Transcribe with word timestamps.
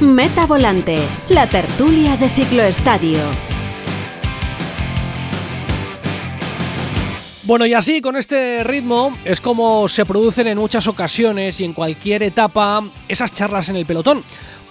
Meta 0.00 0.46
Volante, 0.46 0.96
la 1.28 1.48
tertulia 1.48 2.16
de 2.16 2.28
Cicloestadio. 2.28 3.18
Bueno, 7.42 7.66
y 7.66 7.74
así, 7.74 8.00
con 8.00 8.14
este 8.14 8.62
ritmo, 8.62 9.18
es 9.24 9.40
como 9.40 9.88
se 9.88 10.06
producen 10.06 10.46
en 10.46 10.58
muchas 10.58 10.86
ocasiones 10.86 11.60
y 11.60 11.64
en 11.64 11.72
cualquier 11.72 12.22
etapa 12.22 12.84
esas 13.08 13.32
charlas 13.32 13.70
en 13.70 13.76
el 13.76 13.86
pelotón. 13.86 14.22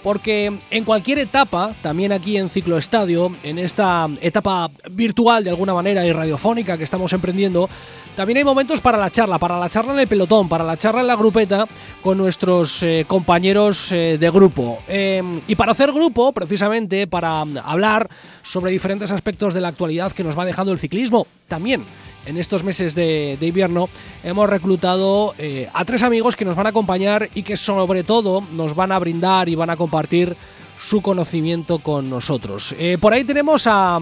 Porque 0.08 0.58
en 0.72 0.86
cualquier 0.86 1.20
etapa, 1.20 1.76
también 1.82 2.14
aquí 2.14 2.38
en 2.38 2.50
Cicloestadio, 2.50 3.30
en 3.44 3.60
esta 3.60 4.08
etapa 4.22 4.72
virtual 4.90 5.44
de 5.44 5.50
alguna 5.50 5.74
manera 5.74 6.06
y 6.06 6.14
radiofónica 6.14 6.78
que 6.78 6.86
estamos 6.86 7.12
emprendiendo, 7.12 7.70
también 8.16 8.38
hay 8.38 8.46
momentos 8.46 8.80
para 8.80 8.98
la 8.98 9.12
charla, 9.12 9.38
para 9.38 9.60
la 9.60 9.70
charla 9.70 9.92
en 9.92 10.00
el 10.00 10.08
pelotón, 10.08 10.48
para 10.48 10.64
la 10.64 10.78
charla 10.78 11.02
en 11.02 11.08
la 11.08 11.18
grupeta 11.18 11.68
con 12.02 12.18
nuestros 12.18 12.82
eh, 12.84 13.04
compañeros 13.06 13.92
eh, 13.92 14.18
de 14.18 14.30
grupo. 14.30 14.80
Em, 14.88 15.42
y 15.46 15.56
para 15.56 15.74
hacer 15.74 15.92
grupo, 15.92 16.32
precisamente, 16.32 17.06
para 17.06 17.42
hablar 17.42 18.10
sobre 18.44 18.72
diferentes 18.72 19.12
aspectos 19.12 19.54
de 19.54 19.60
la 19.60 19.68
actualidad 19.68 20.14
que 20.14 20.24
nos 20.24 20.40
va 20.40 20.46
dejando 20.46 20.72
el 20.72 20.80
ciclismo, 20.80 21.28
también 21.50 21.84
en 22.28 22.38
estos 22.38 22.64
meses 22.64 22.94
de, 22.94 23.38
invierno 23.42 23.90
hemos 24.24 24.50
reclutado 24.50 25.34
eh, 25.38 25.70
a 25.74 25.86
tres 25.86 26.04
amigos 26.04 26.36
que 26.36 26.46
nos 26.46 26.56
van 26.56 26.68
a 26.68 26.70
acompañar 26.70 27.30
y 27.34 27.44
que 27.44 27.58
sobre 27.58 28.04
todo 28.04 28.42
nos 28.52 28.76
van 28.76 28.92
a 28.92 29.00
brindar 29.00 29.50
y 29.50 29.56
van 29.56 29.70
a 29.70 29.78
compartir 29.78 30.36
su 30.78 31.02
conocimiento 31.02 31.80
con 31.80 32.10
nosotros. 32.10 32.76
Eh, 32.78 32.98
por 33.00 33.14
ahí 33.14 33.24
tenemos 33.24 33.66
a, 33.66 34.00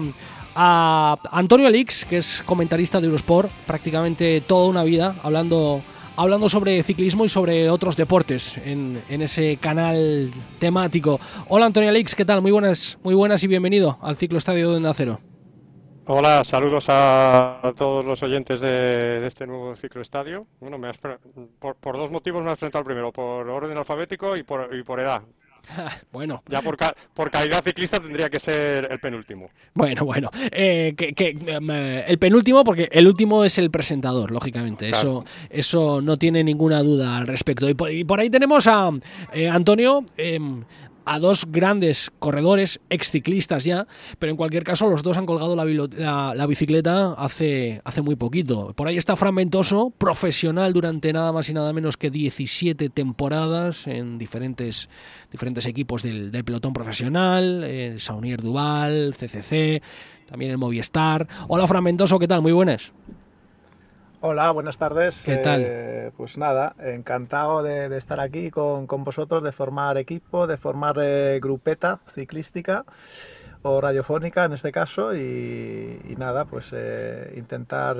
Antonio 0.58 1.66
Alix, 1.66 2.06
que 2.06 2.18
es 2.18 2.42
comentarista 2.46 2.98
de 2.98 3.06
Eurosport, 3.06 3.50
prácticamente 3.66 4.40
toda 4.40 4.68
una 4.68 4.84
vida 4.84 5.14
hablando 5.22 5.82
hablando 6.18 6.48
sobre 6.48 6.82
ciclismo 6.82 7.26
y 7.26 7.28
sobre 7.28 7.68
otros 7.68 7.94
deportes 7.94 8.56
en, 8.64 9.02
ese 9.10 9.58
canal 9.58 10.30
temático. 10.58 11.20
Hola 11.48 11.66
Antonio 11.66 11.90
Alix, 11.90 12.14
¿qué 12.14 12.24
tal? 12.24 12.40
Muy 12.40 12.52
buenas, 12.52 12.96
muy 13.02 13.14
buenas 13.14 13.42
y 13.44 13.48
bienvenido 13.48 13.98
al 14.00 14.16
Ciclo 14.16 14.38
Estadio 14.38 14.72
de 14.72 14.80
Nacero. 14.80 15.20
Hola, 16.08 16.44
saludos 16.44 16.86
a 16.88 17.74
todos 17.76 18.04
los 18.04 18.22
oyentes 18.22 18.60
de, 18.60 19.26
este 19.26 19.44
nuevo 19.44 19.74
cicloestadio. 19.74 20.46
Bueno, 20.60 20.78
me 20.78 20.88
por, 21.58 21.96
dos 21.96 22.12
motivos 22.12 22.44
me 22.44 22.50
has 22.50 22.58
presentado 22.58 22.84
primero, 22.84 23.10
por 23.10 23.48
orden 23.48 23.76
alfabético 23.76 24.36
y 24.36 24.44
por, 24.44 25.00
edad. 25.00 25.22
bueno. 26.12 26.44
Ya 26.48 26.62
por, 26.62 26.76
por, 27.12 27.28
calidad 27.32 27.64
ciclista 27.64 27.98
tendría 27.98 28.30
que 28.30 28.38
ser 28.38 28.86
el 28.88 29.00
penúltimo. 29.00 29.50
Bueno, 29.74 30.04
bueno. 30.04 30.30
Eh, 30.52 30.94
que, 30.96 31.36
em, 31.44 31.70
eh, 31.72 32.04
el 32.06 32.18
penúltimo, 32.18 32.62
porque 32.62 32.88
el 32.92 33.08
último 33.08 33.44
es 33.44 33.58
el 33.58 33.72
presentador, 33.72 34.30
lógicamente. 34.30 34.88
Eso, 34.88 35.24
eso 35.50 36.00
no 36.00 36.16
tiene 36.16 36.44
ninguna 36.44 36.84
duda 36.84 37.16
al 37.16 37.26
respecto. 37.26 37.68
Y 37.68 38.04
por, 38.04 38.20
ahí 38.20 38.30
tenemos 38.30 38.68
a 38.68 38.92
eh, 39.32 39.48
Antonio. 39.48 40.04
A 41.08 41.20
dos 41.20 41.46
grandes 41.48 42.10
corredores, 42.18 42.80
exciclistas 42.90 43.62
ya, 43.62 43.86
pero 44.18 44.32
en 44.32 44.36
cualquier 44.36 44.64
caso 44.64 44.88
los 44.90 45.04
dos 45.04 45.16
han 45.16 45.24
colgado 45.24 45.54
la, 45.54 46.46
bicicleta 46.46 47.12
hace, 47.12 47.80
hace 47.84 48.02
muy 48.02 48.16
poquito. 48.16 48.72
Por 48.74 48.88
ahí 48.88 48.96
está 48.96 49.14
Fran 49.14 49.36
Ventoso, 49.36 49.90
profesional 49.96 50.72
durante 50.72 51.12
nada 51.12 51.30
más 51.30 51.48
y 51.48 51.54
nada 51.54 51.72
menos 51.72 51.96
que 51.96 52.10
17 52.10 52.88
temporadas 52.88 53.86
en 53.86 54.18
diferentes, 54.18 54.88
diferentes 55.30 55.66
equipos 55.66 56.02
del, 56.02 56.32
pelotón 56.44 56.72
profesional, 56.72 57.62
eh, 57.64 57.94
Saunier 57.98 58.42
Duval, 58.42 59.14
CCC, 59.16 59.82
también 60.28 60.50
el 60.50 60.58
Movistar. 60.58 61.28
Hola 61.46 61.68
Fran 61.68 61.84
Ventoso, 61.84 62.18
¿qué 62.18 62.26
tal? 62.26 62.42
Muy 62.42 62.52
buenas. 62.52 62.90
Hola, 64.22 64.50
buenas 64.50 64.78
tardes. 64.78 65.24
¿Qué 65.26 65.36
tal? 65.36 65.62
Eh, 65.62 66.10
pues 66.16 66.38
nada, 66.38 66.74
encantado 66.78 67.62
de, 67.62 67.94
estar 67.98 68.18
aquí 68.18 68.50
con, 68.50 68.86
vosotros, 68.86 69.42
de 69.42 69.52
formar 69.52 69.98
equipo, 69.98 70.46
de 70.46 70.56
formar 70.56 70.96
eh, 71.02 71.38
grupeta 71.42 72.00
ciclística 72.06 72.86
o 73.60 73.78
radiofónica 73.78 74.44
en 74.44 74.54
este 74.54 74.72
caso 74.72 75.14
y, 75.14 76.14
nada, 76.16 76.46
pues 76.46 76.72
eh, 76.74 77.34
intentar 77.36 77.98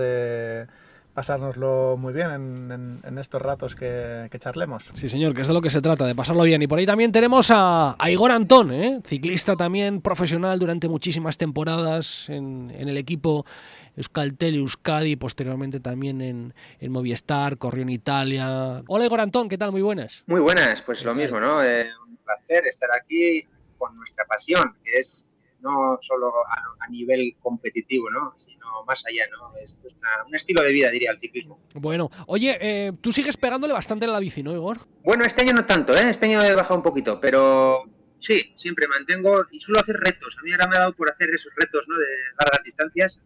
pasárnoslo 1.16 1.96
muy 1.96 2.12
bien 2.12 3.00
en, 3.02 3.18
estos 3.18 3.40
ratos 3.40 3.74
que, 3.74 4.28
charlemos. 4.38 4.92
Sí, 4.94 5.08
señor, 5.08 5.34
que 5.34 5.40
es 5.40 5.48
de 5.48 5.54
lo 5.54 5.62
que 5.62 5.70
se 5.70 5.80
trata, 5.80 6.04
de 6.04 6.14
pasarlo 6.14 6.42
bien. 6.42 6.60
Y 6.60 6.66
por 6.66 6.78
ahí 6.78 6.84
también 6.84 7.10
tenemos 7.10 7.50
a, 7.50 7.96
Igor 8.06 8.32
Antón, 8.32 9.02
ciclista 9.02 9.56
también 9.56 10.02
profesional 10.02 10.58
durante 10.58 10.90
muchísimas 10.90 11.38
temporadas 11.38 12.28
en, 12.28 12.70
en 12.70 12.90
el 12.90 12.98
equipo 12.98 13.46
Euskaltel, 13.96 14.56
Euskadi, 14.56 15.16
posteriormente 15.16 15.80
también 15.80 16.20
en, 16.20 16.54
en, 16.80 16.92
Movistar, 16.92 17.56
corrió 17.56 17.80
en 17.84 17.88
Italia. 17.88 18.82
Hola 18.86 19.06
Igor 19.06 19.20
Antón, 19.22 19.48
¿qué 19.48 19.56
tal? 19.56 19.72
Muy 19.72 19.80
buenas. 19.80 20.22
Muy 20.26 20.42
buenas, 20.42 20.82
pues 20.82 21.02
lo 21.02 21.14
mismo, 21.14 21.40
¿no? 21.40 21.64
Eh, 21.64 21.88
un 22.06 22.18
placer 22.18 22.66
estar 22.66 22.90
aquí 22.94 23.42
con 23.78 23.96
nuestra 23.96 24.26
pasión, 24.26 24.76
que 24.84 25.00
es 25.00 25.25
no 25.66 25.98
solo 26.00 26.32
a, 26.80 26.88
nivel 26.88 27.36
competitivo, 27.40 28.08
¿no? 28.10 28.34
sino 28.36 28.66
más 28.86 29.04
allá, 29.06 29.24
¿no? 29.30 29.52
Esto 29.58 29.88
es 29.88 29.96
un 30.26 30.34
estilo 30.34 30.62
de 30.62 30.72
vida, 30.72 30.88
diría, 30.90 31.10
el 31.10 31.18
ciclismo. 31.18 31.60
Bueno, 31.74 32.10
oye, 32.28 32.56
eh, 32.60 32.92
tú 33.00 33.12
sigues 33.12 33.36
pegándole 33.36 33.72
bastante 33.72 34.04
en 34.04 34.12
la 34.12 34.20
bici, 34.20 34.42
¿no, 34.42 34.52
Igor? 34.52 34.78
Bueno, 35.02 35.24
este 35.24 35.42
año 35.42 35.52
no 35.52 35.66
tanto, 35.66 35.92
¿eh? 35.94 36.10
Este 36.10 36.26
año 36.26 36.40
he 36.40 36.54
bajado 36.54 36.76
un 36.76 36.82
poquito, 36.82 37.20
pero 37.20 37.82
sí, 38.18 38.52
siempre 38.54 38.86
mantengo 38.86 39.42
y 39.50 39.58
suelo 39.58 39.80
hacer 39.80 39.96
retos. 39.96 40.36
A 40.38 40.42
mí 40.42 40.52
ahora 40.52 40.68
me 40.68 40.76
ha 40.76 40.80
dado 40.80 40.92
por 40.92 41.10
hacer 41.10 41.28
esos 41.30 41.52
retos, 41.56 41.84
¿no? 41.88 41.98
De 41.98 42.06
largas 42.38 42.62
distancias 42.64 43.20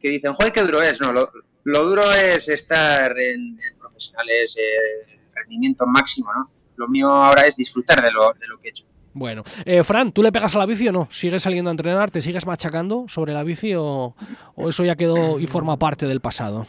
que 0.00 0.08
dicen, 0.08 0.32
joder, 0.32 0.52
qué 0.52 0.62
duro 0.62 0.82
es. 0.82 0.98
No, 1.00 1.12
lo, 1.12 1.84
duro 1.84 2.02
es 2.14 2.48
estar 2.48 3.18
en, 3.18 3.58
profesionales, 3.78 4.56
eh, 4.58 5.20
rendimiento 5.34 5.86
máximo, 5.86 6.32
¿no? 6.32 6.50
Lo 6.76 6.88
mío 6.88 7.10
ahora 7.10 7.46
es 7.46 7.56
disfrutar 7.56 8.02
de 8.02 8.10
lo, 8.10 8.32
de 8.32 8.46
lo 8.46 8.58
que 8.58 8.68
he 8.68 8.70
hecho. 8.70 8.84
Bueno, 9.14 9.42
eh, 9.64 9.84
Fran, 9.84 10.12
¿tú 10.12 10.22
le 10.22 10.32
pegas 10.32 10.54
a 10.56 10.58
la 10.58 10.66
bici 10.66 10.88
o 10.88 10.92
no? 10.92 11.08
¿Sigues 11.10 11.42
saliendo 11.42 11.70
a 11.70 11.72
entrenar? 11.72 12.10
¿Te 12.10 12.22
sigues 12.22 12.46
machacando 12.46 13.06
sobre 13.08 13.34
la 13.34 13.42
bici 13.42 13.74
o, 13.74 14.14
o 14.54 14.68
eso 14.68 14.84
ya 14.84 14.96
quedó 14.96 15.38
y 15.38 15.46
forma 15.46 15.76
parte 15.76 16.06
del 16.06 16.20
pasado? 16.20 16.66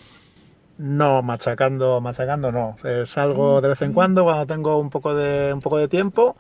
No, 0.78 1.22
machacando, 1.22 2.02
machacando 2.02 2.52
no. 2.52 2.76
salgo 3.06 3.62
de 3.62 3.70
vez 3.70 3.82
en 3.84 3.94
cuando 3.94 4.24
cuando 4.24 4.46
tengo 4.46 4.80
un 4.80 4.90
poco 4.90 5.14
de, 5.14 5.54
un 5.54 5.62
poco 5.62 5.78
de 5.78 5.88
tiempo 5.88 6.36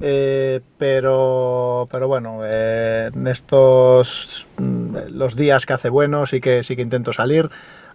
eh, 0.00 0.60
pero, 0.76 1.88
pero 1.90 2.08
bueno, 2.08 2.40
eh, 2.42 3.10
en 3.14 3.26
estos 3.28 4.48
mm, 4.58 4.96
los 5.10 5.36
días 5.36 5.66
que 5.66 5.72
hace 5.72 5.88
bueno 5.88 6.26
sí 6.26 6.40
que 6.40 6.62
sí 6.64 6.74
que 6.74 6.82
intento 6.82 7.12
salir 7.12 7.48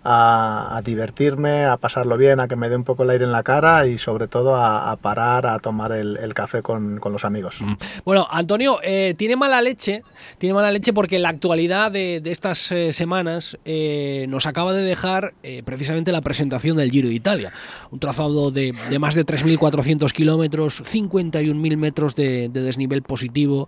a, 0.04 0.82
divertirme, 0.84 1.66
a 1.66 1.78
pasarlo 1.78 2.18
bien, 2.18 2.40
a 2.40 2.48
que 2.48 2.56
me 2.56 2.70
dé 2.70 2.76
un 2.76 2.84
poco 2.84 3.04
el 3.04 3.10
aire 3.10 3.26
en 3.26 3.32
la 3.32 3.44
cara 3.44 3.86
y 3.88 3.98
sobre 3.98 4.28
todo 4.28 4.56
a, 4.56 4.96
parar 4.98 5.46
a 5.46 5.60
tomar 5.60 5.92
el, 5.92 6.34
café 6.34 6.62
con, 6.62 7.00
los 7.04 7.26
amigos. 7.26 7.62
Mm. 7.62 7.74
Bueno, 8.06 8.28
Antonio, 8.30 8.80
eh, 8.84 9.14
tiene 9.18 9.36
mala 9.36 9.62
leche, 9.62 10.04
tiene 10.38 10.54
mala 10.54 10.72
leche 10.72 10.94
porque 10.94 11.20
la 11.20 11.30
actualidad 11.30 11.92
de, 11.92 12.22
estas 12.26 12.72
eh, 12.72 12.94
semanas 12.94 13.58
eh, 13.66 14.26
nos 14.30 14.46
acaba 14.46 14.74
de 14.74 14.84
dejar 14.84 15.34
precisamente 15.66 16.12
la 16.12 16.22
presentación 16.22 16.78
del 16.78 16.92
Giro 16.92 17.10
de 17.10 17.16
Italia, 17.16 17.54
un 17.92 18.00
trazado 18.00 18.52
de, 18.52 18.74
más 19.00 19.16
de 19.16 19.26
3.400 19.26 20.12
kilómetros, 20.12 20.84
51.000 20.84 21.78
metros 21.78 22.16
de 22.16 22.50
desnivel 22.50 23.02
positivo, 23.02 23.68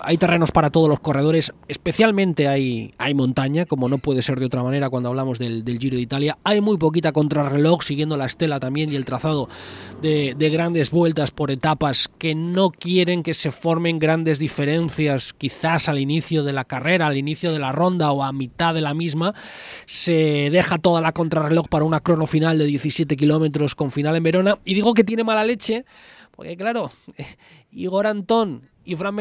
hay 0.00 0.18
terrenos 0.18 0.52
para 0.52 0.70
todos 0.70 0.88
los 0.88 1.00
corredores, 1.00 1.52
especialmente 1.68 2.48
hay, 2.48 2.92
montaña, 3.14 3.66
como 3.66 3.88
no 3.88 3.98
puede 3.98 4.22
ser 4.22 4.38
de 4.38 4.46
otra 4.46 4.62
manera 4.62 4.90
cuando 4.90 5.08
hablamos 5.08 5.38
del, 5.38 5.64
Giro 5.78 5.96
de 5.96 6.02
Italia. 6.02 6.38
Hay 6.44 6.60
muy 6.60 6.76
poquita 6.76 7.12
contrarreloj, 7.12 7.82
siguiendo 7.82 8.16
la 8.16 8.26
estela 8.26 8.60
también 8.60 8.92
y 8.92 8.96
el 8.96 9.04
trazado 9.04 9.48
de, 10.02 10.34
grandes 10.50 10.90
vueltas 10.90 11.30
por 11.30 11.50
etapas 11.50 12.08
que 12.18 12.34
no 12.34 12.70
quieren 12.70 13.22
que 13.22 13.34
se 13.34 13.50
formen 13.50 13.98
grandes 13.98 14.38
diferencias, 14.38 15.32
quizás 15.32 15.88
al 15.88 15.98
inicio 15.98 16.44
de 16.44 16.52
la 16.52 16.64
carrera, 16.64 17.06
al 17.06 17.16
inicio 17.16 17.52
de 17.52 17.58
la 17.58 17.72
ronda 17.72 18.12
o 18.12 18.22
a 18.22 18.32
mitad 18.32 18.74
de 18.74 18.80
la 18.80 18.94
misma. 18.94 19.34
Se 19.86 20.50
deja 20.50 20.78
toda 20.78 21.00
la 21.00 21.12
contrarreloj 21.12 21.68
para 21.68 21.84
una 21.84 22.00
crono 22.00 22.26
final 22.26 22.58
de 22.58 22.66
17 22.66 23.16
kilómetros 23.16 23.74
con 23.74 23.90
final 23.90 24.16
en 24.16 24.22
Verona. 24.22 24.58
Y 24.64 24.74
digo 24.74 24.94
que 24.94 25.04
tiene 25.04 25.24
mala 25.24 25.44
leche, 25.44 25.84
porque 26.34 26.56
claro, 26.56 26.90
Igor 27.70 28.06
Antón 28.06 28.75
y 28.86 28.94
Fran 28.94 29.16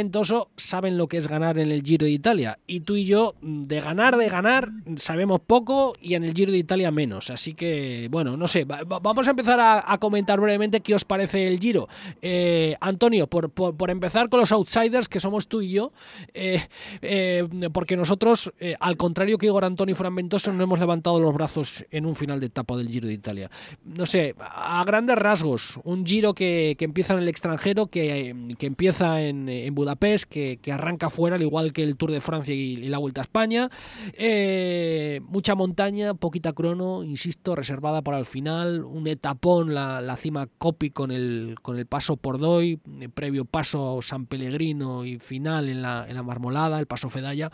saben 0.57 0.97
lo 0.97 1.07
que 1.07 1.17
es 1.17 1.27
ganar 1.27 1.57
en 1.57 1.71
el 1.71 1.81
Giro 1.81 2.05
de 2.05 2.11
Italia. 2.11 2.59
Y 2.67 2.81
tú 2.81 2.95
y 2.95 3.05
yo, 3.05 3.33
de 3.41 3.81
ganar, 3.81 4.15
de 4.15 4.29
ganar, 4.29 4.69
sabemos 4.97 5.39
poco 5.39 5.93
y 5.99 6.13
en 6.13 6.23
el 6.23 6.35
Giro 6.35 6.51
de 6.51 6.59
Italia 6.59 6.91
menos. 6.91 7.31
Así 7.31 7.55
que, 7.55 8.07
bueno, 8.11 8.37
no 8.37 8.47
sé, 8.47 8.65
vamos 8.65 9.27
a 9.27 9.31
empezar 9.31 9.59
a, 9.59 9.97
comentar 9.97 10.39
brevemente 10.39 10.81
qué 10.81 10.93
os 10.93 11.03
parece 11.03 11.47
el 11.47 11.59
Giro. 11.59 11.87
Eh, 12.21 12.75
Antonio, 12.79 13.25
por, 13.25 13.49
por, 13.49 13.89
empezar 13.89 14.29
con 14.29 14.39
los 14.39 14.51
outsiders, 14.51 15.07
que 15.07 15.19
somos 15.19 15.47
tú 15.47 15.63
y 15.63 15.71
yo, 15.71 15.91
eh, 16.35 16.61
eh, 17.01 17.47
porque 17.73 17.97
nosotros, 17.97 18.53
al 18.79 18.97
contrario 18.97 19.39
que 19.39 19.47
Igor 19.47 19.65
Antonio 19.65 19.93
y 19.93 19.95
Fran 19.95 20.13
Ventoso, 20.13 20.53
no 20.53 20.63
hemos 20.63 20.79
levantado 20.79 21.19
los 21.19 21.33
brazos 21.33 21.85
en 21.89 22.05
un 22.05 22.15
final 22.15 22.39
de 22.39 22.47
etapa 22.47 22.77
del 22.77 22.89
Giro 22.89 23.07
de 23.07 23.13
Italia. 23.13 23.49
No 23.83 24.05
sé, 24.05 24.35
a 24.37 24.83
grandes 24.85 25.17
rasgos, 25.17 25.79
un 25.83 26.05
Giro 26.05 26.35
que, 26.35 26.75
que 26.77 26.85
empieza 26.85 27.13
en 27.13 27.19
el 27.21 27.29
extranjero, 27.29 27.87
que, 27.87 28.55
que 28.59 28.67
empieza 28.67 29.21
en 29.21 29.54
en, 29.63 29.75
Budapest, 29.75 30.25
que, 30.25 30.59
arranca 30.71 31.09
fuera, 31.09 31.35
al 31.35 31.41
igual 31.41 31.73
que 31.73 31.83
el 31.83 31.95
Tour 31.95 32.11
de 32.11 32.21
Francia 32.21 32.53
y, 32.53 32.75
la 32.75 32.97
Vuelta 32.97 33.21
a 33.21 33.23
España. 33.23 33.69
Eh, 34.13 35.21
mucha 35.23 35.55
montaña, 35.55 36.13
poquita 36.13 36.53
crono, 36.53 37.03
insisto, 37.03 37.55
reservada 37.55 38.01
para 38.01 38.19
el 38.19 38.25
final. 38.25 38.83
Un 38.83 39.07
etapón, 39.07 39.73
la, 39.73 40.01
la 40.01 40.17
cima 40.17 40.47
Copi 40.57 40.91
con 40.91 41.11
el, 41.11 41.55
con 41.61 41.77
el 41.77 41.85
paso 41.85 42.17
por 42.17 42.37
Doy, 42.37 42.77
previo 43.13 43.45
paso 43.45 44.01
San 44.01 44.25
Pellegrino 44.25 45.05
y 45.05 45.19
final 45.19 45.69
en 45.69 45.81
la, 45.81 46.05
en 46.07 46.15
la 46.15 46.23
Marmolada, 46.23 46.79
el 46.79 46.87
paso 46.87 47.09
Fedaya 47.09 47.51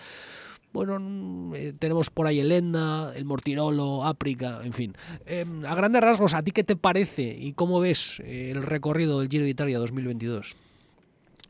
bueno, 0.74 1.00
mm, 1.00 1.54
eh, 1.56 1.74
tenemos 1.78 2.10
por 2.10 2.28
ahí 2.28 2.40
el 2.40 2.52
Etna, 2.52 3.12
el 3.16 3.26
Mortirolo, 3.26 4.06
África, 4.06 4.62
en 4.64 4.74
fin. 4.74 4.96
Em, 5.26 5.66
a 5.66 5.76
grandes 5.76 6.02
rasgos, 6.02 6.34
¿a 6.34 6.44
ti 6.44 6.52
qué 6.52 6.64
te 6.64 6.76
parece 6.76 7.36
y 7.38 7.54
cómo 7.54 7.80
ves 7.80 8.22
eh, 8.24 8.52
el 8.52 8.64
recorrido 8.64 9.20
del 9.20 9.30
Giro 9.30 9.44
de 9.44 9.50
Italia 9.50 9.80
2022? 9.80 10.56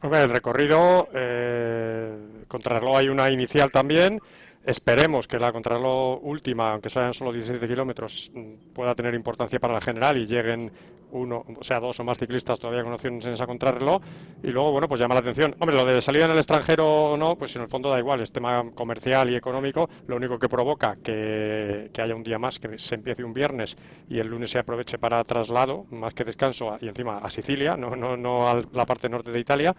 El 0.02 0.30
recorrido, 0.30 1.10
eh, 1.14 2.44
contrarreloj 2.48 2.98
hay 2.98 3.10
una 3.10 3.30
inicial 3.30 3.70
también. 3.70 4.20
Esperemos 4.64 5.28
que 5.28 5.40
la 5.40 5.52
contrarreloj 5.52 6.20
última, 6.24 6.72
aunque 6.72 6.90
sean 6.90 7.14
solo 7.14 7.32
17 7.32 7.68
kilómetros, 7.68 8.32
mm, 8.34 8.74
pueda 8.74 8.96
tener 8.96 9.14
importancia 9.14 9.60
para 9.60 9.76
la 9.76 9.82
general 9.82 10.18
y 10.18 10.26
lleguen 10.26 10.72
uno, 11.12 11.46
o 11.60 11.64
sea, 11.64 11.80
dos 11.80 12.00
o 12.00 12.04
más 12.04 12.18
ciclistas 12.18 12.60
todavía 12.60 12.84
con 12.84 12.94
opciones 12.94 13.26
en 13.26 13.34
esa 13.34 13.48
contrarreloj. 13.48 14.02
Y 14.44 14.52
luego, 14.52 14.72
bueno, 14.72 14.88
pues 14.88 15.00
llama 15.00 15.16
la 15.16 15.22
atención. 15.22 15.56
Hombre, 15.60 15.76
lo 15.76 15.86
de 15.86 16.02
salir 16.02 16.22
en 16.24 16.32
el 16.32 16.38
extranjero 16.38 17.12
o 17.12 17.18
no, 17.18 17.36
pues 17.38 17.56
en 17.56 17.64
el 17.64 17.68
fondo 17.68 17.90
da 17.90 18.00
igual, 18.00 18.22
es 18.22 18.32
tema 18.32 18.64
comercial 18.74 19.30
y 19.30 19.36
económico. 19.36 19.90
Lo 20.08 20.16
único 20.16 20.40
que 20.40 20.50
provoca 20.50 20.98
que, 21.04 21.90
que 21.94 22.02
haya 22.02 22.16
un 22.16 22.24
día 22.24 22.40
más, 22.40 22.60
que 22.60 22.78
se 22.78 22.96
empiece 22.96 23.24
un 23.24 23.34
viernes 23.34 23.78
y 24.10 24.20
el 24.20 24.28
lunes 24.28 24.52
se 24.52 24.60
aproveche 24.60 24.98
para 24.98 25.24
traslado, 25.24 25.86
más 25.92 26.14
que 26.14 26.24
descanso, 26.24 26.78
y 26.82 26.88
encima 26.88 27.20
a 27.20 27.30
Sicilia, 27.30 27.78
no, 27.78 27.96
no, 27.96 28.18
no 28.18 28.50
a 28.50 28.62
la 28.74 28.86
parte 28.86 29.10
norte 29.10 29.32
de 29.32 29.40
Italia. 29.40 29.76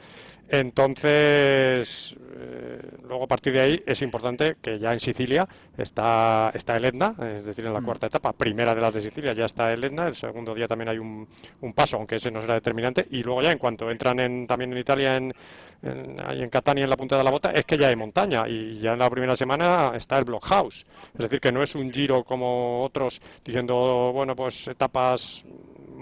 Entonces, 0.49 2.15
eh, 2.37 2.81
luego 3.09 3.25
a 3.25 3.27
partir 3.27 3.55
de 3.55 3.61
ahí 3.61 3.83
es 3.87 4.03
importante 4.03 4.57
que 4.61 4.79
ya 4.79 4.93
en 4.93 5.01
Sicilia 5.01 5.49
está, 5.79 6.51
está 6.55 6.77
el 6.77 6.85
Etna, 6.85 7.15
es 7.37 7.45
decir, 7.45 7.65
en 7.65 7.73
la 7.73 7.81
mm. 7.81 7.85
cuarta 7.85 8.07
etapa, 8.09 8.33
primera 8.33 8.75
de 8.75 8.81
las 8.81 8.93
de 8.93 9.01
Sicilia 9.01 9.33
ya 9.33 9.47
está 9.47 9.73
el 9.73 9.83
Etna, 9.83 10.07
el 10.07 10.15
segundo 10.15 10.55
día 10.55 10.69
también 10.69 10.91
hay 10.91 10.99
un, 10.99 11.22
un 11.61 11.73
paso, 11.73 11.97
aunque 11.97 12.17
ese 12.17 12.31
no 12.31 12.41
será 12.41 12.55
determinante, 12.55 13.07
y 13.11 13.23
luego 13.23 13.43
ya 13.43 13.53
en 13.53 13.59
cuanto 13.59 13.91
entran 13.91 14.19
en, 14.21 14.47
también 14.47 14.73
en 14.73 14.79
Italia, 14.79 15.17
en, 15.17 15.35
en, 15.83 16.19
en 16.21 16.51
Catania, 16.51 16.85
en 16.85 16.91
la 16.91 16.97
punta 16.97 17.17
de 17.17 17.25
la 17.25 17.31
bota, 17.31 17.51
es 17.53 17.65
que 17.65 17.79
ya 17.79 17.89
hay 17.89 17.97
montaña, 17.97 18.49
y 18.49 18.79
ya 18.81 18.93
en 18.95 18.99
la 18.99 19.11
primera 19.11 19.37
semana 19.37 19.93
está 19.95 20.19
el 20.19 20.25
Blockhouse, 20.25 20.87
es 21.15 21.21
decir, 21.21 21.41
que 21.41 21.53
no 21.53 21.63
es 21.63 21.75
un 21.75 21.93
giro 21.93 22.25
como 22.25 22.83
otros 22.83 23.21
diciendo, 23.45 24.11
bueno, 24.13 24.37
pues 24.37 24.69
etapas 24.69 25.45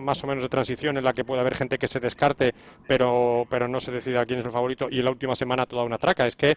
más 0.01 0.23
o 0.25 0.27
menos 0.27 0.43
de 0.43 0.49
transición 0.49 0.97
en 0.97 1.05
la 1.05 1.13
que 1.13 1.25
puede 1.25 1.41
haber 1.41 1.55
gente 1.55 1.79
que 1.79 1.89
se 1.89 2.01
descarte, 2.01 2.55
pero, 2.87 3.47
pero 3.49 3.69
no 3.69 3.81
se 3.81 3.93
decida 3.93 4.25
quién 4.27 4.41
es 4.41 4.47
el 4.47 4.51
favorito. 4.53 4.89
Y 4.91 4.99
en 4.99 5.05
la 5.05 5.11
última 5.11 5.37
semana 5.37 5.67
toda 5.67 5.85
una 5.85 5.99
traca. 5.99 6.27
Es 6.27 6.37
que 6.37 6.57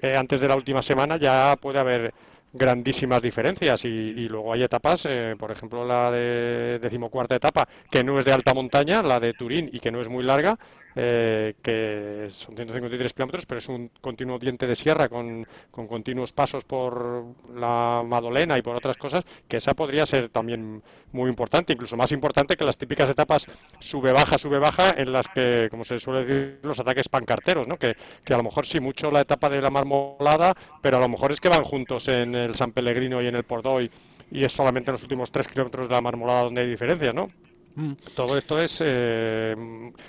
eh, 0.00 0.16
antes 0.16 0.40
de 0.40 0.48
la 0.48 0.56
última 0.56 0.82
semana 0.82 1.16
ya 1.16 1.56
puede 1.60 1.78
haber 1.78 2.14
grandísimas 2.56 3.22
diferencias 3.22 3.84
y, 3.84 4.28
luego 4.28 4.52
hay 4.52 4.62
etapas, 4.62 5.06
eh, 5.08 5.34
por 5.38 5.50
ejemplo 5.50 5.84
la 5.84 6.10
de 6.10 6.78
decimocuarta 6.80 7.36
etapa, 7.36 7.68
que 7.90 8.02
no 8.02 8.18
es 8.18 8.24
de 8.24 8.32
alta 8.32 8.54
montaña, 8.54 9.02
la 9.02 9.20
de 9.20 9.34
Turín 9.34 9.70
y 9.72 9.80
que 9.80 9.90
no 9.90 10.00
es 10.00 10.08
muy 10.08 10.24
larga, 10.24 10.58
eh, 10.98 11.54
que 11.62 12.28
son 12.30 12.56
153 12.56 13.12
kilómetros, 13.12 13.44
pero 13.44 13.58
es 13.58 13.68
un 13.68 13.90
continuo 14.00 14.38
diente 14.38 14.66
de 14.66 14.74
sierra 14.74 15.10
con, 15.10 15.46
con, 15.70 15.86
continuos 15.86 16.32
pasos 16.32 16.64
por 16.64 17.24
la 17.54 18.02
Madolena 18.02 18.56
y 18.56 18.62
por 18.62 18.74
otras 18.74 18.96
cosas, 18.96 19.22
que 19.46 19.58
esa 19.58 19.74
podría 19.74 20.06
ser 20.06 20.30
también 20.30 20.82
muy 21.12 21.28
importante, 21.28 21.74
incluso 21.74 21.98
más 21.98 22.12
importante 22.12 22.56
que 22.56 22.64
las 22.64 22.78
típicas 22.78 23.10
etapas 23.10 23.46
sube-baja, 23.78 24.38
sube-baja, 24.38 24.94
en 24.96 25.12
las 25.12 25.28
que, 25.28 25.68
como 25.70 25.84
se 25.84 25.98
suele 25.98 26.24
decir, 26.24 26.60
los 26.62 26.80
ataques 26.80 27.10
pancarteros, 27.10 27.68
¿no? 27.68 27.76
que, 27.76 27.94
que 28.24 28.32
a 28.32 28.38
lo 28.38 28.42
mejor 28.42 28.66
sí 28.66 28.80
mucho 28.80 29.10
la 29.10 29.20
etapa 29.20 29.50
de 29.50 29.60
la 29.60 29.68
marmolada, 29.68 30.54
pero 30.80 30.96
a 30.96 31.00
lo 31.00 31.08
mejor 31.10 31.30
es 31.30 31.40
que 31.40 31.50
van 31.50 31.64
juntos 31.64 32.08
en 32.08 32.34
el 32.34 32.54
San 32.54 32.72
Pellegrino 32.72 33.20
y 33.20 33.26
en 33.26 33.36
el 33.36 33.44
Pordoy 33.44 33.90
y 34.30 34.44
es 34.44 34.52
solamente 34.52 34.90
en 34.90 34.94
los 34.94 35.02
últimos 35.02 35.30
tres 35.30 35.46
kilómetros 35.46 35.88
de 35.88 35.94
la 35.94 36.00
marmolada 36.00 36.44
donde 36.44 36.62
hay 36.62 36.68
diferencias, 36.68 37.14
¿no? 37.14 37.28
Mm. 37.76 37.92
Todo 38.14 38.38
esto 38.38 38.58
es 38.58 38.82
eh, 38.82 39.54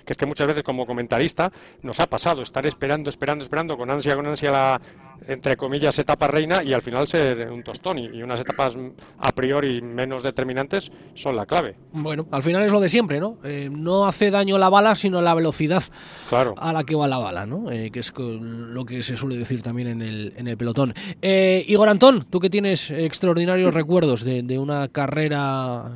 que 0.06 0.14
es 0.14 0.18
que 0.18 0.26
muchas 0.26 0.48
veces 0.48 0.64
como 0.64 0.86
comentarista 0.86 1.52
nos 1.82 2.00
ha 2.00 2.08
pasado 2.08 2.42
estar 2.42 2.66
esperando, 2.66 3.10
esperando, 3.10 3.44
esperando 3.44 3.78
con 3.78 3.92
ansia, 3.92 4.16
con 4.16 4.26
ansia 4.26 4.52
la 4.52 4.82
entre 5.28 5.58
comillas 5.58 5.98
etapa 6.00 6.28
reina 6.28 6.64
y 6.64 6.74
al 6.74 6.82
final 6.82 7.08
ser 7.08 7.52
un 7.52 7.64
tostón 7.64 7.98
y, 7.98 8.22
unas 8.22 8.40
etapas 8.40 8.78
a 9.18 9.32
priori 9.34 9.82
menos 9.82 10.24
determinantes 10.24 10.92
son 11.16 11.36
la 11.36 11.46
clave. 11.46 11.76
Bueno, 11.92 12.28
al 12.32 12.44
final 12.44 12.64
es 12.64 12.72
lo 12.72 12.80
de 12.80 12.88
siempre, 12.88 13.20
¿no? 13.20 13.38
Eh, 13.44 13.70
no 13.70 14.06
hace 14.08 14.32
daño 14.32 14.58
la 14.58 14.70
bala 14.70 14.96
sino 14.96 15.22
la 15.22 15.34
velocidad 15.34 15.84
claro. 16.30 16.54
a 16.58 16.72
la 16.72 16.84
que 16.84 16.96
va 16.96 17.08
la 17.08 17.18
bala, 17.18 17.46
¿no? 17.46 17.70
Eh, 17.72 17.92
que 17.92 18.00
es 18.00 18.14
lo 18.18 18.86
que 18.86 19.04
se 19.04 19.18
suele 19.18 19.38
decir 19.38 19.62
también 19.62 19.90
en 19.90 20.02
el, 20.02 20.34
en 20.38 20.48
el 20.48 20.56
pelotón. 20.56 20.94
Igor 21.22 21.90
Antón, 21.90 22.26
tú 22.30 22.40
que 22.40 22.50
tienes 22.50 22.92
extraordinarios 22.92 23.74
recuerdos 23.74 24.24
de, 24.24 24.44
de 24.44 24.58
una 24.58 24.88
carrera 24.88 25.92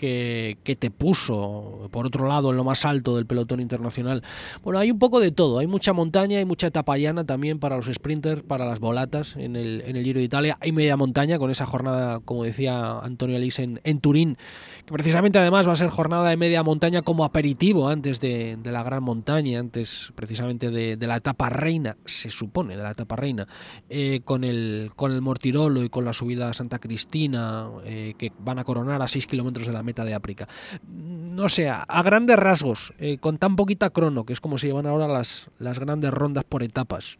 que, 0.00 0.76
te 0.78 0.90
puso, 0.90 1.88
por 1.90 2.06
otro 2.06 2.26
lado, 2.26 2.50
en 2.50 2.56
lo 2.56 2.64
más 2.64 2.86
alto 2.86 3.16
del 3.16 3.26
pelotón 3.26 3.60
internacional. 3.60 4.22
Bueno, 4.62 4.78
hay 4.78 4.90
un 4.90 4.98
poco 4.98 5.20
de 5.20 5.30
todo. 5.30 5.58
Hay 5.58 5.66
mucha 5.66 5.92
montaña, 5.92 6.38
hay 6.38 6.46
mucha 6.46 6.68
etapa 6.68 6.96
llana 6.96 7.26
también 7.26 7.58
para 7.58 7.76
los 7.76 7.84
sprinters, 7.86 8.42
para 8.42 8.64
las 8.64 8.80
volatas 8.80 9.36
en 9.36 9.56
el, 9.56 9.82
en 9.86 9.96
el 9.96 10.04
Giro 10.04 10.20
de 10.20 10.24
Italia. 10.24 10.56
Hay 10.60 10.72
media 10.72 10.96
montaña 10.96 11.38
con 11.38 11.50
esa 11.50 11.66
jornada, 11.66 12.20
como 12.20 12.44
decía 12.44 13.00
Antonio 13.00 13.36
Alís, 13.36 13.58
en, 13.58 13.80
en 13.84 14.00
Turín, 14.00 14.38
que 14.86 14.92
precisamente 14.92 15.38
además 15.38 15.68
va 15.68 15.72
a 15.72 15.76
ser 15.76 15.90
jornada 15.90 16.30
de 16.30 16.38
media 16.38 16.62
montaña 16.62 17.02
como 17.02 17.24
aperitivo 17.24 17.88
antes 17.88 18.20
de, 18.20 18.58
la 18.64 18.82
gran 18.82 19.02
montaña, 19.02 19.60
antes 19.60 20.12
precisamente 20.14 20.70
de, 20.70 20.96
la 21.06 21.16
etapa 21.16 21.50
reina, 21.50 21.96
se 22.06 22.30
supone, 22.30 22.76
de 22.76 22.82
la 22.82 22.92
etapa 22.92 23.16
reina, 23.16 23.46
eh, 23.90 24.20
con, 24.24 24.44
el, 24.44 24.92
con 24.96 25.12
el 25.12 25.20
Mortirolo 25.20 25.84
y 25.84 25.90
con 25.90 26.06
la 26.06 26.14
subida 26.14 26.48
a 26.48 26.54
Santa 26.54 26.78
Cristina, 26.78 27.68
eh, 27.84 28.14
que 28.16 28.32
van 28.38 28.58
a 28.58 28.64
coronar 28.64 29.02
a 29.02 29.08
6 29.08 29.26
kilómetros 29.26 29.66
de 29.66 29.72
la 29.72 29.82
de 29.92 30.14
África. 30.14 30.48
No 30.88 31.48
sé, 31.48 31.68
a, 31.68 32.02
grandes 32.02 32.36
rasgos, 32.36 32.94
eh, 32.98 33.18
con 33.18 33.38
tan 33.38 33.56
poquita 33.56 33.90
crono, 33.90 34.24
que 34.24 34.32
es 34.32 34.40
como 34.40 34.58
se 34.58 34.68
llevan 34.68 34.86
ahora 34.86 35.08
las, 35.08 35.48
las 35.58 35.78
grandes 35.78 36.12
rondas 36.12 36.44
por 36.44 36.62
etapas, 36.62 37.18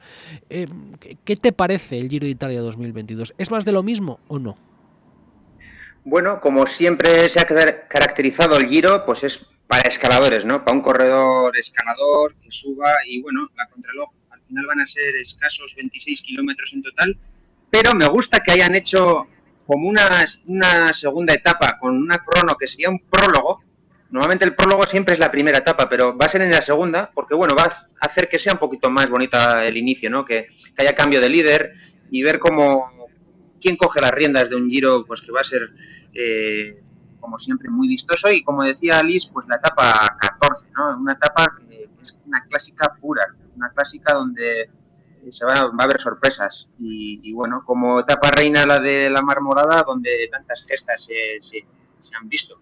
eh, 0.49 0.67
¿qué 1.25 1.37
te 1.37 1.52
parece 1.52 1.99
el 1.99 2.08
Giro 2.08 2.25
de 2.25 2.31
Italia 2.31 2.61
2022? 2.61 3.34
¿Es 3.38 3.50
más 3.50 3.64
de 3.64 3.72
lo 3.72 3.82
mismo 3.82 4.20
o 4.28 4.38
no? 4.38 4.56
Bueno, 6.05 6.40
como 6.40 6.67
siempre 6.67 7.28
se 7.28 7.40
ha 7.40 7.44
caracterizado 7.44 8.56
el 8.56 8.69
Giro, 8.69 9.05
pues 9.05 9.23
es 9.23 9.46
para 9.66 9.88
escaladores, 9.88 10.44
¿no? 10.44 10.64
Para 10.64 10.76
un 10.76 10.82
corredor 10.82 11.56
escalador 11.56 12.34
que 12.43 12.50
suba 12.50 12.96
y 13.06 13.20
bueno, 13.20 13.49
la 13.56 13.66
contraloj 13.69 14.11
al 14.31 14.40
final 14.43 14.66
van 14.66 14.81
a 14.81 14.87
ser 14.87 15.14
escasos 15.16 15.75
26 15.76 16.23
kilómetros 16.23 16.73
en 16.73 16.82
total, 16.82 17.16
pero 17.70 17.94
me 17.94 18.08
gusta 18.08 18.43
que 18.43 18.52
hayan 18.52 18.75
hecho 18.75 19.28
como 19.70 19.88
una, 19.88 20.02
una 20.46 20.93
segunda 20.93 21.32
etapa 21.32 21.78
con 21.78 21.96
una 21.96 22.19
crono 22.25 22.56
que 22.58 22.67
sería 22.67 22.90
un 22.90 22.99
prólogo. 22.99 23.62
Normalmente 24.11 24.44
el 24.44 24.56
prólogo 24.56 24.82
siempre 24.84 25.14
es 25.14 25.20
la 25.20 25.31
primera 25.31 25.58
etapa, 25.58 25.88
pero 25.88 26.19
va 26.19 26.26
a 26.26 26.28
ser 26.28 26.43
en 26.43 26.50
la 26.50 26.61
segunda, 26.61 27.08
porque 27.14 27.37
bueno, 27.37 27.54
va 27.54 27.66
a 27.66 27.87
hacer 28.00 28.28
que 28.28 28.40
sea 28.40 28.54
un 28.54 28.59
poquito 28.59 28.90
más 28.90 29.09
bonita 29.09 29.64
el 29.64 29.76
inicio, 29.76 30.11
¿no? 30.11 30.25
Que, 30.25 30.49
haya 30.76 30.97
cambio 30.97 31.21
de 31.21 31.28
líder 31.28 31.75
y 32.11 32.21
ver 32.21 32.40
cómo 32.40 32.90
quién 33.61 33.76
coge 33.76 34.00
las 34.02 34.11
riendas 34.11 34.50
de 34.50 34.56
un 34.56 34.68
giro, 34.68 35.04
pues 35.06 35.21
que 35.21 35.30
va 35.30 35.40
a 35.40 35.45
ser 35.45 35.71
eh, 36.14 36.83
como 37.21 37.38
siempre 37.38 37.71
muy 37.71 37.87
vistoso 37.87 38.28
y 38.28 38.42
como 38.42 38.64
decía 38.64 38.99
Alice, 38.99 39.28
pues 39.33 39.47
la 39.47 39.54
etapa 39.54 40.16
14, 40.21 40.66
¿no? 40.76 40.99
Una 40.99 41.12
etapa 41.12 41.54
que 41.56 41.88
es 42.02 42.18
una 42.26 42.42
clásica 42.42 42.92
pura, 43.00 43.25
una 43.54 43.71
clásica 43.71 44.14
donde 44.14 44.68
se 45.31 45.45
va, 45.45 45.55
a 45.55 45.85
haber 45.85 46.00
sorpresas. 46.00 46.69
Y, 46.79 47.33
bueno, 47.33 47.62
como 47.65 48.00
etapa 48.00 48.31
reina 48.31 48.65
la 48.67 48.79
de 48.79 49.11
la 49.11 49.23
marmorada, 49.23 49.83
donde 49.87 50.29
tantas 50.31 50.65
gestas 50.67 51.05
se, 51.05 51.41
se, 51.41 51.65
se 51.99 52.17
han 52.17 52.29
visto. 52.29 52.61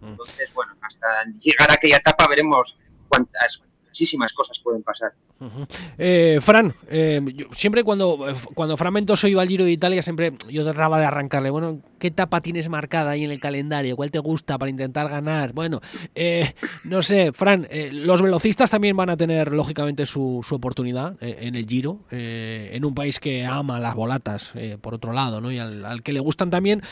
Mm. 0.00 0.08
Entonces, 0.08 0.52
bueno, 0.54 0.74
hasta 0.80 1.06
llegar 1.40 1.70
a 1.70 1.74
aquella 1.74 1.96
etapa 1.96 2.26
veremos 2.28 2.76
cuántas, 3.08 3.62
muchísimas 3.94 4.32
cosas 4.32 4.58
pueden 4.58 4.82
pasar. 4.82 5.12
Eh, 5.98 6.38
Fran, 6.40 6.74
eh, 6.88 7.20
siempre 7.52 7.84
cuando, 7.84 8.26
cuando 8.54 8.76
Fragmentos 8.76 9.22
iba 9.24 9.40
al 9.40 9.48
Giro 9.48 9.64
de 9.64 9.70
Italia, 9.70 10.02
siempre 10.02 10.32
yo 10.48 10.64
trataba 10.64 10.98
de 10.98 11.06
arrancarle, 11.06 11.50
bueno, 11.50 11.80
¿qué 12.04 12.08
etapa 12.08 12.42
tienes 12.42 12.68
marcada 12.68 13.12
ahí 13.12 13.24
en 13.24 13.30
el 13.30 13.40
calendario? 13.40 13.96
¿Cuál 13.96 14.10
te 14.10 14.18
gusta 14.18 14.58
para 14.58 14.68
intentar 14.68 15.08
ganar? 15.08 15.54
Bueno, 15.54 15.80
eh, 16.14 16.52
no 16.84 17.00
sé, 17.00 17.32
Fran, 17.32 17.66
los 17.92 18.20
velocistas 18.20 18.70
también 18.70 18.94
van 18.94 19.08
a 19.08 19.16
tener, 19.16 19.52
lógicamente, 19.52 20.04
su, 20.04 20.44
su 20.46 20.54
oportunidad 20.54 21.16
en 21.22 21.54
el 21.54 21.66
Giro, 21.66 22.00
en 22.10 22.84
un 22.84 22.94
país 22.94 23.18
que 23.18 23.46
ama 23.46 23.80
las 23.80 23.94
volatas, 23.94 24.52
por 24.82 24.92
otro 24.92 25.14
lado, 25.14 25.40
¿no? 25.40 25.50
Y 25.50 25.58
al, 25.58 26.02
que 26.02 26.12
le 26.12 26.20
gustan 26.20 26.50
también. 26.50 26.82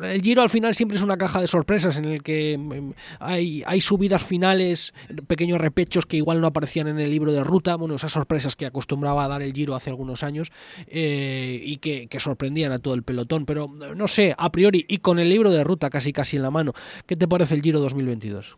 el 0.00 0.22
Giro 0.22 0.40
al 0.40 0.48
final 0.48 0.74
siempre 0.74 0.96
es 0.96 1.02
una 1.02 1.18
caja 1.18 1.42
de 1.42 1.48
sorpresas 1.48 1.98
en 1.98 2.06
el 2.06 2.22
que 2.22 2.56
mm, 2.56 2.92
hay, 3.20 3.62
hay 3.66 3.80
subidas 3.82 4.22
finales, 4.22 4.94
pequeños 5.26 5.60
repechos 5.60 6.06
que 6.06 6.16
igual 6.16 6.40
no 6.40 6.46
aparecían 6.46 6.88
en 6.88 6.98
el 6.98 7.10
libro 7.10 7.30
de 7.30 7.44
ruta, 7.44 7.76
bueno, 7.76 7.96
esas 7.96 8.12
sorpresas 8.12 8.56
que 8.56 8.64
acostumbraba 8.64 9.26
a 9.26 9.28
dar 9.28 9.42
el 9.42 9.52
Giro 9.52 9.74
hace 9.74 9.90
algunos 9.90 10.22
años 10.22 10.50
eh, 10.86 11.60
y 11.62 11.76
que, 11.76 12.08
sorprendían 12.22 12.72
a 12.72 12.78
todo 12.78 12.94
el 12.94 13.02
pelotón. 13.02 13.44
Pero 13.44 13.68
no 13.68 14.06
sé, 14.06 14.34
a 14.38 14.52
priori 14.52 14.61
y 14.72 14.98
con 14.98 15.18
el 15.18 15.28
libro 15.28 15.50
de 15.50 15.64
ruta 15.64 15.90
casi 15.90 16.12
casi 16.12 16.36
en 16.36 16.42
la 16.42 16.50
mano, 16.50 16.72
¿qué 17.06 17.16
te 17.16 17.28
parece 17.28 17.54
el 17.54 17.62
Giro 17.62 17.80
2022? 17.80 18.56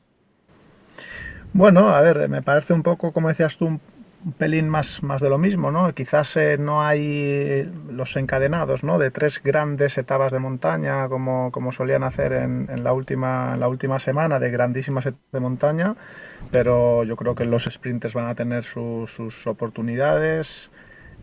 Bueno, 1.53 1.91
a 1.91 2.01
ver, 2.01 2.29
me 2.29 2.43
parece 2.43 2.73
un 2.73 2.83
poco, 2.83 3.13
como 3.13 3.29
decías 3.29 3.57
tú, 3.57 3.67
un 3.67 4.33
pelín 4.33 4.69
más, 4.69 5.03
más 5.03 5.21
de 5.21 5.29
lo 5.29 5.39
mismo, 5.39 5.71
¿no? 5.71 5.95
Quizás 5.95 6.37
eh, 6.37 6.57
no 6.59 6.83
hay 6.83 7.71
los 7.91 8.17
encadenados, 8.17 8.83
¿no? 8.83 8.99
De 8.99 9.11
tres 9.11 9.41
grandes 9.43 9.99
etapas 9.99 10.33
de 10.33 10.39
montaña 10.39 11.09
como, 11.09 11.53
como 11.53 11.73
solían 11.73 12.03
hacer 12.03 12.33
en, 12.33 12.67
en, 12.71 12.83
la 12.83 12.93
última, 12.93 13.57
la 13.57 13.69
última 13.69 13.99
semana, 13.99 14.39
de 14.39 14.51
grandísimas 14.51 15.07
etapas 15.07 15.33
de 15.33 15.41
montaña, 15.41 15.95
pero 16.51 17.05
yo 17.05 17.17
creo 17.17 17.35
que 17.35 17.45
los 17.45 17.65
sprinters 17.65 18.15
van 18.15 18.27
a 18.27 18.35
tener 18.35 18.65
su, 18.65 19.07
sus 19.07 19.47
oportunidades. 19.47 20.71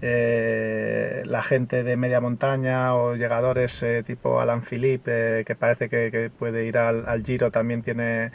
Eh, 0.03 1.21
la 1.25 1.43
gente 1.43 1.83
de 1.83 1.95
media 1.95 2.19
montaña 2.21 2.95
o 2.95 3.15
llegadores 3.15 3.83
eh, 3.83 4.01
tipo 4.03 4.41
Alan 4.41 4.63
Philippe, 4.63 5.41
eh, 5.41 5.45
que 5.45 5.55
parece 5.55 5.89
que, 5.89 6.31
puede 6.37 6.65
ir 6.65 6.77
al, 6.79 7.23
Giro, 7.23 7.51
también 7.51 7.81
tiene 7.83 8.31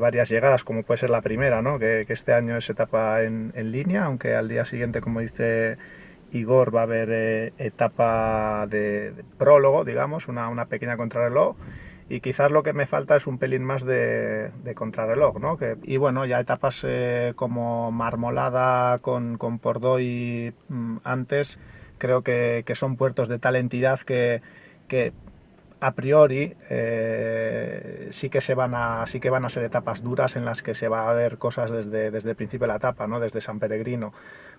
varias 0.00 0.28
llegadas, 0.28 0.62
como 0.62 0.84
puede 0.84 0.98
ser 0.98 1.10
la 1.10 1.20
primera, 1.20 1.60
¿no? 1.60 1.80
que, 1.80 2.06
este 2.08 2.32
año 2.32 2.56
es 2.56 2.70
etapa 2.70 3.22
en, 3.24 3.52
línea, 3.72 4.04
aunque 4.04 4.36
al 4.36 4.48
día 4.48 4.64
siguiente, 4.64 5.00
como 5.00 5.18
dice 5.18 5.78
Igor, 6.30 6.72
va 6.72 6.80
a 6.80 6.84
haber 6.84 7.52
etapa 7.58 8.68
de, 8.68 9.10
de, 9.12 9.24
prólogo, 9.36 9.84
digamos, 9.84 10.28
una, 10.28 10.48
una 10.48 10.66
pequeña 10.66 10.96
contrarreloj. 10.96 11.56
Y 12.08 12.20
quizás 12.20 12.50
lo 12.50 12.62
que 12.62 12.74
me 12.74 12.86
falta 12.86 13.16
es 13.16 13.26
un 13.26 13.38
pelín 13.38 13.64
más 13.64 13.84
de, 13.84 14.50
de 14.50 14.74
contrarreloj, 14.74 15.38
¿no? 15.40 15.56
Y 15.82 15.96
bueno, 15.96 16.26
ya 16.26 16.38
etapas 16.38 16.84
eh, 16.86 17.32
como 17.34 17.90
Marmolada 17.92 18.98
con, 18.98 19.38
con 19.38 19.58
Pordoy 19.58 20.54
mm, 20.68 20.98
antes, 21.02 21.58
creo 21.96 22.22
que, 22.22 22.62
que, 22.66 22.74
son 22.74 22.96
puertos 22.96 23.28
de 23.28 23.38
tal 23.38 23.56
entidad 23.56 24.00
que, 24.00 24.42
que 24.86 25.14
a 25.80 25.94
priori 25.94 26.54
eh, 26.70 28.08
sí 28.10 28.30
que 28.30 28.40
se 28.40 28.54
van 28.54 28.74
a 28.74 29.06
sí 29.06 29.20
que 29.20 29.30
van 29.30 29.44
a 29.44 29.48
ser 29.48 29.64
etapas 29.64 30.02
duras 30.02 30.36
en 30.36 30.44
las 30.44 30.62
que 30.62 30.74
se 30.74 30.88
va 30.88 31.10
a 31.10 31.14
ver 31.14 31.36
cosas 31.36 31.70
desde, 31.70 32.10
desde 32.10 32.30
el 32.30 32.36
principio 32.36 32.66
de 32.66 32.72
la 32.72 32.76
etapa, 32.76 33.06
¿no? 33.06 33.20
desde 33.20 33.40
San 33.40 33.58
Peregrino, 33.58 34.12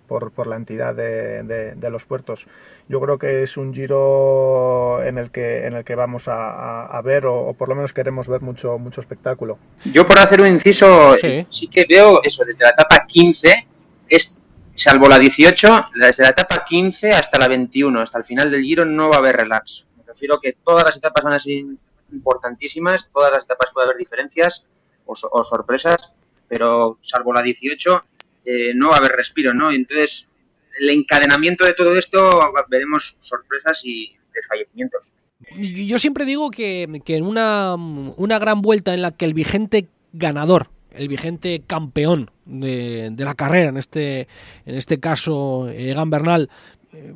por, 0.08 0.32
por 0.32 0.48
la 0.48 0.56
entidad 0.56 0.96
de, 0.96 1.44
de, 1.44 1.76
de, 1.76 1.90
los 1.90 2.06
puertos. 2.06 2.48
Yo 2.88 3.02
creo 3.02 3.18
que 3.18 3.44
es 3.44 3.58
un 3.58 3.74
giro 3.74 5.02
en 5.04 5.18
el 5.18 5.32
que 5.32 5.66
en 5.66 5.74
el 5.74 5.84
que 5.84 5.96
vamos 5.96 6.28
a, 6.28 6.52
a, 6.52 6.98
a 6.98 7.02
ver, 7.02 7.26
o, 7.26 7.36
o, 7.36 7.54
por 7.54 7.70
lo 7.70 7.76
menos 7.76 7.94
queremos 7.94 8.28
ver 8.28 8.42
mucho, 8.42 8.78
mucho 8.78 9.02
espectáculo. 9.02 9.58
Yo 9.86 10.08
por 10.08 10.20
hacer 10.20 10.42
un 10.42 10.48
inciso, 10.48 11.18
sí, 11.18 11.48
sí 11.50 11.68
que 11.68 11.86
veo 11.90 12.22
eso, 12.24 12.44
desde 12.46 12.66
la 12.66 12.72
etapa 12.72 13.06
15, 13.08 13.68
es, 14.10 14.44
salvo 14.76 15.08
la 15.08 15.18
18, 15.18 15.88
desde 15.96 16.24
la 16.24 16.30
etapa 16.30 16.64
15 16.66 17.10
hasta 17.10 17.40
la 17.40 17.48
21, 17.48 18.02
hasta 18.02 18.20
el 18.20 18.24
final 18.24 18.52
del 18.52 18.62
giro 18.62 18.86
no 18.86 19.10
va 19.10 19.16
a 19.16 19.20
haber 19.20 19.38
relax 19.38 19.85
refiero 20.16 20.40
que 20.40 20.54
todas 20.64 20.86
las 20.86 20.96
etapas 20.96 21.24
van 21.24 21.34
a 21.34 21.40
ser 21.40 21.66
importantísimas, 22.12 23.12
todas 23.12 23.32
las 23.34 23.44
etapas 23.44 23.70
puede 23.74 23.88
haber 23.88 23.98
diferencias 23.98 24.66
o, 25.06 25.14
o 25.14 25.44
sorpresas, 25.44 26.14
pero 26.48 26.98
salvo 27.02 27.34
la 27.34 27.42
18 27.42 28.04
eh, 28.46 28.74
no 28.74 28.90
va 28.90 28.96
a 28.96 29.00
haber 29.00 29.12
respiro, 29.12 29.54
¿no? 29.54 29.72
Entonces, 29.72 30.32
el 30.80 30.90
encadenamiento 30.90 31.66
de 31.66 31.74
todo 31.74 31.96
esto 31.96 32.40
veremos 32.70 33.18
sorpresas 33.20 33.82
y 33.84 34.16
desfallecimientos. 34.34 35.14
Yo 35.58 36.00
siempre 36.00 36.24
digo 36.24 36.50
que, 36.50 37.02
que 37.04 37.18
en 37.18 37.26
una, 37.26 37.76
una 37.76 38.40
gran 38.40 38.62
vuelta 38.62 38.94
en 38.94 39.02
la 39.02 39.12
que 39.12 39.26
el 39.26 39.34
vigente 39.34 39.90
ganador 40.14 40.70
el 40.92 41.10
vigente 41.10 41.62
campeón 41.68 42.32
de, 42.46 43.10
de, 43.12 43.26
la 43.26 43.36
carrera, 43.36 43.68
en 43.68 43.76
este, 43.76 44.30
en 44.66 44.76
este 44.76 44.98
caso 44.98 45.68
Egan 45.68 46.10
Bernal, 46.10 46.50
eh, 46.94 47.14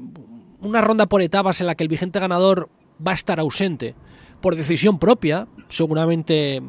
una 0.60 0.82
ronda 0.82 1.06
por 1.06 1.22
etapas 1.22 1.62
en 1.62 1.68
la 1.68 1.76
que 1.76 1.84
el 1.84 1.88
vigente 1.88 2.20
ganador 2.20 2.70
va 3.06 3.12
a 3.12 3.16
estar 3.16 3.40
ausente 3.40 3.96
por 4.42 4.56
decisión 4.56 5.00
propia, 5.00 5.48
seguramente 5.68 6.56
eh, 6.58 6.62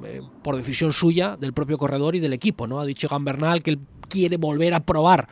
por 0.42 0.56
decisión 0.56 0.92
suya, 0.92 1.36
del 1.36 1.52
propio 1.52 1.78
corredor 1.78 2.16
y 2.16 2.20
del 2.20 2.32
equipo. 2.32 2.66
¿no? 2.66 2.80
Ha 2.80 2.84
dicho 2.84 3.08
Gambernal 3.08 3.62
que 3.62 3.70
él 3.70 3.78
quiere 4.08 4.36
volver 4.36 4.74
a 4.74 4.80
probar 4.80 5.28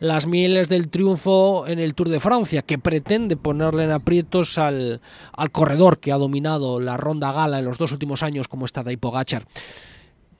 las 0.00 0.26
mieles 0.26 0.68
del 0.68 0.88
triunfo 0.88 1.66
en 1.66 1.78
el 1.78 1.94
Tour 1.94 2.08
de 2.08 2.20
Francia, 2.20 2.62
que 2.62 2.78
pretende 2.78 3.36
ponerle 3.36 3.84
en 3.84 3.92
aprietos 3.92 4.58
al, 4.58 5.00
al 5.32 5.50
corredor 5.50 5.98
que 5.98 6.10
ha 6.10 6.16
dominado 6.16 6.80
la 6.80 6.96
ronda 6.96 7.32
gala 7.32 7.58
en 7.58 7.64
los 7.64 7.78
dos 7.78 7.92
últimos 7.92 8.22
años, 8.22 8.48
como 8.48 8.64
está 8.64 8.82
Daipo 8.82 9.10
Gachar. 9.10 9.46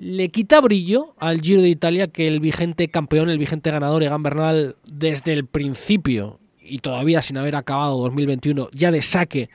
Le 0.01 0.29
quita 0.31 0.61
brillo 0.61 1.15
al 1.19 1.41
Giro 1.41 1.63
de 1.63 1.69
Italia 1.69 2.09
que 2.09 2.27
el 2.27 2.41
vigente 2.41 2.89
campeón, 2.89 3.31
el 3.31 3.39
vigente 3.39 3.71
ganador, 3.71 4.03
Egan 4.03 4.23
Bernal, 4.23 4.77
desde 4.91 5.33
el 5.33 5.47
principio 5.47 6.41
y 6.61 6.79
todavía 6.79 7.23
sin 7.23 7.37
haber 7.37 7.55
acabado 7.57 7.99
2021, 7.99 8.71
ya 8.73 8.91
de 8.91 9.03
saque 9.03 9.51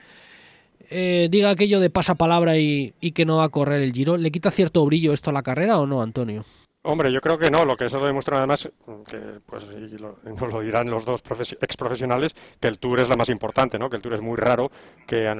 eh, 0.90 1.28
diga 1.30 1.50
aquello 1.50 1.80
de 1.80 1.90
pasapalabra 1.90 2.58
y, 2.58 2.94
y 3.00 3.12
que 3.12 3.24
no 3.24 3.38
va 3.38 3.44
a 3.44 3.48
correr 3.48 3.80
el 3.82 3.92
Giro, 3.92 4.16
¿le 4.16 4.30
quita 4.30 4.50
cierto 4.50 4.84
brillo 4.84 5.12
esto 5.12 5.30
a 5.30 5.32
la 5.32 5.42
carrera 5.42 5.78
o 5.78 5.86
no, 5.86 6.02
Antonio? 6.02 6.44
Hombre, 6.82 7.12
yo 7.12 7.20
creo 7.20 7.38
que 7.38 7.50
no. 7.50 7.64
Lo 7.66 7.76
que 7.76 7.84
eso 7.84 8.00
lo 8.00 8.06
demuestra 8.06 8.38
además, 8.38 8.70
que 9.06 9.18
pues 9.44 9.64
y 9.64 9.98
lo, 9.98 10.18
nos 10.24 10.52
lo 10.52 10.60
dirán 10.60 10.90
los 10.90 11.04
dos 11.04 11.22
ex 11.60 11.76
profesionales, 11.76 12.34
que 12.58 12.68
el 12.68 12.78
Tour 12.78 13.00
es 13.00 13.08
la 13.08 13.16
más 13.16 13.28
importante, 13.28 13.78
¿no? 13.78 13.90
Que 13.90 13.96
el 13.96 14.02
Tour 14.02 14.14
es 14.14 14.22
muy 14.22 14.36
raro 14.36 14.70
que, 15.06 15.28
a 15.28 15.36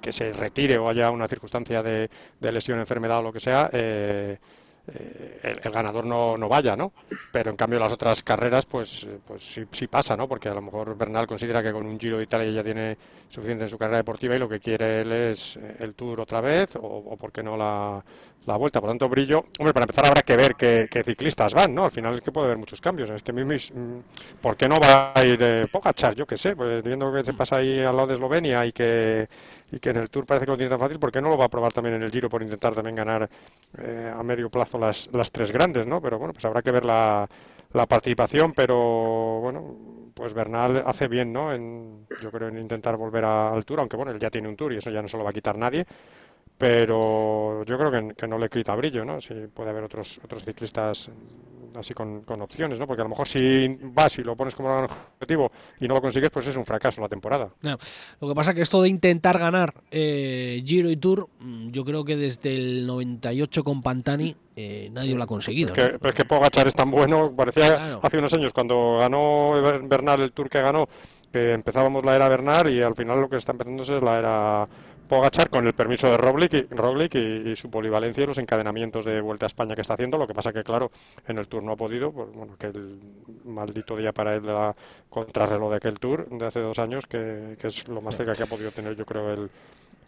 que, 0.00 0.12
se 0.12 0.32
retire 0.34 0.76
o 0.76 0.88
haya 0.88 1.10
una 1.10 1.28
circunstancia 1.28 1.82
de, 1.82 2.10
de 2.40 2.52
lesión, 2.52 2.78
enfermedad 2.78 3.20
o 3.20 3.22
lo 3.22 3.32
que 3.32 3.40
sea. 3.40 3.70
Eh, 3.72 4.38
eh, 4.94 5.40
el, 5.42 5.72
ganador 5.72 6.04
no, 6.04 6.36
no, 6.36 6.48
vaya, 6.48 6.76
¿no? 6.76 6.92
Pero 7.32 7.50
en 7.50 7.56
cambio 7.56 7.78
las 7.78 7.92
otras 7.92 8.22
carreras, 8.22 8.66
pues, 8.66 9.06
pues 9.26 9.42
sí, 9.42 9.64
sí, 9.72 9.86
pasa, 9.86 10.16
¿no? 10.16 10.28
Porque 10.28 10.48
a 10.48 10.54
lo 10.54 10.62
mejor 10.62 10.96
Bernal 10.96 11.26
considera 11.26 11.62
que 11.62 11.72
con 11.72 11.86
un 11.86 11.98
Giro 11.98 12.18
de 12.18 12.24
Italia 12.24 12.50
ya 12.50 12.64
tiene 12.64 12.96
suficiente 13.28 13.64
en 13.64 13.70
su 13.70 13.78
carrera 13.78 13.98
deportiva 13.98 14.36
y 14.36 14.38
lo 14.38 14.48
que 14.48 14.60
quiere 14.60 15.02
él 15.02 15.12
es 15.12 15.58
el 15.78 15.94
Tour 15.94 16.20
otra 16.20 16.40
vez 16.40 16.76
o, 16.76 16.80
o 16.80 17.16
por 17.16 17.32
qué 17.32 17.42
no 17.42 17.56
la, 17.56 18.02
la 18.48 18.56
vuelta. 18.56 18.80
Por 18.80 18.90
tanto, 18.90 19.08
brillo. 19.08 19.44
Hombre, 19.58 19.72
para 19.72 19.84
empezar 19.84 20.06
habrá 20.06 20.22
que 20.22 20.36
ver 20.36 20.54
qué, 20.56 21.02
ciclistas 21.04 21.54
van, 21.54 21.74
¿no? 21.74 21.84
Al 21.84 21.90
final 21.92 22.14
es 22.14 22.20
que 22.20 22.32
puede 22.32 22.46
haber 22.46 22.58
muchos 22.58 22.80
cambios. 22.80 23.10
Es 23.10 23.22
que 23.22 23.32
mis, 23.32 23.72
¿por 24.42 24.56
qué 24.56 24.68
no 24.68 24.76
va 24.80 25.12
a 25.14 25.24
ir 25.24 25.38
eh, 25.40 25.66
Pogachar? 25.70 26.16
Yo 26.16 26.26
qué 26.26 26.36
sé, 26.36 26.56
pues 26.56 26.82
viendo 26.82 27.12
que 27.12 27.22
se 27.22 27.34
pasa 27.34 27.56
ahí 27.56 27.78
al 27.80 27.94
lado 27.94 28.08
de 28.08 28.14
Eslovenia 28.14 28.66
y 28.66 28.72
que 28.72 29.28
y 29.70 29.78
que 29.80 29.90
en 29.90 29.98
el 29.98 30.10
Tour 30.10 30.26
parece 30.26 30.46
que 30.46 30.52
lo 30.52 30.56
tiene 30.56 30.70
tan 30.70 30.78
fácil, 30.78 30.98
¿por 30.98 31.12
qué 31.12 31.20
no 31.20 31.28
lo 31.28 31.38
va 31.38 31.46
a 31.46 31.48
probar 31.48 31.72
también 31.72 31.96
en 31.96 32.02
el 32.02 32.10
Giro 32.10 32.28
por 32.28 32.42
intentar 32.42 32.74
también 32.74 32.96
ganar 32.96 33.28
eh, 33.78 34.12
a 34.14 34.22
medio 34.22 34.50
plazo 34.50 34.78
las, 34.78 35.08
las 35.12 35.30
tres 35.30 35.52
grandes, 35.52 35.86
¿no? 35.86 36.00
Pero 36.00 36.18
bueno, 36.18 36.32
pues 36.32 36.44
habrá 36.44 36.62
que 36.62 36.70
ver 36.70 36.84
la, 36.84 37.28
la 37.72 37.86
participación, 37.86 38.52
pero 38.52 39.40
bueno, 39.40 40.12
pues 40.14 40.32
Bernal 40.34 40.82
hace 40.86 41.08
bien, 41.08 41.32
¿no? 41.32 41.52
En, 41.52 42.06
yo 42.22 42.30
creo 42.30 42.48
en 42.48 42.58
intentar 42.58 42.96
volver 42.96 43.24
a, 43.24 43.50
al 43.50 43.64
Tour, 43.64 43.80
aunque 43.80 43.96
bueno, 43.96 44.12
él 44.12 44.18
ya 44.18 44.30
tiene 44.30 44.48
un 44.48 44.56
Tour 44.56 44.72
y 44.72 44.78
eso 44.78 44.90
ya 44.90 45.02
no 45.02 45.08
se 45.08 45.16
lo 45.16 45.24
va 45.24 45.30
a 45.30 45.34
quitar 45.34 45.56
nadie 45.56 45.86
pero 46.58 47.64
yo 47.64 47.78
creo 47.78 47.90
que, 47.92 48.14
que, 48.16 48.26
no 48.26 48.36
le 48.36 48.48
quita 48.48 48.74
brillo, 48.74 49.04
¿no? 49.04 49.20
Si 49.20 49.32
puede 49.46 49.70
haber 49.70 49.84
otros 49.84 50.20
otros 50.24 50.44
ciclistas 50.44 51.08
así 51.78 51.94
con, 51.94 52.22
con, 52.22 52.40
opciones, 52.40 52.78
¿no? 52.78 52.86
Porque 52.86 53.02
a 53.02 53.04
lo 53.04 53.10
mejor 53.10 53.28
si 53.28 53.78
vas 53.82 54.18
y 54.18 54.22
lo 54.22 54.36
pones 54.36 54.54
como 54.54 54.76
un 54.76 54.84
objetivo 54.84 55.50
y 55.80 55.88
no 55.88 55.94
lo 55.94 56.00
consigues, 56.00 56.30
pues 56.30 56.46
es 56.46 56.56
un 56.56 56.64
fracaso 56.64 57.00
la 57.00 57.08
temporada. 57.08 57.50
No. 57.62 57.78
Lo 58.20 58.28
que 58.28 58.34
pasa 58.34 58.54
que 58.54 58.62
esto 58.62 58.82
de 58.82 58.88
intentar 58.88 59.38
ganar 59.38 59.74
eh, 59.90 60.62
Giro 60.64 60.90
y 60.90 60.96
Tour, 60.96 61.28
mm, 61.40 61.68
yo 61.68 61.84
creo 61.84 62.04
que 62.04 62.16
desde 62.16 62.54
el 62.54 62.86
98 62.86 63.64
con 63.64 63.82
Pantani 63.82 64.36
eh, 64.56 64.88
nadie 64.92 65.14
lo 65.14 65.22
ha 65.22 65.26
conseguido. 65.26 65.68
Es 65.68 65.74
que, 65.74 65.92
¿no? 65.92 65.98
pero 65.98 66.10
es 66.10 66.14
que 66.14 66.24
Pogachar 66.24 66.66
es 66.66 66.74
tan 66.74 66.90
bueno, 66.90 67.32
parecía 67.36 67.68
claro. 67.68 68.00
hace 68.02 68.18
unos 68.18 68.32
años 68.34 68.52
cuando 68.52 68.98
ganó 68.98 69.52
Bernal 69.84 70.20
el 70.20 70.32
Tour 70.32 70.50
que 70.50 70.60
ganó, 70.60 70.88
que 71.32 71.52
empezábamos 71.52 72.04
la 72.04 72.16
era 72.16 72.28
Bernal 72.28 72.68
y 72.70 72.82
al 72.82 72.94
final 72.94 73.20
lo 73.20 73.28
que 73.28 73.36
está 73.36 73.52
empezando 73.52 73.82
es 73.82 74.02
la 74.02 74.18
era 74.18 74.68
Pogachar 75.08 75.48
con 75.50 75.66
el 75.66 75.72
permiso 75.72 76.10
de 76.10 76.16
Roglic, 76.16 76.52
y, 76.54 76.62
Roglic 76.70 77.14
y, 77.14 77.50
y, 77.50 77.56
su 77.56 77.70
polivalencia 77.70 78.24
y 78.24 78.26
los 78.26 78.38
encadenamientos 78.38 79.04
de 79.04 79.20
Vuelta 79.20 79.46
a 79.46 79.48
España 79.48 79.74
que 79.74 79.80
está 79.80 79.94
haciendo. 79.94 80.18
Lo 80.18 80.26
que 80.26 80.34
pasa 80.34 80.52
que, 80.52 80.62
claro, 80.62 80.90
en 81.26 81.38
el 81.38 81.48
Tour 81.48 81.62
no 81.62 81.72
ha 81.72 81.76
podido, 81.76 82.12
pues 82.12 82.28
bueno, 82.32 82.56
que 82.58 82.66
el 82.66 83.00
maldito 83.44 83.96
día 83.96 84.12
para 84.12 84.34
él 84.34 84.42
de 84.42 84.52
la 84.52 84.76
contrarreloj 85.08 85.70
de 85.70 85.76
aquel 85.76 85.98
Tour 85.98 86.28
de 86.28 86.46
hace 86.46 86.60
dos 86.60 86.78
años, 86.78 87.06
que, 87.06 87.56
que 87.58 87.68
es 87.68 87.88
lo 87.88 88.00
más 88.02 88.16
cerca 88.16 88.34
que 88.34 88.42
ha 88.42 88.46
podido 88.46 88.70
tener, 88.70 88.96
yo 88.96 89.06
creo, 89.06 89.32
el, 89.32 89.50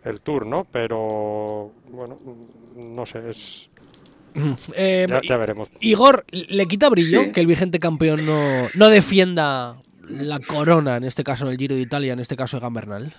el 0.04 0.20
Tour, 0.20 0.46
¿no? 0.46 0.66
Pero, 0.70 1.72
bueno, 1.88 2.16
no 2.76 3.06
sé, 3.06 3.30
es, 3.30 3.70
eh, 4.74 5.06
ya, 5.08 5.20
ya, 5.22 5.36
veremos. 5.36 5.68
Igor, 5.80 6.24
¿le 6.30 6.66
quita 6.66 6.88
brillo 6.88 7.24
sí. 7.24 7.32
que 7.32 7.40
el 7.40 7.46
vigente 7.46 7.78
campeón 7.78 8.26
no, 8.26 8.68
no 8.74 8.88
defienda 8.88 9.76
la 10.08 10.40
corona, 10.40 10.96
en 10.96 11.04
este 11.04 11.24
caso 11.24 11.46
en 11.46 11.52
el 11.52 11.58
Giro 11.58 11.74
de 11.74 11.82
Italia, 11.82 12.12
en 12.12 12.20
este 12.20 12.36
caso 12.36 12.56
Egan 12.56 12.74
Bernal? 12.74 13.14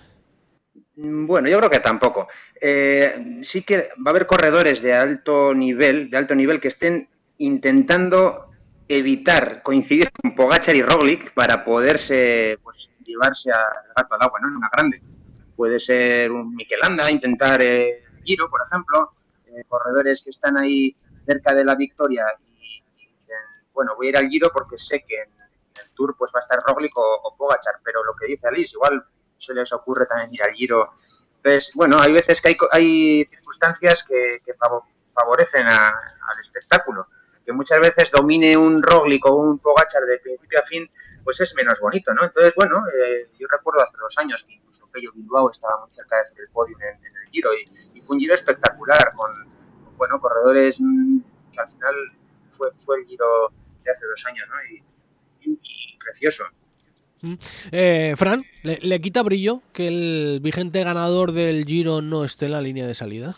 Mm, 0.96 1.26
bueno, 1.26 1.48
yo 1.48 1.58
creo 1.58 1.70
que 1.70 1.80
tampoco. 1.80 2.28
Eh, 2.60 3.40
sí 3.42 3.62
que 3.62 3.90
va 3.98 4.06
a 4.06 4.10
haber 4.10 4.26
corredores 4.26 4.82
de 4.82 4.94
alto 4.94 5.54
nivel, 5.54 6.10
de 6.10 6.16
alto 6.18 6.34
nivel 6.34 6.60
que 6.60 6.68
estén 6.68 7.08
intentando 7.38 8.50
evitar 8.88 9.62
coincidir 9.62 10.10
con 10.12 10.34
Pogachar 10.34 10.76
y 10.76 10.82
Roglic 10.82 11.32
para 11.34 11.64
poderse 11.64 12.58
pues, 12.62 12.90
llevarse 13.04 13.50
al 13.50 13.92
gato 13.96 14.14
al 14.14 14.22
agua, 14.22 14.40
¿no? 14.40 14.48
En 14.48 14.56
una 14.56 14.68
grande. 14.70 15.02
Puede 15.56 15.78
ser 15.80 16.30
un 16.30 16.54
Mikelanda, 16.54 17.10
intentar 17.10 17.62
eh, 17.62 18.04
Giro, 18.24 18.50
por 18.50 18.60
ejemplo, 18.66 19.12
eh, 19.46 19.64
corredores 19.68 20.22
que 20.22 20.30
están 20.30 20.58
ahí 20.58 20.94
cerca 21.24 21.54
de 21.54 21.64
la 21.64 21.74
victoria 21.74 22.26
y, 22.60 22.82
y, 22.96 23.06
dicen, 23.14 23.36
bueno, 23.72 23.92
voy 23.96 24.08
a 24.08 24.10
ir 24.10 24.16
al 24.18 24.28
Giro 24.28 24.50
porque 24.52 24.76
sé 24.78 25.04
que 25.06 25.16
en, 25.22 25.30
el 25.82 25.90
Tour 25.94 26.14
pues 26.18 26.30
va 26.34 26.40
a 26.40 26.42
estar 26.42 26.58
Roglic 26.66 26.96
o, 26.98 27.20
o 27.22 27.36
Pogachar, 27.36 27.76
pero 27.82 28.04
lo 28.04 28.14
que 28.14 28.26
dice 28.26 28.46
Alice, 28.46 28.74
igual 28.74 29.02
se 29.42 29.54
les 29.54 29.72
ocurre 29.72 30.06
también 30.06 30.32
ir 30.32 30.42
al 30.42 30.52
Giro. 30.52 30.92
Entonces, 31.36 31.72
bueno, 31.74 31.98
hay 32.00 32.12
veces 32.12 32.40
que 32.40 32.48
hay, 32.48 32.56
hay 32.70 33.24
circunstancias 33.26 34.04
que, 34.08 34.40
favorecen 35.10 35.66
a, 35.66 35.88
al 35.88 36.40
espectáculo. 36.40 37.08
que 37.44 37.52
muchas 37.52 37.80
veces 37.80 38.10
domine 38.12 38.56
un 38.56 38.80
Roglic 38.80 39.26
o 39.26 39.34
un 39.34 39.58
Pogachar 39.58 40.04
de 40.04 40.18
principio 40.18 40.60
a 40.60 40.62
fin, 40.62 40.88
pues 41.24 41.40
es 41.40 41.52
menos 41.56 41.80
bonito, 41.80 42.14
¿no? 42.14 42.24
Entonces, 42.24 42.54
bueno, 42.54 42.84
eh, 42.86 43.28
yo 43.36 43.48
recuerdo 43.50 43.82
hace 43.82 43.96
dos 43.98 44.16
años 44.18 44.44
que 44.44 44.54
incluso 44.54 44.88
Pello 44.92 45.10
Bilbao 45.12 45.50
estaba 45.50 45.80
muy 45.80 45.90
cerca 45.90 46.16
de 46.16 46.22
hacer 46.22 46.38
el 46.40 46.48
podio 46.50 46.76
en, 46.80 47.04
el 47.04 47.30
Giro 47.32 47.50
y, 47.52 48.00
fue 48.00 48.14
un 48.14 48.20
Giro 48.20 48.34
espectacular 48.34 49.12
con, 49.16 49.32
bueno, 49.96 50.20
corredores 50.20 50.76
mm, 50.78 51.18
que 51.52 51.60
al 51.60 51.68
final 51.68 51.94
fue, 52.50 52.70
fue 52.78 53.00
el 53.00 53.06
Giro 53.06 53.52
de 53.82 53.90
hace 53.90 54.06
dos 54.06 54.24
años, 54.26 54.48
¿no? 54.48 54.54
y 55.44 55.98
precioso. 55.98 56.44
Eh, 57.70 58.14
Fran, 58.16 58.42
¿le, 58.62 59.00
quita 59.00 59.22
brillo 59.22 59.62
que 59.72 59.88
el 59.88 60.40
vigente 60.42 60.82
ganador 60.82 61.32
del 61.32 61.64
Giro 61.64 62.02
no 62.02 62.24
esté 62.24 62.46
en 62.46 62.52
la 62.52 62.60
línea 62.60 62.86
de 62.86 62.94
salida? 62.94 63.36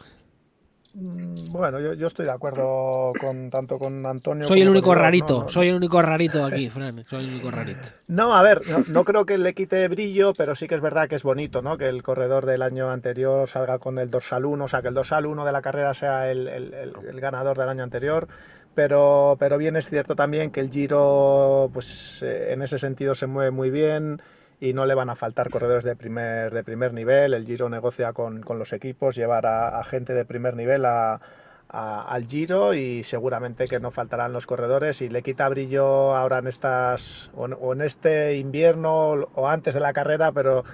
Mm, 0.95 1.51
bueno, 1.51 1.81
yo, 1.81 2.07
estoy 2.07 2.25
de 2.25 2.31
acuerdo 2.31 3.13
con 3.21 3.51
tanto 3.51 3.79
con 3.81 4.07
Antonio. 4.07 4.47
Soy 4.47 4.63
el 4.63 4.69
único 4.69 4.95
rarito, 4.95 5.49
soy 5.49 5.69
el 5.69 5.75
único 5.75 6.01
rarito 6.01 6.45
aquí, 6.45 6.71
Fran. 6.71 7.05
Soy 7.11 7.25
el 7.25 7.31
único 7.33 7.51
rarito. 7.51 7.81
No, 8.07 8.35
a 8.35 8.43
ver, 8.43 8.63
no, 8.87 9.05
creo 9.05 9.27
que 9.27 9.37
le 9.37 9.55
quite 9.55 9.89
brillo, 9.89 10.35
pero 10.35 10.55
sí 10.55 10.69
que 10.69 10.77
es 10.77 10.81
verdad 10.81 11.09
que 11.09 11.17
es 11.17 11.25
bonito, 11.25 11.63
¿no? 11.63 11.77
Que 11.77 11.89
el 11.89 12.05
corredor 12.05 12.47
del 12.47 12.63
año 12.63 12.91
anterior 12.91 13.49
salga 13.49 13.81
con 13.81 13.99
el 13.99 14.09
dorsal 14.09 14.45
1, 14.45 14.65
o 14.65 14.69
sea, 14.69 14.83
que 14.83 14.89
el 14.89 14.95
dorsal 14.95 15.27
1 15.27 15.45
de 15.45 15.53
la 15.53 15.63
carrera 15.63 15.95
sea 15.95 16.31
el, 16.31 16.47
el 16.47 17.21
ganador 17.21 17.59
del 17.59 17.69
año 17.69 17.83
anterior 17.83 18.29
pero, 18.75 19.37
pero 19.39 19.59
bien 19.59 19.77
es 19.77 19.89
cierto 19.89 20.17
también 20.17 20.51
que 20.51 20.61
el 20.61 20.71
Giro, 20.71 21.71
pues 21.73 22.23
eh, 22.23 22.53
en 22.53 22.63
ese 22.63 22.79
sentido 22.79 23.15
se 23.15 23.27
mueve 23.27 23.51
muy 23.51 23.71
bien 23.71 24.21
y 24.61 24.73
no 24.73 24.87
le 24.87 24.95
van 24.95 25.11
a 25.11 25.17
faltar 25.17 25.51
corredores 25.51 25.85
de 25.85 25.97
primer, 25.97 26.53
de 26.53 26.65
primer 26.65 26.93
nivel. 26.93 27.35
El 27.35 27.45
Giro 27.45 27.69
negocia 27.69 28.13
con, 28.13 28.43
con 28.43 28.59
los 28.59 28.73
equipos, 28.73 29.15
llevar 29.15 29.47
a, 29.47 29.83
gente 29.85 30.15
de 30.15 30.25
primer 30.25 30.57
nivel 30.57 30.85
a, 30.87 31.21
al 31.69 32.27
Giro 32.27 32.73
y 32.75 33.03
seguramente 33.03 33.67
que 33.67 33.81
no 33.81 33.91
faltarán 33.91 34.33
los 34.33 34.47
corredores 34.47 35.03
y 35.03 35.09
le 35.09 35.23
quita 35.23 35.49
brillo 35.49 36.15
ahora 36.15 36.39
en 36.39 36.47
estas 36.47 37.31
o, 37.35 37.73
en 37.73 37.81
este 37.81 38.37
invierno 38.37 38.93
o 39.35 39.49
antes 39.49 39.75
de 39.75 39.81
la 39.81 39.93
carrera, 39.93 40.31
pero 40.33 40.65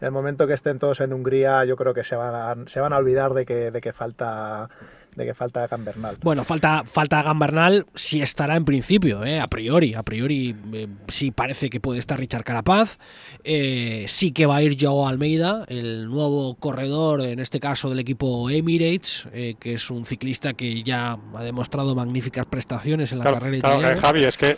en 0.00 0.06
el 0.06 0.12
momento 0.12 0.46
que 0.46 0.52
estén 0.52 0.78
todos 0.78 1.00
en 1.00 1.12
Hungría 1.12 1.64
yo 1.64 1.76
creo 1.76 1.94
que 1.94 2.04
se 2.04 2.14
van 2.14 2.34
a, 2.34 2.68
se 2.68 2.80
van 2.80 2.92
a 2.92 2.98
olvidar 2.98 3.32
de 3.32 3.46
que, 3.46 3.70
de 3.70 3.80
que 3.80 3.92
falta 3.92 4.68
de 5.16 5.26
que 5.26 5.34
falta 5.34 5.66
Gambernal. 5.66 6.16
Bueno, 6.22 6.44
falta, 6.44 6.84
falta 6.84 7.22
Gambernal 7.22 7.86
sí 7.94 8.22
estará 8.22 8.56
en 8.56 8.64
principio, 8.64 9.24
eh, 9.24 9.40
a 9.40 9.46
priori. 9.46 9.94
A 9.94 10.02
priori 10.02 10.54
eh, 10.72 10.88
sí 11.08 11.30
parece 11.30 11.70
que 11.70 11.80
puede 11.80 11.98
estar 11.98 12.18
Richard 12.18 12.44
Carapaz. 12.44 12.98
Eh, 13.44 14.04
sí 14.08 14.32
que 14.32 14.46
va 14.46 14.56
a 14.56 14.62
ir 14.62 14.76
Joao 14.80 15.08
Almeida, 15.08 15.64
el 15.68 16.08
nuevo 16.08 16.54
corredor, 16.56 17.22
en 17.22 17.40
este 17.40 17.60
caso 17.60 17.88
del 17.90 17.98
equipo 17.98 18.48
Emirates, 18.50 19.26
que 19.32 19.74
es 19.74 19.90
un 19.90 20.04
ciclista 20.04 20.54
que 20.54 20.82
ya 20.82 21.18
ha 21.34 21.42
demostrado 21.42 21.94
magníficas 21.94 22.46
prestaciones 22.46 23.12
en 23.12 23.18
la 23.18 23.24
carrera 23.24 23.56
italiana. 23.56 24.00
Javi, 24.00 24.24
es 24.24 24.36
que 24.36 24.56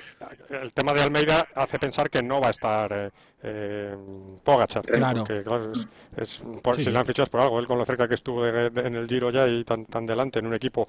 el 0.51 0.73
tema 0.73 0.93
de 0.93 1.03
Almeida 1.03 1.47
hace 1.55 1.79
pensar 1.79 2.11
que 2.11 2.23
no 2.23 2.41
va 2.41 2.49
a 2.49 2.51
estar 2.51 3.13
eh, 3.43 3.97
Pogachar. 4.45 4.85
Claro. 4.85 5.25
es, 6.17 6.43
Si 6.77 6.91
le 6.91 6.99
han 6.99 7.07
fichado 7.07 7.25
es 7.25 7.29
por 7.29 7.41
algo. 7.41 7.59
Él 7.59 7.67
con 7.67 7.79
lo 7.79 7.85
cerca 7.85 8.09
que 8.09 8.15
estuvo 8.15 8.47
en 8.47 8.97
el 8.97 9.09
Giro 9.09 9.31
ya 9.31 9.47
y 9.49 9.65
tan, 9.65 9.87
tan 9.87 10.07
delante 10.07 10.39
en 10.39 10.47
un 10.47 10.55
equipo 10.55 10.87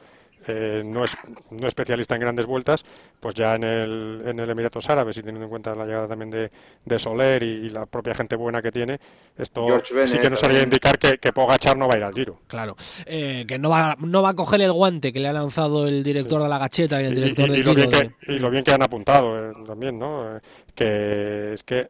eh, 0.48 0.84
no, 0.86 1.06
es, 1.06 1.16
no 1.52 1.68
especialista 1.68 2.16
en 2.16 2.22
grandes 2.22 2.46
vueltas, 2.46 2.84
pues 3.20 3.34
ya 3.36 3.56
en 3.56 3.64
el, 3.64 4.24
en 4.26 4.40
el 4.40 4.50
Emiratos 4.50 4.90
Árabes 4.90 5.18
y 5.18 5.22
teniendo 5.22 5.46
en 5.46 5.50
cuenta 5.50 5.74
la 5.74 5.86
llegada 5.86 6.08
también 6.08 6.32
de, 6.32 6.52
de 6.84 7.00
Soler 7.00 7.44
y, 7.44 7.70
la 7.70 7.86
propia 7.86 8.14
gente 8.14 8.36
buena 8.36 8.62
que 8.62 8.72
tiene, 8.72 9.00
esto 9.38 9.82
sí 10.06 10.20
que 10.20 10.30
nos 10.30 10.44
haría 10.44 10.62
indicar 10.62 11.00
que, 11.00 11.18
que, 11.18 11.32
Pogachar 11.32 11.78
no 11.78 11.88
va 11.88 11.96
a 11.96 11.98
ir 11.98 12.04
al 12.04 12.14
Giro. 12.14 12.40
Claro, 12.48 12.76
eh, 13.06 13.46
que 13.48 13.58
no 13.58 13.70
va, 13.70 13.96
no 14.00 14.22
va 14.22 14.30
a 14.30 14.34
coger 14.36 14.62
el 14.62 14.74
guante 14.74 15.14
que 15.14 15.20
le 15.20 15.30
ha 15.30 15.34
lanzado 15.34 15.88
el 15.88 16.04
director 16.04 16.44
de 16.44 16.50
la 16.50 16.58
gacheta 16.58 17.02
y 17.02 17.06
el 17.06 17.16
director 17.16 17.50
del 17.50 17.64
Giro. 17.64 17.74
Lo 17.74 17.76
bien 17.76 17.90
que, 17.90 18.34
y 18.34 18.40
lo 18.40 18.50
bien 18.50 18.64
que 18.64 18.72
han 18.72 18.84
apuntado 18.84 19.52
eh, 19.52 19.54
también, 19.66 19.98
¿no? 19.98 20.40
que 20.76 21.54
es 21.54 21.64
que 21.64 21.88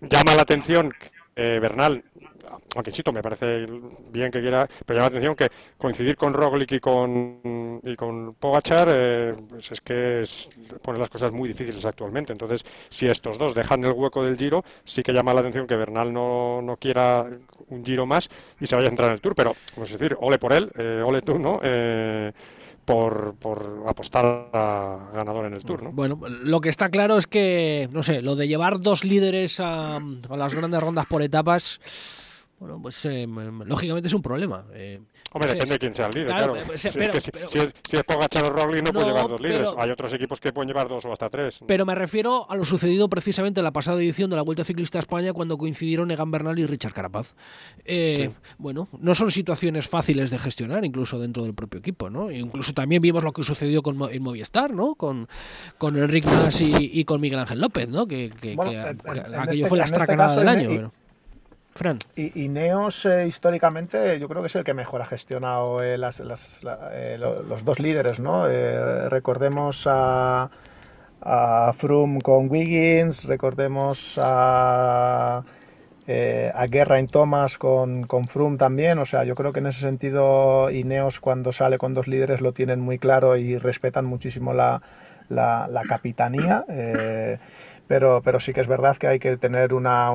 llama 0.00 0.34
la 0.34 0.42
atención 0.42 0.92
eh, 1.36 1.58
Bernal, 1.60 2.04
aunque 2.74 2.90
insisto, 2.90 3.12
me 3.12 3.22
parece 3.22 3.66
bien 4.10 4.30
que 4.30 4.40
quiera, 4.40 4.68
pero 4.84 4.98
llama 4.98 5.10
la 5.10 5.18
atención 5.18 5.34
que 5.34 5.50
coincidir 5.76 6.16
con 6.16 6.34
Roglic 6.34 6.72
y 6.72 6.80
con, 6.80 7.80
y 7.82 7.96
con 7.96 8.34
Pogachar, 8.34 8.88
eh, 8.90 9.34
pues 9.48 9.72
es 9.72 9.80
que 9.80 10.22
es, 10.22 10.50
pone 10.82 10.98
las 10.98 11.10
cosas 11.10 11.32
muy 11.32 11.48
difíciles 11.48 11.84
actualmente. 11.84 12.32
Entonces, 12.32 12.64
si 12.90 13.06
estos 13.06 13.38
dos 13.38 13.54
dejan 13.54 13.84
el 13.84 13.92
hueco 13.92 14.22
del 14.24 14.36
Giro, 14.36 14.64
sí 14.84 15.02
que 15.02 15.12
llama 15.12 15.34
la 15.34 15.40
atención 15.40 15.66
que 15.66 15.76
Bernal 15.76 16.12
no, 16.12 16.60
no 16.62 16.76
quiera 16.76 17.26
un 17.68 17.84
Giro 17.84 18.06
más 18.06 18.28
y 18.60 18.66
se 18.66 18.76
vaya 18.76 18.88
a 18.88 18.90
entrar 18.90 19.08
en 19.08 19.14
el 19.14 19.20
Tour, 19.20 19.34
pero, 19.34 19.54
pues 19.74 19.90
es 19.90 19.98
decir, 19.98 20.16
ole 20.20 20.38
por 20.38 20.52
él, 20.52 20.70
eh, 20.76 21.02
ole 21.04 21.22
tú, 21.22 21.38
¿no? 21.38 21.60
Eh, 21.62 22.32
por, 22.88 23.34
por 23.34 23.84
apostar 23.86 24.48
a 24.54 25.10
ganador 25.12 25.44
en 25.44 25.52
el 25.52 25.62
Tour. 25.62 25.90
Bueno, 25.92 26.18
lo 26.26 26.62
que 26.62 26.70
está 26.70 26.88
claro 26.88 27.18
es 27.18 27.26
que, 27.26 27.86
no 27.92 28.02
sé, 28.02 28.22
lo 28.22 28.34
de 28.34 28.48
llevar 28.48 28.80
dos 28.80 29.04
líderes 29.04 29.60
a 29.60 30.00
las 30.30 30.54
grandes 30.54 30.82
rondas 30.82 31.04
por 31.04 31.20
etapas 31.20 31.80
bueno, 32.58 32.80
pues 32.82 33.04
eh, 33.04 33.26
lógicamente 33.66 34.08
es 34.08 34.14
un 34.14 34.22
problema. 34.22 34.66
Eh, 34.72 35.00
Hombre, 35.32 35.52
depende 35.52 35.74
de 35.74 35.78
quién 35.78 35.94
sea 35.94 36.06
el 36.06 36.14
líder, 36.14 36.28
claro. 36.28 36.54
si, 36.74 36.88
es, 36.88 38.02
Pogachar 38.04 38.46
o 38.46 38.50
Roglic 38.50 38.82
no, 38.82 38.92
puede 38.92 39.06
llevar 39.06 39.28
dos 39.28 39.40
líderes. 39.40 39.68
Hay 39.76 39.90
otros 39.90 40.12
equipos 40.14 40.40
que 40.40 40.52
pueden 40.52 40.68
llevar 40.68 40.88
dos 40.88 41.04
o 41.04 41.12
hasta 41.12 41.28
tres. 41.28 41.60
Pero 41.66 41.84
me 41.86 41.94
refiero 41.94 42.50
a 42.50 42.56
lo 42.56 42.64
sucedido 42.64 43.08
precisamente 43.08 43.60
en 43.60 43.64
la 43.64 43.72
pasada 43.72 43.98
edición 43.98 44.30
de 44.30 44.36
la 44.36 44.42
Vuelta 44.42 44.64
Ciclista 44.64 44.98
a 44.98 45.00
España 45.00 45.32
cuando 45.32 45.58
coincidieron 45.58 46.10
Egan 46.10 46.30
Bernal 46.30 46.58
y 46.58 46.66
Richard 46.66 46.94
Carapaz. 46.94 47.34
Eh, 47.84 48.30
bueno, 48.56 48.88
no 48.98 49.14
son 49.14 49.30
situaciones 49.30 49.86
fáciles 49.86 50.30
de 50.30 50.38
gestionar, 50.38 50.84
incluso 50.84 51.18
dentro 51.18 51.44
del 51.44 51.54
propio 51.54 51.78
equipo, 51.78 52.10
¿no? 52.10 52.30
incluso 52.30 52.72
también 52.72 53.02
vimos 53.02 53.22
lo 53.22 53.32
que 53.32 53.42
sucedió 53.42 53.82
con 53.82 53.98
en 54.10 54.22
Movistar, 54.22 54.72
¿no? 54.72 54.94
Con, 54.94 55.28
con 55.76 55.96
Enrique 55.96 56.28
Nas 56.28 56.60
y, 56.60 57.04
con 57.04 57.20
Miguel 57.20 57.40
Ángel 57.40 57.60
López, 57.60 57.88
¿no? 57.88 58.06
Que, 58.06 58.30
aquello 58.32 59.50
este 59.50 59.66
fue 59.66 59.78
la 59.78 59.84
estracanada 59.84 60.28
este 60.28 60.40
del 60.40 60.48
año. 60.48 60.70
Y, 60.70 60.97
y, 62.16 62.48
Neos 62.48 63.06
eh, 63.06 63.26
históricamente 63.26 64.18
yo 64.18 64.28
creo 64.28 64.42
que 64.42 64.46
es 64.46 64.56
el 64.56 64.64
que 64.64 64.74
mejor 64.74 65.00
ha 65.00 65.06
gestionado 65.06 65.82
eh, 65.82 65.96
las, 65.96 66.20
eh, 66.20 67.18
los 67.18 67.64
dos 67.64 67.78
líderes, 67.78 68.18
¿no? 68.18 68.46
recordemos 69.08 69.86
a, 69.86 70.50
a 71.20 71.72
con 72.22 72.50
Wiggins, 72.50 73.26
recordemos 73.26 74.18
a, 74.20 75.44
a 76.54 76.66
Guerra 76.66 76.98
en 76.98 77.06
Thomas 77.06 77.58
con, 77.58 78.04
con 78.04 78.26
Froome 78.26 78.56
también, 78.56 78.98
o 78.98 79.04
sea, 79.04 79.22
yo 79.24 79.34
creo 79.36 79.52
que 79.52 79.60
en 79.60 79.66
ese 79.66 79.80
sentido 79.80 80.70
Ineos 80.70 81.20
cuando 81.20 81.52
sale 81.52 81.78
con 81.78 81.94
dos 81.94 82.08
líderes 82.08 82.40
lo 82.40 82.52
tienen 82.52 82.80
muy 82.80 82.98
claro 82.98 83.36
y 83.36 83.56
respetan 83.56 84.04
muchísimo 84.04 84.52
la, 84.52 84.82
la, 85.28 85.82
capitanía, 85.88 86.64
pero, 87.86 88.20
pero 88.24 88.40
sí 88.40 88.52
que 88.52 88.62
es 88.62 88.68
verdad 88.68 88.96
que 88.96 89.06
hay 89.06 89.18
que 89.18 89.36
tener 89.36 89.74
una, 89.74 90.10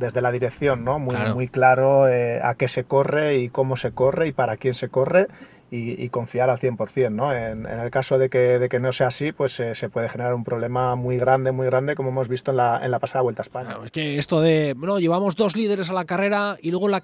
desde 0.00 0.20
la 0.20 0.32
dirección, 0.32 0.84
¿no? 0.84 0.98
Muy, 0.98 1.16
muy 1.32 1.46
claro 1.46 2.08
eh, 2.08 2.40
a 2.42 2.54
qué 2.54 2.66
se 2.66 2.84
corre 2.84 3.36
y 3.36 3.48
cómo 3.48 3.76
se 3.76 3.92
corre 3.92 4.26
y 4.26 4.32
para 4.32 4.56
quién 4.56 4.74
se 4.74 4.88
corre 4.88 5.28
y, 5.70 6.08
confiar 6.08 6.50
al 6.50 6.58
100%, 6.58 7.12
¿no? 7.12 7.32
En, 7.32 7.66
el 7.66 7.90
caso 7.90 8.18
de 8.18 8.28
que, 8.28 8.58
de 8.58 8.68
que, 8.68 8.80
no 8.80 8.90
sea 8.92 9.08
así, 9.08 9.32
pues 9.32 9.60
eh, 9.60 9.74
se 9.74 9.88
puede 9.88 10.08
generar 10.08 10.34
un 10.34 10.42
problema 10.42 10.96
muy 10.96 11.16
grande, 11.16 11.52
muy 11.52 11.66
grande, 11.66 11.94
como 11.94 12.10
hemos 12.10 12.28
visto 12.28 12.50
en 12.50 12.56
la, 12.56 12.80
en 12.82 12.90
la 12.90 12.98
pasada 12.98 13.22
Vuelta 13.22 13.42
a 13.42 13.44
España. 13.44 13.76
es 13.84 13.90
que 13.92 14.18
esto 14.18 14.40
de, 14.40 14.74
bueno, 14.76 14.98
llevamos 14.98 15.36
dos 15.36 15.56
líderes 15.56 15.88
a 15.90 15.92
la 15.92 16.04
carrera 16.04 16.56
y 16.60 16.70
luego 16.70 16.88
la, 16.88 17.02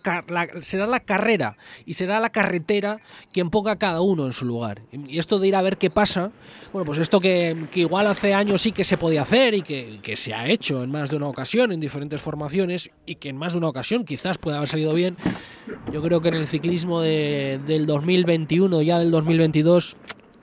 será 0.60 0.86
la 0.86 1.00
carrera 1.00 1.56
y 1.84 1.94
será 1.94 2.18
la 2.18 2.30
carretera 2.30 3.00
quien 3.32 3.50
ponga 3.50 3.76
cada 3.76 4.00
uno 4.00 4.26
en 4.26 4.32
su 4.32 4.44
lugar. 4.44 4.82
Y 4.90 5.18
esto 5.18 5.38
de 5.38 5.48
ir 5.48 5.56
a 5.56 5.62
ver 5.62 5.76
qué 5.76 5.90
pasa, 5.90 6.32
bueno, 6.72 6.86
pues 6.86 6.98
esto 6.98 7.20
que, 7.20 7.56
igual 7.74 8.06
hace 8.06 8.34
años 8.34 8.62
sí 8.62 8.72
que 8.72 8.84
se 8.84 8.96
podía 8.96 9.22
hacer 9.22 9.54
y 9.54 9.62
que, 9.62 10.00
que, 10.02 10.16
se 10.16 10.34
ha 10.34 10.48
hecho 10.48 10.82
en 10.82 10.90
más 10.90 11.10
de 11.10 11.16
una 11.16 11.28
ocasión, 11.28 11.72
en 11.72 11.80
diferentes 11.80 12.20
formaciones, 12.20 12.90
y 13.06 13.14
que 13.16 13.28
en 13.28 13.36
más 13.36 13.52
de 13.52 13.58
una 13.58 13.68
ocasión 13.68 14.04
quizás 14.04 14.38
pueda 14.38 14.56
haber 14.56 14.68
salido 14.68 14.92
bien, 14.92 15.16
yo 15.92 16.02
creo 16.02 16.20
que 16.20 16.28
en 16.28 16.34
el 16.34 16.46
ciclismo 16.46 17.00
de, 17.00 17.60
del 17.66 17.86
2021, 17.86 18.55
ya 18.56 18.98
del 18.98 19.10
2022, 19.10 19.96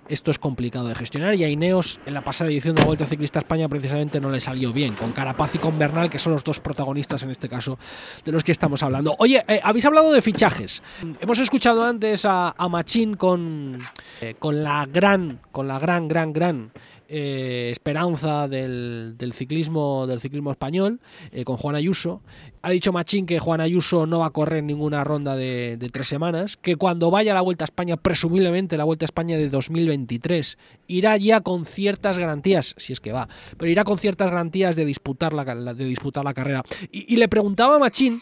esto 0.08 0.30
es 0.30 0.38
complicado 0.38 0.88
de 0.88 0.94
gestionar 0.94 1.34
y 1.34 1.44
a 1.44 1.50
Ineos 1.50 2.00
en 2.06 2.14
la 2.14 2.22
pasada 2.22 2.52
edición 2.52 2.76
de 2.76 2.82
la 2.82 2.88
Vuelta 2.88 3.08
Ciclista 3.08 3.40
España 3.40 3.68
precisamente 3.68 4.20
no 4.20 4.30
le 4.30 4.40
salió 4.40 4.72
bien, 4.72 4.94
con 4.94 5.14
Carapaz 5.14 5.56
y 5.56 5.58
con 5.58 5.80
Bernal, 5.80 6.12
que 6.12 6.20
son 6.20 6.34
los 6.34 6.44
dos 6.44 6.60
protagonistas 6.60 7.24
en 7.24 7.32
este 7.32 7.50
caso 7.50 7.80
de 8.24 8.32
los 8.32 8.44
que 8.44 8.52
estamos 8.52 8.84
hablando. 8.84 9.16
Oye, 9.18 9.44
eh, 9.48 9.60
habéis 9.64 9.86
hablado 9.86 10.12
de 10.12 10.22
fichajes. 10.22 10.84
Hemos 11.20 11.40
escuchado 11.40 11.84
antes 11.84 12.26
a, 12.26 12.54
Machín 12.70 13.16
con, 13.16 13.80
eh, 14.22 14.36
con 14.38 14.64
la 14.64 14.86
gran, 14.86 15.40
con 15.52 15.68
la 15.68 15.80
gran, 15.80 16.08
gran, 16.08 16.34
gran 16.34 16.72
eh, 17.16 17.70
esperanza 17.70 18.48
del, 18.48 19.16
ciclismo 19.34 20.08
del 20.08 20.20
ciclismo 20.20 20.50
español 20.50 21.00
eh, 21.32 21.44
con 21.44 21.58
Juan 21.58 21.76
Ayuso. 21.76 22.24
Ha 22.64 22.72
dicho 22.72 22.92
Machín 22.92 23.28
que 23.28 23.38
Juan 23.38 23.62
Ayuso 23.62 24.08
no 24.08 24.20
va 24.20 24.26
a 24.26 24.30
correr 24.32 24.64
ninguna 24.64 25.04
ronda 25.04 25.36
de, 25.36 25.78
tres 25.94 26.08
semanas, 26.08 26.58
que 26.58 26.76
cuando 26.76 27.12
vaya 27.12 27.32
a 27.34 27.36
la 27.36 27.42
Vuelta 27.42 27.66
a 27.66 27.68
España, 27.68 27.98
presumiblemente 27.98 28.78
la 28.78 28.84
Vuelta 28.84 29.04
a 29.04 29.06
España 29.06 29.38
de 29.38 29.48
2023, 29.50 30.58
irá 30.88 31.16
ya 31.18 31.42
con 31.42 31.68
ciertas 31.68 32.18
garantías, 32.18 32.74
si 32.78 32.94
es 32.94 33.00
que 33.00 33.12
va, 33.12 33.30
pero 33.60 33.70
irá 33.70 33.84
con 33.84 34.00
ciertas 34.00 34.32
garantías 34.32 34.76
de 34.76 34.84
disputar 34.84 35.34
la, 35.34 35.46
de 35.46 35.86
disputar 35.86 36.26
la 36.26 36.34
carrera. 36.34 36.64
Y, 36.92 37.14
y 37.14 37.18
le 37.18 37.28
preguntaba 37.28 37.76
a 37.76 37.80
Machín 37.80 38.22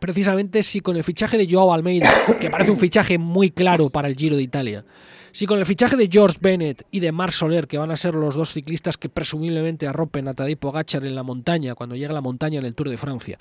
precisamente 0.00 0.64
si 0.64 0.80
con 0.80 0.96
el 0.96 1.04
fichaje 1.04 1.38
de 1.38 1.46
Joao 1.48 1.72
Almeida, 1.72 2.10
que 2.40 2.50
parece 2.50 2.72
un 2.72 2.76
fichaje 2.76 3.18
muy 3.18 3.52
claro 3.52 3.88
para 3.88 4.08
el 4.08 4.16
Giro 4.16 4.34
de 4.34 4.42
Italia, 4.42 4.84
Si 5.36 5.44
con 5.44 5.58
el 5.58 5.66
fichaje 5.66 5.98
de 5.98 6.08
George 6.10 6.38
Bennett 6.40 6.86
y 6.90 7.00
de 7.00 7.12
Marc 7.12 7.34
Soler, 7.34 7.66
que 7.66 7.76
van 7.76 7.90
a 7.90 7.98
ser 7.98 8.14
los 8.14 8.36
dos 8.36 8.54
ciclistas 8.54 8.96
que 8.96 9.10
presumiblemente 9.10 9.86
arropen 9.86 10.28
a 10.28 10.32
Tadej 10.32 10.56
Pogacar 10.56 11.04
en 11.04 11.14
la 11.14 11.22
montaña, 11.22 11.74
cuando 11.74 11.94
llegue 11.94 12.08
a 12.08 12.14
la 12.14 12.22
montaña 12.22 12.58
en 12.58 12.64
el 12.64 12.74
Tour 12.74 12.88
de 12.88 12.96
Francia, 12.96 13.38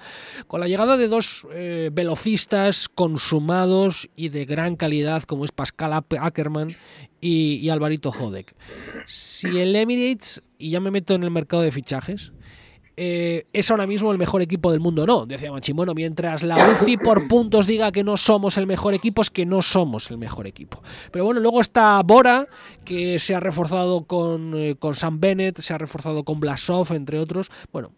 con 0.48 0.60
la 0.60 0.68
llegada 0.68 0.98
de 0.98 1.08
dos 1.08 1.48
eh, 1.54 1.92
velocistas 1.94 2.90
consumados 2.90 4.10
y 4.18 4.28
de 4.28 4.44
gran 4.44 4.76
calidad 4.76 5.24
como 5.24 5.46
es 5.46 5.54
Pascal 5.54 5.94
Ackermann 5.94 6.76
y, 7.22 7.60
y 7.62 7.70
Alvarito 7.70 8.12
Jodek. 8.12 8.54
Si 9.06 9.48
el 9.58 9.74
Emirates, 9.74 10.44
y 10.58 10.72
ya 10.72 10.82
me 10.82 10.92
meto 10.92 11.16
en 11.16 11.24
el 11.24 11.32
mercado 11.32 11.64
de 11.64 11.72
fichajes, 11.72 12.34
eh, 12.98 13.46
es 13.52 13.70
ahora 13.72 13.86
mismo 13.86 14.12
el 14.12 14.18
mejor 14.18 14.42
equipo 14.42 14.72
del 14.72 14.80
mundo. 14.80 15.06
No, 15.06 15.26
decía 15.26 15.52
Bueno, 15.74 15.94
mientras 15.94 16.44
la 16.44 16.56
UCI 16.56 16.98
por 16.98 17.28
puntos 17.28 17.68
diga 17.68 17.92
que 17.92 18.04
no 18.04 18.16
somos 18.16 18.58
el 18.58 18.68
mejor 18.68 18.94
equipo, 18.94 19.22
es 19.22 19.30
que 19.30 19.46
no 19.46 19.62
somos 19.62 20.10
el 20.12 20.18
mejor 20.18 20.48
equipo. 20.48 20.82
Pero 21.12 21.26
bueno, 21.26 21.42
luego 21.42 21.60
está 21.60 22.02
Bora, 22.04 22.48
que 22.86 23.20
se 23.20 23.36
ha 23.36 23.40
reforzado 23.40 24.06
con, 24.06 24.54
eh, 24.56 24.76
con 24.80 24.96
Sam 24.96 25.20
Bennett, 25.20 25.60
se 25.60 25.74
ha 25.74 25.78
reforzado 25.78 26.24
con 26.24 26.40
Blasov, 26.40 26.94
entre 26.94 27.20
otros. 27.20 27.52
Bueno, 27.72 27.92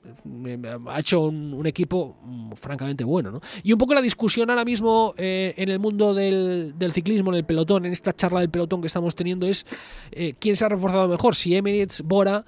ha 0.88 1.00
hecho 1.00 1.22
un, 1.22 1.68
equipo 1.68 2.18
mm, 2.24 2.54
francamente 2.54 3.04
bueno. 3.04 3.32
¿no? 3.32 3.42
Y 3.62 3.74
un 3.74 3.78
poco 3.78 3.94
la 3.94 4.02
discusión 4.02 4.50
ahora 4.50 4.66
mismo 4.66 5.14
eh, 5.18 5.54
en 5.58 5.70
el 5.70 5.80
mundo 5.80 6.14
del, 6.14 6.74
ciclismo, 6.92 7.32
en 7.32 7.38
el 7.38 7.46
pelotón, 7.46 7.86
en 7.86 7.92
esta 7.92 8.14
charla 8.14 8.40
del 8.40 8.50
pelotón 8.50 8.82
que 8.82 8.88
estamos 8.88 9.16
teniendo, 9.16 9.46
es 9.46 9.66
quién 10.40 10.56
se 10.56 10.66
ha 10.66 10.70
reforzado 10.70 11.08
mejor, 11.08 11.36
si 11.36 11.56
Emirates, 11.56 12.02
Bora 12.02 12.46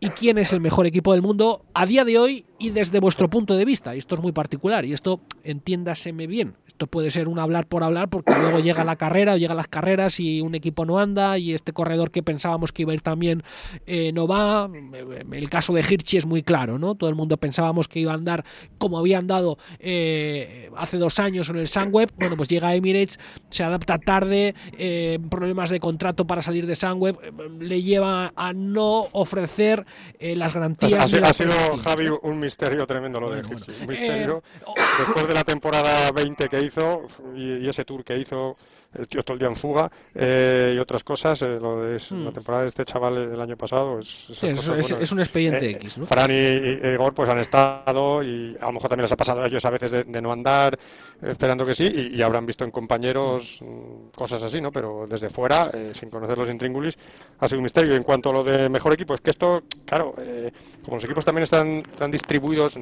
y 0.00 0.08
quién 0.10 0.38
es 0.38 0.52
el 0.52 0.60
mejor 0.60 0.86
equipo 0.86 1.12
del 1.12 1.22
mundo 1.22 1.66
a 1.74 1.84
día 1.84 2.04
de 2.04 2.18
hoy 2.18 2.46
y 2.58 2.70
desde 2.70 3.00
vuestro 3.00 3.28
punto 3.28 3.54
de 3.54 3.66
vista. 3.66 3.94
Y 3.94 3.98
esto 3.98 4.14
es 4.14 4.22
muy 4.22 4.32
particular 4.32 4.84
y 4.86 4.94
esto 4.94 5.20
entiéndaseme 5.44 6.26
bien. 6.26 6.56
Esto 6.80 6.86
puede 6.86 7.10
ser 7.10 7.28
un 7.28 7.38
hablar 7.38 7.66
por 7.66 7.84
hablar 7.84 8.08
porque 8.08 8.32
luego 8.34 8.58
llega 8.58 8.84
la 8.84 8.96
carrera 8.96 9.34
o 9.34 9.36
llegan 9.36 9.58
las 9.58 9.68
carreras 9.68 10.18
y 10.18 10.40
un 10.40 10.54
equipo 10.54 10.86
no 10.86 10.98
anda 10.98 11.36
y 11.36 11.52
este 11.52 11.74
corredor 11.74 12.10
que 12.10 12.22
pensábamos 12.22 12.72
que 12.72 12.80
iba 12.80 12.92
a 12.92 12.94
ir 12.94 13.02
también 13.02 13.42
eh, 13.86 14.12
no 14.14 14.26
va. 14.26 14.66
El 15.30 15.50
caso 15.50 15.74
de 15.74 15.82
Hirschi 15.82 16.16
es 16.16 16.24
muy 16.24 16.42
claro, 16.42 16.78
¿no? 16.78 16.94
Todo 16.94 17.10
el 17.10 17.16
mundo 17.16 17.36
pensábamos 17.36 17.86
que 17.86 18.00
iba 18.00 18.12
a 18.12 18.14
andar 18.14 18.46
como 18.78 18.98
había 18.98 19.18
andado 19.18 19.58
eh, 19.78 20.70
hace 20.74 20.96
dos 20.96 21.18
años 21.18 21.50
en 21.50 21.56
el 21.56 21.68
Sunweb. 21.68 22.12
Bueno, 22.16 22.34
pues 22.38 22.48
llega 22.48 22.74
Emirates, 22.74 23.20
se 23.50 23.62
adapta 23.62 23.98
tarde, 23.98 24.54
eh, 24.78 25.18
problemas 25.28 25.68
de 25.68 25.80
contrato 25.80 26.26
para 26.26 26.40
salir 26.40 26.66
de 26.66 26.76
Sunweb, 26.76 27.18
le 27.60 27.82
lleva 27.82 28.32
a 28.34 28.54
no 28.54 29.08
ofrecer 29.12 29.84
las 30.18 30.54
garantías. 30.54 31.12
Ha, 31.14 31.34
sido, 31.34 31.52
Javi, 31.84 32.06
un 32.22 32.40
misterio 32.40 32.86
tremendo 32.86 33.20
lo 33.20 33.30
de 33.30 33.40
Hirschi. 33.40 33.72
Un 33.82 33.86
misterio. 33.86 34.42
Después 34.98 35.28
de 35.28 35.34
la 35.34 35.44
temporada 35.44 36.10
20 36.12 36.48
que 36.48 36.60
hizo 36.64 36.69
y, 37.36 37.68
ese 37.68 37.84
tour 37.84 38.04
que 38.04 38.18
hizo 38.18 38.56
el 38.94 39.06
tío 39.06 39.22
todo 39.22 39.34
el 39.34 39.38
día 39.38 39.48
en 39.48 39.56
fuga 39.56 39.90
eh, 40.14 40.74
y 40.76 40.78
otras 40.78 41.04
cosas. 41.04 41.40
Eh, 41.42 41.58
lo 41.60 41.80
de 41.80 41.98
la 41.98 42.30
hmm. 42.30 42.32
temporada 42.32 42.62
de 42.62 42.68
este 42.68 42.84
chaval 42.84 43.16
el 43.16 43.40
año 43.40 43.56
pasado 43.56 44.00
es, 44.00 44.30
es, 44.42 45.12
un 45.12 45.20
expediente 45.20 45.66
eh, 45.66 45.72
X. 45.72 45.98
¿no? 45.98 46.06
Fran 46.06 46.30
y, 46.30 46.88
Igor 46.94 47.14
pues 47.14 47.28
han 47.28 47.38
estado 47.38 48.22
y 48.22 48.56
a 48.60 48.66
lo 48.66 48.72
mejor 48.72 48.88
también 48.88 49.04
les 49.04 49.12
ha 49.12 49.16
pasado 49.16 49.42
a 49.42 49.46
ellos 49.46 49.64
a 49.64 49.70
veces 49.70 49.90
de, 49.90 50.20
no 50.20 50.32
andar 50.32 50.78
esperando 51.22 51.64
que 51.64 51.74
sí 51.74 52.10
y, 52.12 52.22
habrán 52.22 52.46
visto 52.46 52.64
en 52.64 52.70
compañeros 52.70 53.60
mm, 53.62 54.10
cosas 54.14 54.42
así, 54.42 54.60
¿no? 54.60 54.72
Pero 54.72 55.06
desde 55.08 55.30
fuera, 55.30 55.70
sin 55.92 56.10
conocer 56.10 56.36
los 56.36 56.50
intríngulis, 56.50 56.98
ha 57.38 57.48
sido 57.48 57.58
un 57.58 57.64
misterio. 57.64 57.94
En 57.94 58.02
cuanto 58.02 58.30
a 58.30 58.32
lo 58.32 58.44
de 58.44 58.68
mejor 58.68 58.92
equipo, 58.92 59.14
es 59.14 59.20
que 59.20 59.30
esto, 59.30 59.62
claro, 59.84 60.14
como 60.84 60.96
los 60.96 61.04
equipos 61.04 61.24
también 61.24 61.44
están, 61.44 61.78
están 61.78 62.10
distribuidos 62.10 62.76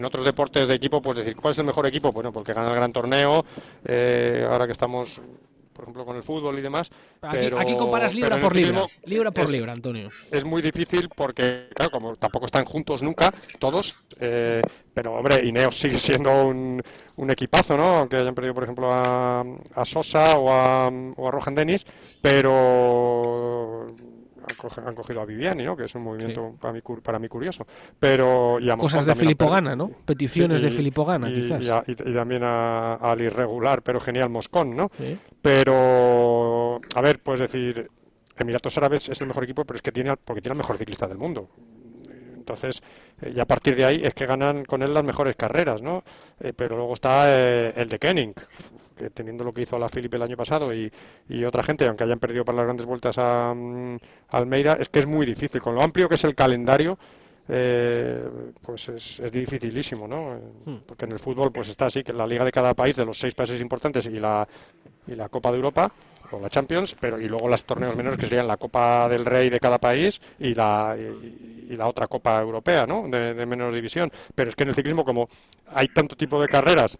en, 0.00 0.04
otros 0.04 0.24
deportes 0.24 0.66
de 0.66 0.74
equipo, 0.74 1.00
pues 1.00 1.18
decir, 1.18 1.36
¿cuál 1.36 1.52
es 1.52 1.58
el 1.58 1.64
mejor 1.64 1.86
equipo? 1.86 2.12
Bueno, 2.12 2.32
porque 2.32 2.52
gana 2.52 2.68
el 2.68 2.74
gran 2.74 2.92
torneo, 2.92 3.44
ahora 4.48 4.66
que 4.66 4.72
estamos 4.72 5.20
por 5.80 5.84
ejemplo, 5.84 6.04
con 6.04 6.16
el 6.16 6.22
fútbol 6.22 6.58
y 6.58 6.62
demás. 6.62 6.90
Aquí, 7.22 7.46
aquí 7.56 7.76
comparas 7.76 8.14
libra 8.14 8.38
por 8.38 8.54
libra, 8.54 8.84
libra 9.04 9.30
por 9.30 9.50
libra, 9.50 9.72
Antonio. 9.72 10.10
Es 10.30 10.44
muy 10.44 10.60
difícil 10.60 11.08
porque, 11.08 11.68
claro, 11.74 11.90
como 11.90 12.16
tampoco 12.16 12.44
están 12.44 12.66
juntos 12.66 13.00
nunca, 13.00 13.32
todos, 13.58 13.98
eh, 14.18 14.60
pero 14.92 15.14
hombre, 15.14 15.42
Ineos 15.42 15.78
sigue 15.78 15.98
siendo 15.98 16.44
un, 16.44 16.82
un, 17.16 17.30
equipazo, 17.30 17.78
¿no? 17.78 17.96
Aunque 17.96 18.16
hayan 18.16 18.34
perdido, 18.34 18.52
por 18.52 18.64
ejemplo, 18.64 18.92
a, 18.92 19.40
a 19.40 19.84
Sosa 19.86 20.36
o 20.38 20.52
a, 20.52 20.88
o 20.88 21.28
a 21.28 21.30
Rohan 21.30 21.54
Dennis, 21.54 21.86
pero 22.20 23.94
han 24.84 24.94
cogido 24.94 25.20
a 25.20 25.26
Viviani, 25.26 25.64
¿no? 25.64 25.76
Que 25.76 25.84
es 25.84 25.94
un 25.94 26.02
movimiento 26.02 26.54
para, 26.60 26.72
mí, 26.72 26.80
para 27.02 27.18
mí 27.18 27.28
curioso. 27.28 27.66
Pero, 27.98 28.58
y 28.60 28.68
Cosas 28.78 29.06
de 29.06 29.14
Filippo 29.14 29.48
Gana, 29.48 29.76
¿no? 29.76 29.90
Peticiones 30.04 30.62
de 30.62 30.70
Filippo 30.70 31.04
Gana, 31.04 31.28
quizás. 31.28 31.84
Y, 31.86 31.94
también 31.94 32.42
al 32.44 33.20
irregular, 33.20 33.82
pero 33.82 34.00
genial 34.00 34.30
Moscón, 34.30 34.76
¿no? 34.76 34.90
Pero, 35.42 36.80
a 36.94 37.00
ver, 37.00 37.20
puedes 37.20 37.40
decir, 37.40 37.90
Emiratos 38.36 38.76
Árabes 38.76 39.08
es 39.08 39.20
el 39.20 39.26
mejor 39.26 39.44
equipo, 39.44 39.64
pero 39.64 39.76
es 39.76 39.82
que 39.82 39.92
tiene, 39.92 40.16
porque 40.16 40.40
tiene 40.40 40.54
el 40.54 40.58
mejor 40.58 40.78
ciclista 40.78 41.06
del 41.06 41.18
mundo. 41.18 41.48
Entonces, 42.50 42.82
eh, 43.22 43.32
y 43.36 43.40
a 43.40 43.46
partir 43.46 43.76
de 43.76 43.84
ahí 43.84 44.00
es 44.04 44.14
que 44.14 44.26
ganan 44.26 44.64
con 44.64 44.82
él 44.82 44.92
las 44.92 45.04
mejores 45.04 45.36
carreras, 45.36 45.82
¿no? 45.82 46.02
Eh, 46.40 46.52
pero 46.54 46.76
luego 46.76 46.94
está 46.94 47.24
eh, 47.28 47.72
el 47.76 47.88
de 47.88 47.98
Kenning, 47.98 48.34
teniendo 49.08 49.44
lo 49.44 49.54
que 49.54 49.62
hizo 49.62 49.78
la 49.78 49.88
Philip 49.88 50.12
el 50.12 50.22
año 50.22 50.36
pasado 50.36 50.74
y, 50.74 50.90
otra 51.44 51.62
gente, 51.62 51.86
aunque 51.86 52.04
hayan 52.04 52.18
perdido 52.18 52.44
para 52.44 52.56
las 52.56 52.66
grandes 52.66 52.86
vueltas 52.86 53.16
a, 53.18 53.54
mm, 53.54 53.96
Almeida, 54.28 54.76
es 54.78 54.88
que 54.88 55.00
es 55.00 55.06
muy 55.06 55.24
difícil. 55.24 55.60
Con 55.60 55.74
lo 55.74 55.82
amplio 55.82 56.08
que 56.08 56.16
es 56.16 56.24
el 56.24 56.34
calendario, 56.34 56.98
eh, 57.48 58.28
pues 58.62 58.88
es, 58.90 59.18
es, 59.20 59.32
dificilísimo, 59.32 60.06
¿no? 60.06 60.38
Hmm. 60.64 60.76
Porque 60.86 61.06
en 61.06 61.12
el 61.12 61.18
fútbol 61.18 61.50
pues 61.50 61.68
está 61.68 61.86
así, 61.86 62.04
que 62.04 62.12
la 62.12 62.26
liga 62.26 62.44
de 62.44 62.52
cada 62.52 62.74
país, 62.74 62.94
de 62.94 63.04
los 63.04 63.18
seis 63.18 63.34
países 63.34 63.60
importantes 63.60 64.06
y 64.06 64.20
la, 64.20 64.46
y 65.08 65.14
la 65.16 65.28
Copa 65.28 65.50
de 65.50 65.56
Europa, 65.56 65.90
o 66.30 66.40
la 66.40 66.48
Champions, 66.48 66.94
pero 67.00 67.20
y 67.20 67.28
luego 67.28 67.48
los 67.48 67.64
torneos 67.64 67.96
menores 67.96 68.20
que 68.20 68.28
serían 68.28 68.46
la 68.46 68.56
Copa 68.56 69.08
del 69.08 69.24
Rey 69.24 69.50
de 69.50 69.58
cada 69.58 69.78
país 69.78 70.20
y 70.38 70.54
la, 70.54 70.96
y, 70.96 71.76
la 71.76 71.88
otra 71.88 72.06
Copa 72.06 72.40
Europea, 72.40 72.86
¿no? 72.86 73.08
De, 73.08 73.34
de 73.34 73.46
menor 73.46 73.74
división. 73.74 74.12
Pero 74.34 74.50
es 74.50 74.56
que 74.56 74.62
en 74.62 74.68
el 74.68 74.74
ciclismo, 74.76 75.04
como 75.04 75.28
hay 75.74 75.88
tanto 75.88 76.16
tipo 76.16 76.40
de 76.40 76.46
carreras 76.46 76.98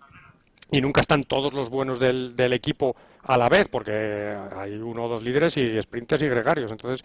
y 0.71 0.81
nunca 0.81 1.01
están 1.01 1.25
todos 1.25 1.53
los 1.53 1.71
buenos 1.71 1.99
del, 1.99 2.37
del, 2.37 2.53
equipo 2.53 2.97
a 3.23 3.37
la 3.37 3.49
vez, 3.49 3.69
porque 3.69 4.37
hay 4.57 4.75
uno 4.75 5.05
o 5.05 5.09
dos 5.09 5.23
líderes 5.23 5.57
y 5.57 5.81
sprinters 5.83 6.23
y 6.23 6.29
gregarios. 6.29 6.71
Entonces, 6.71 7.05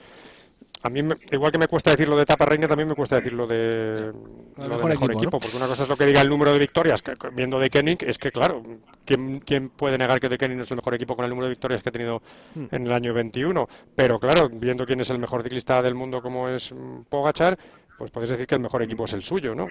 a 0.86 0.90
mí, 0.90 1.02
igual 1.32 1.52
que 1.52 1.58
me 1.58 1.68
cuesta 1.68 1.90
decirlo 1.90 2.16
de 2.16 2.22
etapa 2.22 2.46
reina, 2.46 2.68
también 2.68 2.88
me 2.88 2.94
cuesta 2.94 3.16
decirlo 3.16 3.48
de, 3.48 4.14
mejor, 4.56 5.12
equipo, 5.12 5.40
porque 5.40 5.58
una 5.58 5.66
cosa 5.66 5.82
es 5.82 5.90
lo 5.90 5.98
que 5.98 6.06
diga 6.06 6.22
el 6.22 6.30
número 6.30 6.54
de 6.54 6.60
victorias, 6.60 7.02
que, 7.02 7.14
viendo 7.34 7.60
de 7.60 7.72
Kenning, 7.72 7.98
es 8.02 8.20
que 8.20 8.32
claro, 8.32 8.62
¿quién, 9.04 9.40
¿quién, 9.40 9.70
puede 9.70 9.98
negar 9.98 10.20
que 10.20 10.30
de 10.30 10.38
Kenning 10.38 10.60
es 10.60 10.70
el 10.70 10.78
mejor 10.78 10.94
equipo 10.94 11.16
con 11.16 11.26
el 11.26 11.30
número 11.30 11.48
de 11.48 11.54
victorias 11.54 11.82
que 11.82 11.90
ha 11.90 11.92
tenido 11.92 12.22
hmm. 12.54 12.66
en 12.70 12.86
el 12.86 12.94
año 12.94 13.16
21? 13.16 13.68
Pero 13.96 14.20
claro, 14.20 14.48
viendo 14.48 14.86
quién 14.86 15.00
es 15.00 15.10
el 15.10 15.18
mejor 15.18 15.42
ciclista 15.42 15.82
del 15.82 15.96
mundo 15.96 16.22
como 16.22 16.50
es 16.50 16.72
Pogachar, 17.10 17.58
pues 17.98 18.12
puedes 18.12 18.30
decir 18.30 18.46
que 18.46 18.56
el 18.56 18.62
mejor 18.62 18.82
equipo 18.84 19.06
es 19.06 19.14
el 19.14 19.24
suyo, 19.24 19.56
¿no? 19.56 19.70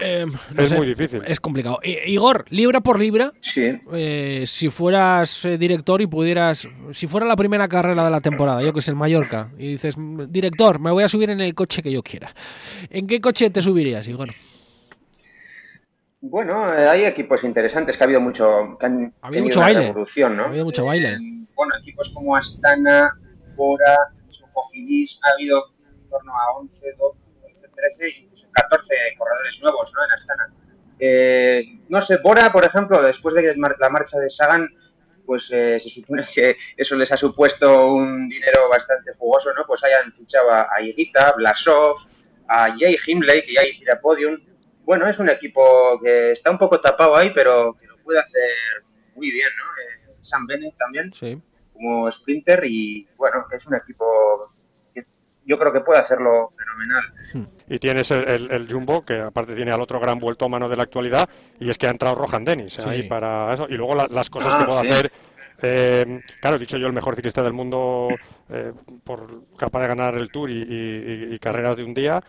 Eh, 0.00 0.26
es 0.56 0.72
muy 0.72 0.86
difícil. 0.86 1.22
Es 1.24 1.40
complicado. 1.40 1.78
Igor, 1.82 2.44
libra 2.50 2.80
por 2.80 2.98
libra, 2.98 3.30
sí. 3.40 3.80
Eh, 3.92 4.44
si 4.46 4.68
fueras 4.68 5.44
eh, 5.44 5.56
director 5.56 6.02
y 6.02 6.08
pudieras, 6.08 6.66
si 6.92 7.06
fuera 7.06 7.26
la 7.26 7.36
primera 7.36 7.68
carrera 7.68 8.04
de 8.04 8.10
la 8.10 8.20
temporada, 8.20 8.62
yo 8.62 8.72
que 8.72 8.82
sé, 8.82 8.90
el 8.90 8.96
Mallorca, 8.96 9.50
y 9.58 9.68
dices, 9.68 9.94
director, 10.28 10.80
me 10.80 10.90
voy 10.90 11.04
a 11.04 11.08
subir 11.08 11.30
en 11.30 11.40
el 11.40 11.54
coche 11.54 11.82
que 11.82 11.92
yo 11.92 12.02
quiera. 12.02 12.34
¿En 12.88 13.06
qué 13.06 13.20
coche 13.20 13.48
te 13.50 13.62
subirías, 13.62 14.08
Igor? 14.08 14.30
Bueno, 16.22 16.64
hay 16.64 17.04
equipos 17.04 17.44
interesantes 17.44 17.96
que 17.96 18.02
ha 18.02 18.06
habido 18.06 18.20
mucho, 18.20 18.76
que 18.78 18.86
han 18.86 19.14
ha 19.22 19.28
habido 19.28 19.44
mucho 19.44 19.60
baile. 19.60 19.86
revolución, 19.86 20.36
¿no? 20.36 20.44
Ha 20.44 20.48
habido 20.48 20.64
mucho 20.64 20.84
baile. 20.84 21.16
bueno, 21.54 21.74
equipos 21.80 22.10
como 22.12 22.36
Astana, 22.36 23.16
Bora, 23.54 23.96
Cofidis, 24.52 25.20
ha 25.22 25.34
habido 25.34 25.62
torno 26.10 26.32
a 26.34 26.52
11, 26.58 26.94
12, 26.98 27.68
13, 27.74 28.08
incluso 28.22 28.48
14 28.52 28.94
corredores 29.16 29.60
nuevos 29.62 29.92
¿no? 29.94 30.04
en 30.04 30.10
Astana. 30.12 30.54
Eh, 30.98 31.64
no 31.88 32.02
sé, 32.02 32.18
Bora, 32.18 32.52
por 32.52 32.64
ejemplo, 32.64 33.02
después 33.02 33.34
de 33.34 33.56
la 33.56 33.88
marcha 33.88 34.18
de 34.18 34.28
Sagan, 34.28 34.68
pues 35.24 35.48
eh, 35.52 35.78
se 35.78 35.88
supone 35.88 36.26
que 36.34 36.56
eso 36.76 36.96
les 36.96 37.10
ha 37.12 37.16
supuesto 37.16 37.94
un 37.94 38.28
dinero 38.28 38.68
bastante 38.68 39.12
jugoso, 39.14 39.52
¿no? 39.54 39.64
Pues 39.66 39.82
hayan 39.84 40.12
fichado 40.12 40.50
a, 40.50 40.62
a 40.62 41.32
Blasov, 41.36 41.96
a 42.48 42.76
Jay 42.76 42.96
Himley, 43.06 43.46
que 43.46 43.54
ya 43.54 43.64
hiciera 43.64 44.00
podium. 44.00 44.38
Bueno, 44.84 45.06
es 45.06 45.18
un 45.20 45.30
equipo 45.30 46.00
que 46.02 46.32
está 46.32 46.50
un 46.50 46.58
poco 46.58 46.80
tapado 46.80 47.16
ahí, 47.16 47.30
pero 47.32 47.74
que 47.78 47.86
lo 47.86 47.96
puede 47.98 48.18
hacer 48.18 48.50
muy 49.14 49.30
bien, 49.30 49.48
¿no? 49.56 49.64
Eh, 49.64 50.16
Sam 50.20 50.46
Bennett 50.46 50.76
también, 50.76 51.12
como 51.72 52.10
sprinter, 52.10 52.64
y 52.64 53.08
bueno, 53.16 53.46
es 53.52 53.66
un 53.66 53.76
equipo 53.76 54.52
yo 55.44 55.58
creo 55.58 55.72
que 55.72 55.80
puede 55.80 56.00
hacerlo 56.00 56.50
fenomenal. 56.56 57.50
Y 57.68 57.78
tienes 57.78 58.10
el, 58.10 58.68
Jumbo, 58.70 59.04
que 59.04 59.20
aparte 59.20 59.54
tiene 59.54 59.72
al 59.72 59.80
otro 59.80 60.00
gran 60.00 60.18
vuelto 60.18 60.44
a 60.44 60.48
mano 60.48 60.68
de 60.68 60.76
la 60.76 60.82
actualidad, 60.82 61.28
y 61.58 61.70
es 61.70 61.78
que 61.78 61.86
ha 61.86 61.90
entrado 61.90 62.14
Rohan 62.14 62.44
Dennis 62.44 62.78
ahí 62.80 63.04
para 63.04 63.54
eso. 63.54 63.66
Y 63.68 63.74
luego 63.74 63.94
las 63.94 64.30
cosas 64.30 64.54
que 64.54 64.62
ah, 64.62 64.66
puede 64.66 64.88
hacer. 64.88 65.12
Eh, 65.62 66.22
claro, 66.40 66.56
he 66.56 66.58
dicho 66.58 66.78
yo, 66.78 66.86
el 66.86 66.92
mejor 66.92 67.16
ciclista 67.16 67.42
del 67.42 67.52
mundo 67.52 68.08
eh, 68.48 68.72
por 69.04 69.44
capaz 69.56 69.82
de 69.82 69.88
ganar 69.88 70.14
el 70.14 70.30
Tour 70.30 70.50
y, 70.50 71.38
carreras 71.38 71.76
de 71.76 71.84
un 71.84 71.94
día. 71.94 72.22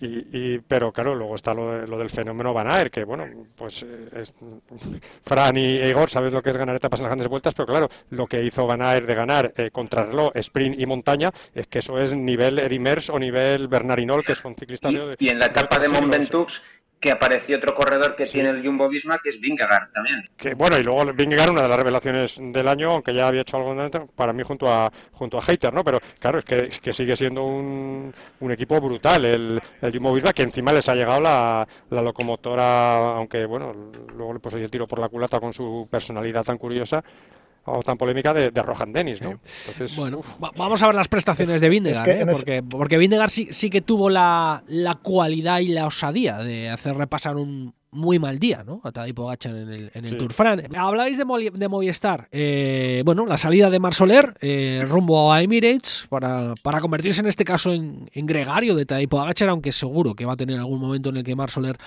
Y, 0.00 0.58
pero 0.58 0.92
claro, 0.92 1.14
luego 1.14 1.34
está 1.34 1.54
lo, 1.54 1.86
lo 1.86 1.98
del 1.98 2.10
fenómeno 2.10 2.52
Van 2.52 2.68
Aert, 2.68 2.92
que 2.92 3.04
bueno, 3.04 3.26
pues 3.56 3.82
eh, 3.82 4.24
Fran 5.24 5.56
y 5.56 5.76
Igor, 5.76 6.10
sabes 6.10 6.32
lo 6.32 6.42
que 6.42 6.50
es 6.50 6.56
ganar 6.56 6.76
etapas 6.76 7.00
en 7.00 7.04
las 7.04 7.10
grandes 7.10 7.28
vueltas, 7.28 7.54
pero 7.54 7.66
claro, 7.66 7.88
lo 8.10 8.26
que 8.26 8.42
hizo 8.42 8.66
Van 8.66 8.82
Aert 8.82 9.06
de 9.06 9.14
ganar 9.14 9.54
eh, 9.56 9.70
reloj, 9.90 10.32
sprint 10.34 10.78
y 10.78 10.86
montaña, 10.86 11.32
es 11.54 11.66
que 11.66 11.78
eso 11.78 11.98
es 11.98 12.12
nivel 12.12 12.58
Erimers 12.58 13.10
o 13.10 13.18
nivel 13.18 13.68
Bernardinol, 13.68 14.24
que 14.24 14.34
son 14.34 14.54
ciclistas 14.54 14.92
y, 14.92 14.96
de, 14.96 15.16
Y 15.18 15.28
en 15.28 15.38
la 15.38 15.46
etapa 15.46 15.78
de, 15.78 15.88
Mont 15.88 16.12
Ventoux 16.12 16.60
que 17.00 17.10
apareció 17.10 17.56
otro 17.58 17.74
corredor 17.74 18.16
que 18.16 18.26
tiene 18.26 18.50
el 18.50 18.64
Jumbo 18.64 18.88
Visma, 18.88 19.18
que 19.22 19.28
es 19.28 19.40
Vingegaard 19.40 19.92
también. 19.92 20.28
Que, 20.36 20.54
bueno, 20.54 20.78
y 20.78 20.82
luego 20.82 21.04
Vingegaard, 21.12 21.50
una 21.50 21.62
de 21.62 21.68
las 21.68 21.78
revelaciones 21.78 22.36
del 22.40 22.68
año, 22.68 22.92
aunque 22.92 23.14
ya 23.14 23.28
había 23.28 23.42
hecho 23.42 23.58
algo 23.58 23.76
para 24.14 24.32
mí 24.32 24.42
junto 24.42 24.70
a 24.72 24.90
junto 25.12 25.38
a 25.38 25.42
Hater, 25.42 25.72
¿no? 25.72 25.84
Pero 25.84 26.00
claro, 26.18 26.38
es 26.38 26.44
que, 26.44 26.68
que 26.82 26.92
sigue 26.92 27.16
siendo 27.16 27.44
un, 27.44 28.12
un 28.40 28.50
equipo 28.52 28.80
brutal 28.80 29.24
el, 29.24 29.60
el 29.82 29.92
Jumbo 29.92 30.14
Visma, 30.14 30.32
que 30.32 30.42
encima 30.42 30.72
les 30.72 30.88
ha 30.88 30.94
llegado 30.94 31.20
la, 31.20 31.66
la 31.90 32.02
locomotora, 32.02 33.16
aunque 33.16 33.44
bueno, 33.44 33.74
luego 34.16 34.32
le 34.32 34.40
puse 34.40 34.62
el 34.62 34.70
tiro 34.70 34.86
por 34.86 34.98
la 34.98 35.08
culata 35.08 35.38
con 35.38 35.52
su 35.52 35.86
personalidad 35.90 36.44
tan 36.44 36.58
curiosa, 36.58 37.04
o 37.66 37.82
tan 37.82 37.98
polémica 37.98 38.32
de, 38.32 38.50
de 38.50 38.62
Rohan 38.62 38.92
Dennis, 38.92 39.20
¿no? 39.20 39.38
bueno, 39.96 40.22
vamos 40.56 40.82
a 40.82 40.86
ver 40.86 40.94
las 40.94 41.08
prestaciones 41.08 41.60
de 41.60 41.68
Vindegar, 41.68 42.08
¿eh? 42.08 42.24
porque, 42.24 42.62
porque 42.62 42.98
Vindegar 42.98 43.28
sí, 43.28 43.48
sí 43.50 43.70
que 43.70 43.80
tuvo 43.80 44.08
la, 44.08 44.62
la, 44.68 44.94
cualidad 44.94 45.58
y 45.58 45.68
la 45.68 45.86
osadía 45.86 46.38
de 46.38 46.70
hacer 46.70 46.96
repasar 46.96 47.36
un 47.36 47.74
muy 47.90 48.18
mal 48.18 48.38
día, 48.38 48.62
¿no? 48.64 48.80
A 48.84 48.92
Tadej 48.92 49.14
Pogacar 49.14 49.52
en 49.52 49.72
el, 49.72 49.90
en 49.94 50.04
el 50.04 50.18
Tour 50.18 50.32
Fran. 50.32 50.62
Habláis 50.76 51.16
de, 51.16 51.24
de 51.52 51.68
Movistar. 51.68 52.28
Eh, 52.30 53.02
bueno, 53.04 53.26
la 53.26 53.38
salida 53.38 53.70
de 53.70 53.80
Mar 53.80 53.94
Soler 53.94 54.34
eh, 54.40 54.84
rumbo 54.88 55.32
a 55.32 55.42
Emirates 55.42 56.06
para, 56.08 56.54
para, 56.62 56.80
convertirse 56.80 57.20
en 57.20 57.26
este 57.26 57.44
caso 57.44 57.72
en, 57.72 58.08
en 58.12 58.26
gregario 58.26 58.74
de 58.74 58.86
Tadej 58.86 59.08
Pogacar, 59.08 59.48
aunque 59.48 59.72
seguro 59.72 60.14
que 60.14 60.24
va 60.24 60.34
a 60.34 60.36
tener 60.36 60.58
algún 60.58 60.80
momento 60.80 61.08
en 61.08 61.16
el 61.16 61.24
que 61.24 61.34
Mar 61.34 61.50
Soler 61.50 61.78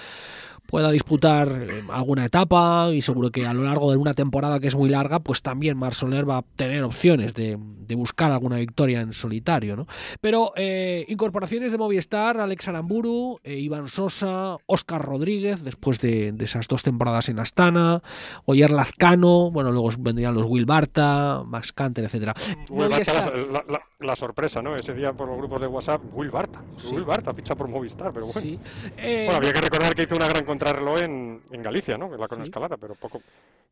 pueda 0.70 0.92
disputar 0.92 1.50
eh, 1.50 1.84
alguna 1.90 2.26
etapa 2.26 2.90
y 2.94 3.02
seguro 3.02 3.32
que 3.32 3.46
a 3.46 3.54
lo 3.54 3.64
largo 3.64 3.92
de 3.92 3.98
una 3.98 4.14
temporada 4.14 4.60
que 4.60 4.68
es 4.68 4.76
muy 4.76 4.90
larga, 4.90 5.20
pues 5.20 5.42
también 5.42 5.78
Mar 5.78 5.96
Soler 5.96 6.30
va 6.30 6.38
a 6.38 6.42
tener 6.56 6.84
opciones 6.84 7.34
de, 7.34 7.58
buscar 7.96 8.32
alguna 8.32 8.58
victoria 8.58 9.02
en 9.02 9.14
solitario. 9.14 9.76
¿no? 9.76 9.88
Pero 10.22 10.54
eh, 10.56 11.06
incorporaciones 11.08 11.72
de 11.72 11.80
Movistar, 11.80 12.40
Alex 12.40 12.68
Aramburu, 12.68 13.40
eh, 13.44 13.56
Iván 13.56 13.90
Sosa, 13.90 14.58
Oscar 14.68 15.04
Rodríguez, 15.04 15.64
después 15.64 16.00
de, 16.00 16.34
esas 16.40 16.68
dos 16.68 16.84
temporadas 16.84 17.30
en 17.30 17.40
Astana, 17.40 18.04
Oyer 18.46 18.70
Lazcano, 18.70 19.50
bueno, 19.50 19.72
luego 19.72 19.90
vendrían 19.98 20.36
los 20.36 20.46
Will 20.46 20.68
Barta, 20.68 21.44
Max 21.46 21.74
Canter, 21.74 22.06
etcétera. 22.06 22.36
la, 24.00 24.16
sorpresa, 24.16 24.62
¿no? 24.62 24.76
Ese 24.76 24.94
día 24.94 25.14
por 25.14 25.28
los 25.28 25.38
grupos 25.38 25.60
de 25.62 25.68
WhatsApp, 25.68 26.02
Will 26.14 26.30
Barta. 26.30 26.62
Will 26.92 27.06
Barta, 27.06 27.34
ficha 27.34 27.56
por 27.56 27.68
Movistar, 27.68 28.14
pero 28.14 28.28
bueno. 28.28 28.60
bueno, 28.96 29.36
había 29.36 29.54
que 29.54 29.62
recordar 29.62 29.96
que 29.96 30.04
hizo 30.04 30.16
una 30.16 30.28
gran 30.28 30.46
encontrarlo 30.60 31.00
en, 31.00 31.42
en 31.52 31.64
Galicia, 31.64 31.98
¿no? 31.98 32.14
En 32.14 32.20
la 32.20 32.28
cronoescalada, 32.28 32.78
pero 32.78 32.96
poco, 32.96 33.22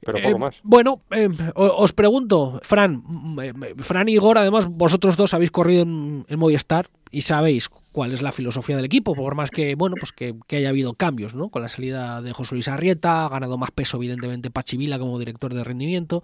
pero 0.04 0.20
poco 0.20 0.36
eh, 0.36 0.40
más. 0.40 0.56
Bueno, 0.64 1.02
eh, 1.12 1.30
os 1.56 1.94
pregunto, 1.94 2.60
Fran, 2.64 3.04
eh, 3.42 3.54
Fran 3.78 4.10
y 4.10 4.14
Igor, 4.14 4.38
además 4.38 4.68
vosotros 4.68 5.18
dos 5.18 5.34
habéis 5.34 5.52
corrido 5.52 5.84
en, 5.84 6.26
en, 6.28 6.40
Movistar 6.40 6.88
y 7.12 7.22
sabéis 7.22 7.70
cuál 7.92 8.14
es 8.14 8.22
la 8.22 8.32
filosofía 8.32 8.76
del 8.76 8.86
equipo, 8.86 9.16
por 9.16 9.36
más 9.36 9.52
que 9.52 9.76
bueno, 9.76 9.96
pues 10.00 10.12
que, 10.12 10.36
que, 10.48 10.58
haya 10.58 10.70
habido 10.70 10.94
cambios, 10.94 11.36
¿no? 11.36 11.50
Con 11.50 11.62
la 11.62 11.70
salida 11.70 12.22
de 12.22 12.32
José 12.32 12.56
Luis 12.56 12.68
Arrieta, 12.68 13.26
ha 13.26 13.30
ganado 13.30 13.58
más 13.58 13.72
peso, 13.72 13.98
evidentemente, 13.98 14.52
Pachivila 14.52 15.00
como 15.00 15.20
director 15.20 15.54
de 15.54 15.64
rendimiento, 15.64 16.24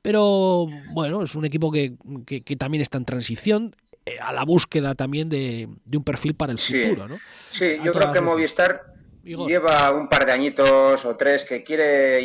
pero 0.00 0.66
bueno, 0.92 1.22
es 1.22 1.34
un 1.34 1.44
equipo 1.44 1.70
que, 1.70 1.94
que, 2.26 2.42
que 2.42 2.56
también 2.56 2.82
está 2.82 2.98
en 2.98 3.04
transición 3.04 3.74
a 4.22 4.32
la 4.32 4.42
búsqueda 4.44 4.94
también 4.94 5.28
de, 5.28 5.68
de 5.84 5.96
un 5.98 6.02
perfil 6.02 6.34
para 6.34 6.52
el 6.52 6.58
sí. 6.58 6.82
futuro, 6.82 7.08
¿no? 7.08 7.18
Sí, 7.50 7.76
yo 7.84 7.92
creo 7.92 8.10
que 8.10 8.22
Movistar 8.22 8.97
lleva 9.22 9.90
un 9.92 10.08
par 10.08 10.26
de 10.26 10.32
añitos 10.32 11.04
o 11.04 11.16
tres 11.16 11.44
que 11.44 11.62
quiere 11.62 12.20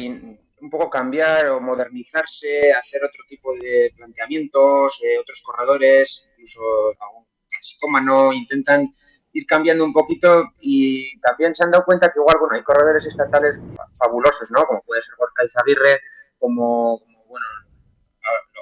un 0.63 0.69
poco 0.69 0.89
cambiar 0.89 1.49
o 1.49 1.59
modernizarse, 1.59 2.71
hacer 2.71 3.03
otro 3.03 3.23
tipo 3.27 3.53
de 3.55 3.93
planteamientos, 3.97 4.99
eh, 5.03 5.19
otros 5.19 5.41
corredores, 5.43 6.25
incluso 6.31 6.61
algún 6.99 7.25
clasicómano, 7.49 8.31
intentan 8.31 8.89
ir 9.33 9.45
cambiando 9.45 9.83
un 9.83 9.91
poquito 9.91 10.53
y 10.59 11.19
también 11.19 11.53
se 11.53 11.63
han 11.63 11.71
dado 11.71 11.83
cuenta 11.83 12.09
que 12.09 12.19
igual, 12.19 12.37
bueno, 12.39 12.55
hay 12.55 12.63
corredores 12.63 13.05
estatales 13.05 13.59
fabulosos, 13.97 14.51
¿no? 14.51 14.65
Como 14.65 14.81
puede 14.83 15.01
ser 15.01 15.15
Jorge 15.15 15.45
Izaguirre, 15.47 16.01
como, 16.39 16.99
como 16.99 17.25
bueno, 17.25 17.45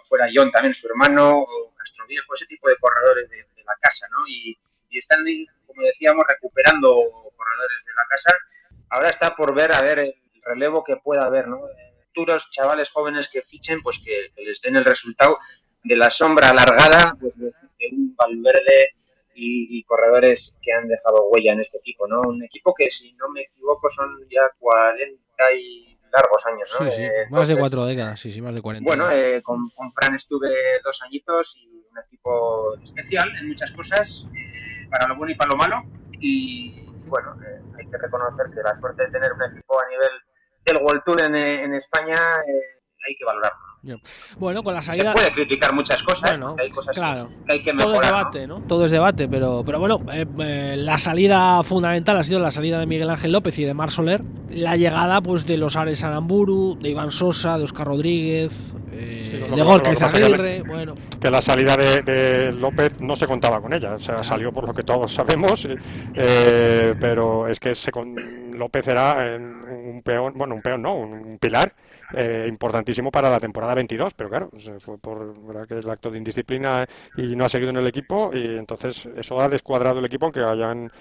fuera 0.04 0.28
John 0.34 0.50
también, 0.50 0.74
su 0.74 0.88
hermano, 0.88 1.40
o 1.40 1.74
Castroviejo, 1.76 2.34
ese 2.34 2.46
tipo 2.48 2.68
de 2.68 2.78
corredores 2.78 3.30
de, 3.30 3.38
de 3.38 3.64
la 3.64 3.76
casa, 3.80 4.08
¿no? 4.10 4.28
Y, 4.28 4.58
y 4.92 5.00
están, 5.00 5.26
como 5.66 5.82
decíamos, 5.82 6.26
recuperando 6.28 6.96
corredores 7.36 7.86
de 7.86 7.94
la 7.96 8.06
casa. 8.10 8.32
Ahora 8.90 9.10
está 9.10 9.36
por 9.36 9.56
ver, 9.56 9.72
a 9.72 9.82
ver, 9.82 10.00
el 10.00 10.16
relevo 10.44 10.84
que 10.84 10.98
pueda 10.98 11.26
haber, 11.26 11.48
¿no? 11.48 11.62
Futuros 12.08 12.52
chavales 12.52 12.90
jóvenes 12.90 13.30
que 13.30 13.42
fichen, 13.42 13.82
pues 13.82 14.00
que, 14.04 14.32
que, 14.36 14.44
les 14.44 14.62
den 14.62 14.76
el 14.76 14.86
resultado 14.86 15.40
de 15.84 15.96
la 15.96 16.12
sombra 16.12 16.50
alargada, 16.50 17.16
pues 17.20 17.38
de, 17.40 17.48
de 17.48 17.88
un 17.92 18.16
Valverde 18.16 18.94
y, 19.34 19.80
y, 19.80 19.84
corredores 19.84 20.60
que 20.62 20.74
han 20.74 20.88
dejado 20.88 21.30
huella 21.30 21.54
en 21.54 21.62
este 21.62 21.78
equipo, 21.78 22.08
¿no? 22.08 22.22
Un 22.22 22.44
equipo 22.44 22.74
que, 22.76 22.92
si 22.92 23.14
no 23.14 23.30
me 23.30 23.42
equivoco, 23.42 23.90
son 23.90 24.28
ya 24.30 24.52
40 24.60 25.54
y 25.54 25.98
largos 26.12 26.46
años, 26.46 26.70
¿no? 26.80 26.90
Sí, 26.90 26.98
sí, 26.98 27.04
eh, 27.04 27.28
más 27.30 27.48
de 27.48 27.58
cuatro 27.58 27.86
décadas, 27.86 28.20
sí, 28.20 28.32
sí, 28.32 28.42
más 28.42 28.54
de 28.54 28.62
40. 28.62 28.88
Bueno, 28.88 29.10
eh, 29.12 29.42
con, 29.42 29.70
con, 29.70 29.92
Fran 29.94 30.16
estuve 30.16 30.50
dos 30.84 31.02
añitos 31.04 31.58
y 31.58 31.68
un 31.68 31.98
equipo 32.06 32.76
especial 32.82 33.34
en 33.38 33.48
muchas 33.48 33.72
cosas, 33.72 34.28
eh, 34.36 34.71
para 34.92 35.08
lo 35.08 35.16
bueno 35.16 35.32
y 35.32 35.36
para 35.36 35.52
lo 35.52 35.58
malo, 35.58 35.84
y 36.20 36.86
bueno, 37.08 37.36
eh, 37.44 37.62
hay 37.80 37.88
que 37.88 37.98
reconocer 37.98 38.52
que 38.54 38.62
la 38.62 38.76
suerte 38.76 39.06
de 39.06 39.12
tener 39.12 39.32
un 39.34 39.44
equipo 39.44 39.82
a 39.82 39.88
nivel 39.90 40.12
del 40.66 40.84
World 40.84 41.04
Tour 41.04 41.22
en, 41.24 41.36
en 41.36 41.74
España 41.74 42.16
eh, 42.16 42.82
hay 43.08 43.16
que 43.16 43.26
valorarlo. 43.26 43.71
Bueno, 44.38 44.62
con 44.62 44.76
la 44.76 44.82
salida... 44.82 45.12
Se 45.12 45.14
puede 45.14 45.32
criticar 45.32 45.74
muchas 45.74 46.04
cosas, 46.04 46.30
bueno, 46.32 46.56
hay 46.60 46.70
cosas 46.70 46.96
claro. 46.96 47.30
que, 47.30 47.46
que, 47.46 47.52
hay 47.54 47.62
que 47.64 47.74
mejorar. 47.74 47.94
Todo 47.94 48.02
es 48.02 48.10
debate, 48.10 48.48
¿no? 48.48 48.60
Todo 48.68 48.86
es 48.86 48.92
debate, 48.92 49.28
pero, 49.28 49.64
pero 49.66 49.80
bueno, 49.80 50.02
eh, 50.14 50.26
eh, 50.40 50.76
la 50.78 51.00
salida 51.00 51.64
fundamental 51.64 52.18
ha 52.18 52.24
sido 52.24 52.40
la 52.40 52.52
salida 52.52 52.80
de 52.80 52.86
Miguel 52.86 53.10
Ángel 53.10 53.32
López 53.32 53.58
y 53.58 53.64
de 53.64 53.74
Mar 53.74 53.90
Soler, 53.90 54.22
la 54.52 54.78
llegada 54.78 55.22
pues 55.22 55.48
de 55.48 55.58
los 55.58 55.76
Ares 55.76 56.04
Aramburu, 56.04 56.78
de 56.80 56.90
Iván 56.90 57.12
Sosa, 57.12 57.58
de 57.58 57.64
Oscar 57.64 57.88
Rodríguez, 57.88 58.54
eh, 58.92 59.48
sí, 59.50 59.56
de 59.56 60.06
Aguirre, 60.06 60.62
bueno. 60.62 60.94
Que 61.20 61.32
la 61.32 61.42
salida 61.42 61.76
de, 61.76 62.04
de, 62.04 62.52
López 62.54 63.02
no 63.02 63.16
se 63.16 63.26
contaba 63.26 63.62
con 63.62 63.74
ella, 63.74 63.96
o 63.96 64.00
sea, 64.00 64.24
salió 64.24 64.52
por 64.52 64.68
lo 64.68 64.76
que 64.76 64.84
todos 64.84 65.12
sabemos, 65.12 65.68
eh, 66.14 66.94
pero 67.00 67.48
es 67.48 67.60
que 67.60 67.74
se 67.74 67.92
con, 67.92 68.16
López 68.58 68.88
era 68.88 69.40
un 69.40 70.04
peón, 70.04 70.34
bueno, 70.36 70.54
un 70.54 70.62
peón 70.62 70.84
no, 70.84 70.96
un, 70.96 71.14
un 71.14 71.38
pilar 71.40 71.74
eh, 72.14 72.46
importantísimo 72.48 73.12
para 73.12 73.30
la 73.30 73.40
temporada 73.40 73.76
22, 73.76 74.14
pero 74.14 74.30
claro, 74.30 74.50
fue 74.80 74.98
por 74.98 75.68
que 75.68 75.80
es 75.80 75.86
el 75.86 75.90
acto 75.90 76.12
de 76.12 76.18
indisciplina 76.18 76.86
y 77.18 77.36
no 77.36 77.46
ha 77.46 77.50
seguido 77.50 77.70
en 77.72 77.78
el 77.78 77.88
equipo 77.88 78.32
y 78.34 78.58
entonces 78.58 79.10
eso 79.16 79.40
ha 79.40 79.50
descuadrado 79.50 80.00
el 80.00 80.06
equipo, 80.06 80.26
aunque 80.26 80.42
hayan 80.42 80.92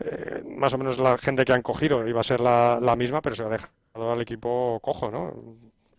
eh, 0.00 0.42
más 0.56 0.72
o 0.74 0.78
menos 0.78 0.98
la 0.98 1.18
gente 1.18 1.44
que 1.44 1.52
han 1.52 1.62
cogido 1.62 2.06
iba 2.06 2.20
a 2.20 2.24
ser 2.24 2.40
la, 2.40 2.78
la 2.80 2.96
misma, 2.96 3.20
pero 3.20 3.36
se 3.36 3.42
ha 3.42 3.48
dejado 3.48 4.12
al 4.12 4.20
equipo 4.20 4.78
cojo, 4.82 5.10
¿no? 5.10 5.34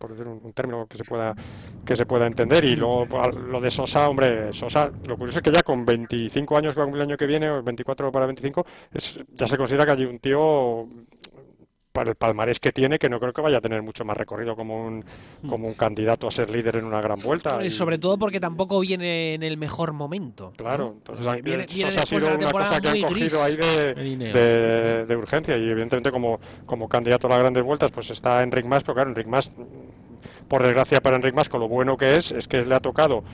por 0.00 0.10
decir 0.12 0.26
un, 0.26 0.52
término 0.54 0.86
que 0.86 0.96
se 0.96 1.04
pueda 1.04 1.36
que 1.84 1.94
se 1.94 2.06
pueda 2.06 2.26
entender 2.26 2.64
y 2.64 2.74
luego 2.74 3.06
lo 3.30 3.60
de 3.60 3.70
Sosa 3.70 4.08
hombre 4.08 4.50
Sosa 4.54 4.90
lo 5.04 5.16
curioso 5.18 5.40
es 5.40 5.42
que 5.42 5.52
ya 5.52 5.62
con 5.62 5.84
25 5.84 6.56
años 6.56 6.74
el 6.74 7.00
año 7.00 7.18
que 7.18 7.26
viene 7.26 7.50
o 7.50 7.62
24 7.62 8.10
para 8.10 8.24
25 8.24 8.64
es, 8.94 9.20
ya 9.34 9.46
se 9.46 9.58
considera 9.58 9.84
que 9.84 9.92
hay 9.92 10.04
un 10.06 10.18
tío 10.18 10.88
para 11.92 12.10
el 12.10 12.16
palmarés 12.16 12.60
que 12.60 12.72
tiene, 12.72 12.98
que 12.98 13.08
no 13.08 13.18
creo 13.18 13.32
que 13.32 13.40
vaya 13.40 13.58
a 13.58 13.60
tener 13.60 13.82
mucho 13.82 14.04
más 14.04 14.16
recorrido 14.16 14.54
como 14.54 14.86
un, 14.86 15.04
como 15.48 15.66
un 15.66 15.74
candidato 15.74 16.28
a 16.28 16.30
ser 16.30 16.50
líder 16.50 16.76
en 16.76 16.84
una 16.84 17.00
gran 17.00 17.20
vuelta. 17.20 17.58
Y, 17.62 17.66
y 17.66 17.70
sobre 17.70 17.98
todo 17.98 18.16
porque 18.18 18.38
tampoco 18.38 18.80
viene 18.80 19.34
en 19.34 19.42
el 19.42 19.56
mejor 19.56 19.92
momento. 19.92 20.52
Claro, 20.56 20.94
entonces 20.98 21.26
¿no? 21.26 21.32
viene, 21.32 21.66
viene 21.66 21.90
ha 21.90 22.06
sido 22.06 22.34
una 22.34 22.50
cosa 22.50 22.80
que 22.80 22.88
han 22.88 23.02
cogido 23.02 23.42
ahí 23.42 23.56
de, 23.56 23.94
de, 23.94 25.06
de, 25.06 25.16
urgencia 25.16 25.56
y 25.56 25.68
evidentemente 25.68 26.12
como, 26.12 26.40
como 26.66 26.88
candidato 26.88 27.26
a 27.26 27.30
las 27.30 27.40
grandes 27.40 27.62
vueltas 27.64 27.90
pues 27.90 28.10
está 28.10 28.42
Enric 28.42 28.66
Mas, 28.66 28.82
pero 28.82 28.94
claro, 28.94 29.10
Enric 29.10 29.26
Mas, 29.26 29.52
por 30.48 30.62
desgracia 30.62 31.00
para 31.00 31.16
Enric 31.16 31.34
Mas, 31.34 31.48
con 31.48 31.60
lo 31.60 31.68
bueno 31.68 31.96
que 31.96 32.14
es, 32.14 32.30
es 32.30 32.46
que 32.46 32.64
le 32.64 32.74
ha 32.74 32.80
tocado 32.80 33.24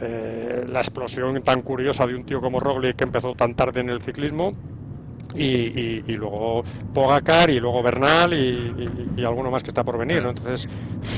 eh, 0.00 0.64
la 0.68 0.80
explosión 0.80 1.42
tan 1.42 1.62
curiosa 1.62 2.06
de 2.06 2.14
un 2.14 2.24
tío 2.24 2.40
como 2.40 2.60
Roglic 2.60 2.96
que 2.96 3.04
empezó 3.04 3.34
tan 3.34 3.54
tarde 3.54 3.80
en 3.80 3.90
el 3.90 4.02
ciclismo 4.02 4.54
y, 5.36 5.44
y, 5.44 6.04
y, 6.06 6.12
luego 6.12 6.64
Pogacar 6.94 7.50
y 7.50 7.60
luego 7.60 7.82
Bernal 7.82 8.32
y, 8.32 8.74
y, 9.16 9.24
alguno 9.24 9.50
más 9.50 9.62
que 9.62 9.68
está 9.68 9.84
por 9.84 9.98
venir. 9.98 10.22
¿no? 10.22 10.30
Entonces, 10.30 10.68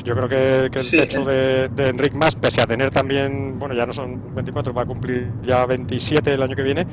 yo 0.05 0.15
creo 0.15 0.29
que, 0.29 0.71
que 0.71 0.81
el 0.81 0.85
sí, 0.85 0.97
techo 0.97 1.25
de, 1.25 1.69
de 1.69 1.89
Enric 1.89 2.15
Mas, 2.15 2.35
pese 2.35 2.61
a 2.61 2.67
tener 2.67 2.91
también, 2.91 3.59
bueno, 3.59 3.75
ya 3.75 3.87
no 3.87 3.93
son 3.93 4.35
24, 4.35 4.73
va 4.73 4.83
a 4.83 4.87
cumplir 4.87 5.29
ya 5.43 5.67
27 5.67 6.35
el 6.35 6.43
año 6.43 6.57
que 6.57 6.63
viene, 6.63 6.87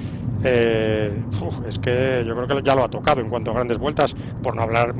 eh, 0.43 1.11
uf, 1.41 1.65
es 1.67 1.79
que 1.79 2.23
yo 2.25 2.35
creo 2.35 2.47
que 2.47 2.63
ya 2.63 2.75
lo 2.75 2.83
ha 2.83 2.89
tocado 2.89 3.21
en 3.21 3.29
cuanto 3.29 3.51
a 3.51 3.55
grandes 3.55 3.77
vueltas, 3.77 4.15
por 4.43 4.55
no 4.55 4.61
hablar 4.61 4.93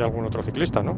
de 0.00 0.04
algún 0.04 0.24
otro 0.24 0.42
ciclista, 0.42 0.82
¿no? 0.82 0.96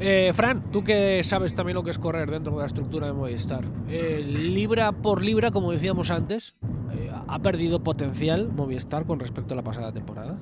Eh, 0.00 0.32
Fran, 0.34 0.70
tú 0.70 0.84
que 0.84 1.22
sabes 1.24 1.54
también 1.54 1.74
lo 1.76 1.82
que 1.82 1.90
es 1.90 1.98
correr 1.98 2.30
dentro 2.30 2.52
de 2.52 2.60
la 2.60 2.66
estructura 2.66 3.06
de 3.06 3.12
Movistar, 3.12 3.64
eh, 3.88 4.22
libra 4.24 4.92
por 4.92 5.22
libra, 5.22 5.50
como 5.50 5.72
decíamos 5.72 6.10
antes, 6.10 6.54
eh, 6.92 7.10
¿ha 7.26 7.38
perdido 7.40 7.82
potencial 7.82 8.50
Movistar 8.52 9.06
con 9.06 9.18
respecto 9.20 9.54
a 9.54 9.56
la 9.56 9.62
pasada 9.62 9.92
temporada? 9.92 10.36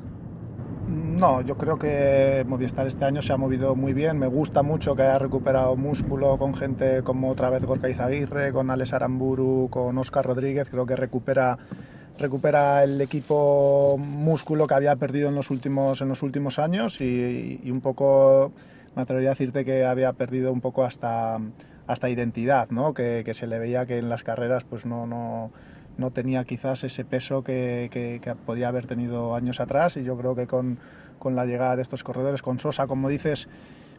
No, 0.89 1.41
yo 1.41 1.57
creo 1.57 1.79
que 1.79 2.45
Movistar 2.47 2.87
este 2.87 3.05
año 3.05 3.21
se 3.21 3.33
ha 3.33 3.37
movido 3.37 3.75
muy 3.75 3.93
bien. 3.93 4.19
Me 4.19 4.29
gusta 4.29 4.63
mucho 4.63 4.95
que 4.95 5.03
haya 5.03 5.19
recuperado 5.19 5.77
músculo 5.77 6.39
con 6.39 6.55
gente 6.55 7.03
como 7.03 7.31
otra 7.31 7.51
vez 7.51 7.65
Gorka 7.65 7.89
Izaguirre, 7.89 8.53
con 8.53 8.71
Alex 8.71 8.93
Aramburu, 8.93 9.69
con 9.71 9.99
Oscar 9.99 10.25
Rodríguez. 10.25 10.71
Creo 10.71 10.87
que 10.87 10.95
recupera, 10.95 11.59
recupera 12.19 12.83
el 12.85 13.01
equipo 13.01 13.97
músculo 13.99 14.67
que 14.67 14.75
había 14.75 14.97
perdido 14.97 15.29
en 15.29 15.35
los 15.35 15.51
últimos, 15.51 16.01
en 16.01 16.09
los 16.09 16.23
últimos 16.23 16.59
años 16.59 17.01
y, 17.01 17.71
un 17.71 17.81
poco, 17.81 18.53
me 18.95 19.03
atrevería 19.03 19.31
a 19.31 19.35
decirte 19.35 19.65
que 19.65 19.85
había 19.85 20.13
perdido 20.13 20.53
un 20.53 20.61
poco 20.61 20.85
hasta, 20.85 21.39
hasta 21.87 22.09
identidad, 22.09 22.71
¿no? 22.71 22.95
que, 22.95 23.25
se 23.33 23.47
le 23.47 23.59
veía 23.59 23.87
que 23.87 23.99
en 23.99 24.09
las 24.09 24.23
carreras 24.23 24.65
pues 24.65 24.87
no, 24.87 25.07
no 25.07 25.51
no 25.97 26.11
tenía 26.11 26.45
quizás 26.45 26.85
ese 26.85 27.05
peso 27.05 27.43
que, 27.43 27.89
que, 27.91 28.35
podía 28.45 28.69
haber 28.69 28.87
tenido 28.87 29.35
años 29.35 29.61
atrás 29.61 29.97
y 29.97 30.05
yo 30.05 30.17
creo 30.17 30.35
que 30.35 30.47
con, 30.47 30.79
con, 31.19 31.37
la 31.37 31.47
llegada 31.47 31.77
de 31.77 31.83
estos 31.83 32.05
corredores, 32.05 32.43
con 32.43 32.59
Sosa, 32.59 32.87
como 32.87 33.09
dices, 33.09 33.49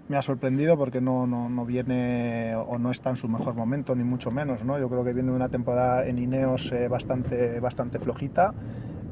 me 0.07 0.17
ha 0.17 0.21
sorprendido 0.21 0.77
porque 0.77 1.01
no, 1.01 1.27
no, 1.27 1.49
no, 1.49 1.65
viene 1.65 2.55
o 2.55 2.77
no 2.77 2.91
está 2.91 3.09
en 3.09 3.15
su 3.15 3.27
mejor 3.27 3.55
momento, 3.55 3.95
ni 3.95 4.03
mucho 4.03 4.31
menos. 4.31 4.63
¿no? 4.63 4.79
Yo 4.79 4.89
creo 4.89 5.03
que 5.03 5.13
viene 5.13 5.31
una 5.31 5.49
temporada 5.49 6.05
en 6.07 6.17
Ineos 6.17 6.71
eh, 6.71 6.87
bastante, 6.87 7.59
bastante 7.59 7.99
flojita 7.99 8.53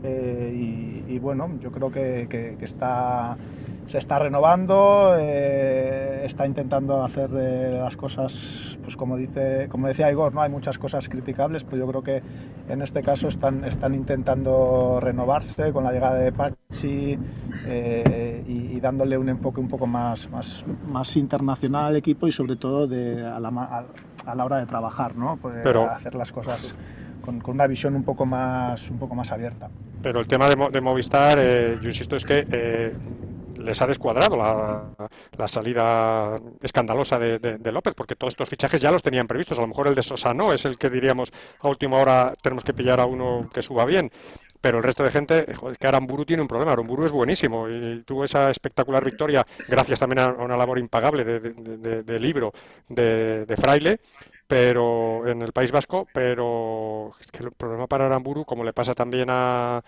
eh, 0.04 1.04
y, 1.08 1.20
bueno, 1.20 1.58
yo 1.60 1.72
creo 1.72 1.90
que, 1.90 2.28
que 2.30 2.66
está 2.66 3.38
se 3.86 4.00
está 4.00 4.18
renovando, 4.18 5.16
eh, 5.18 6.22
está 6.26 6.48
intentando 6.48 7.04
hacer 7.04 7.30
eh, 7.38 7.78
las 7.80 7.96
cosas, 7.96 8.80
pues 8.84 8.98
como, 8.98 9.16
dice, 9.16 9.68
como 9.70 9.88
decía 9.88 10.12
Igor, 10.12 10.34
¿no? 10.34 10.42
hay 10.42 10.50
muchas 10.50 10.78
cosas 10.80 11.08
criticables, 11.08 11.64
pero 11.64 11.78
yo 11.78 11.88
creo 11.88 12.04
que 12.04 12.24
en 12.68 12.82
este 12.82 13.04
caso 13.04 13.28
están, 13.28 13.64
están 13.64 13.94
intentando 13.94 15.00
renovarse 15.02 15.72
con 15.72 15.84
la 15.84 15.92
llegada 15.92 16.16
de 16.16 16.32
Pachi 16.32 17.20
eh, 17.68 18.44
y, 18.48 18.80
dándole 18.80 19.18
un 19.18 19.30
enfoque 19.30 19.60
un 19.60 19.68
poco 19.68 19.88
más, 19.88 20.30
más, 20.30 20.64
más 20.88 21.16
internacional 21.16 21.86
al 21.86 21.96
equipo 21.96 22.28
y 22.28 22.32
sobre 22.32 22.56
todo 22.56 22.88
de, 22.88 23.26
a, 23.26 23.40
la, 23.40 23.86
a, 24.26 24.36
la 24.36 24.46
hora 24.46 24.58
de 24.58 24.66
trabajar, 24.68 25.16
¿no? 25.16 25.38
Pues, 25.42 25.66
hacer 25.66 26.14
las 26.14 26.32
cosas 26.32 26.76
con, 27.22 27.40
con, 27.40 27.56
una 27.56 27.66
visión 27.66 27.96
un 27.96 28.04
poco 28.04 28.28
más, 28.28 28.92
un 28.92 29.00
poco 29.00 29.16
más 29.16 29.32
abierta. 29.32 29.70
Pero 30.04 30.20
el 30.20 30.28
tema 30.28 30.48
de, 30.48 30.70
de 30.72 30.82
Movistar, 30.82 31.40
yo 31.82 31.90
insisto, 31.90 32.16
es 32.16 32.26
que 32.26 32.94
les 33.58 33.82
ha 33.82 33.88
descuadrado 33.88 34.36
la, 34.36 35.48
salida 35.48 36.40
escandalosa 36.62 37.20
de, 37.20 37.72
López, 37.72 37.94
porque 37.96 38.16
todos 38.16 38.34
estos 38.34 38.50
fichajes 38.50 38.82
ya 38.82 38.92
los 38.92 39.04
tenían 39.04 39.28
previstos. 39.28 39.58
A 39.58 39.62
lo 39.62 39.68
mejor 39.68 39.88
el 39.88 39.96
de 39.96 40.04
Sosa 40.04 40.34
no, 40.34 40.54
es 40.54 40.66
el 40.66 40.78
que 40.78 40.90
diríamos 40.90 41.32
a 41.60 41.68
última 41.68 41.98
hora 41.98 42.34
tenemos 42.42 42.64
que 42.64 42.74
pillar 42.74 43.00
a 43.00 43.06
uno 43.06 43.50
que 43.54 43.62
suba 43.62 43.86
bien. 43.86 44.12
Pero 44.62 44.80
el 44.80 44.84
resto 44.84 45.04
de 45.04 45.12
gente, 45.12 45.54
joder, 45.54 45.78
que 45.78 45.86
Aramburu 45.86 46.26
tiene 46.26 46.42
un 46.42 46.48
problema. 46.48 46.72
Aramburu 46.72 47.06
es 47.06 47.12
buenísimo 47.12 47.70
y 47.70 48.02
tuvo 48.04 48.26
esa 48.26 48.50
espectacular 48.50 49.04
victoria 49.04 49.46
gracias 49.68 50.00
también 50.00 50.20
a 50.20 50.30
una 50.30 50.58
labor 50.58 50.80
impagable 50.80 51.24
de, 51.24 52.20
libro 52.20 52.52
de, 52.90 53.56
Fraile 53.58 54.00
pero 54.48 55.28
en 55.28 55.42
el 55.42 55.52
País 55.52 55.72
Vasco, 55.72 56.08
pero 56.14 57.14
es 57.20 57.28
que 57.32 57.44
el 57.44 57.52
problema 57.52 57.88
para 57.88 58.06
Aramburu, 58.06 58.46
como 58.46 58.64
le 58.64 58.74
pasa 58.74 58.94
también 58.94 59.28
a, 59.30 59.84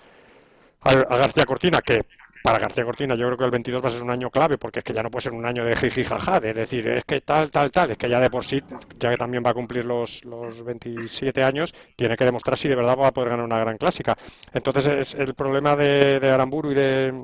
a 0.81 1.17
García 1.17 1.45
Cortina, 1.45 1.79
que 1.79 2.05
para 2.43 2.59
García 2.59 2.85
Cortina 2.85 3.15
yo 3.15 3.25
creo 3.27 3.37
que 3.37 3.45
el 3.45 3.51
22 3.51 3.83
va 3.83 3.87
a 3.87 3.91
ser 3.91 4.03
un 4.03 4.11
año 4.11 4.29
clave 4.29 4.57
porque 4.57 4.79
es 4.79 4.85
que 4.85 4.93
ya 4.93 5.03
no 5.03 5.11
puede 5.11 5.23
ser 5.23 5.33
un 5.33 5.45
año 5.45 5.65
de 5.65 5.75
jiji 5.75 6.03
jaja, 6.03 6.39
de 6.39 6.53
decir 6.53 6.87
es 6.87 7.03
que 7.05 7.21
tal, 7.21 7.49
tal, 7.51 7.71
tal, 7.71 7.91
es 7.91 7.97
que 7.97 8.09
ya 8.09 8.19
de 8.19 8.29
por 8.29 8.45
sí, 8.45 8.61
ya 8.99 9.09
que 9.09 9.17
también 9.17 9.43
va 9.45 9.51
a 9.51 9.53
cumplir 9.53 9.85
los, 9.85 10.23
los 10.25 10.63
27 10.63 11.43
años, 11.43 11.73
tiene 11.95 12.15
que 12.15 12.25
demostrar 12.25 12.57
si 12.57 12.67
de 12.67 12.75
verdad 12.75 12.97
va 12.97 13.07
a 13.07 13.13
poder 13.13 13.29
ganar 13.29 13.45
una 13.45 13.59
gran 13.59 13.77
clásica. 13.77 14.17
Entonces 14.53 14.85
es 14.85 15.13
el 15.15 15.33
problema 15.35 15.75
de, 15.75 16.19
de 16.19 16.29
Aramburu 16.29 16.71
y 16.71 16.75
de, 16.75 17.23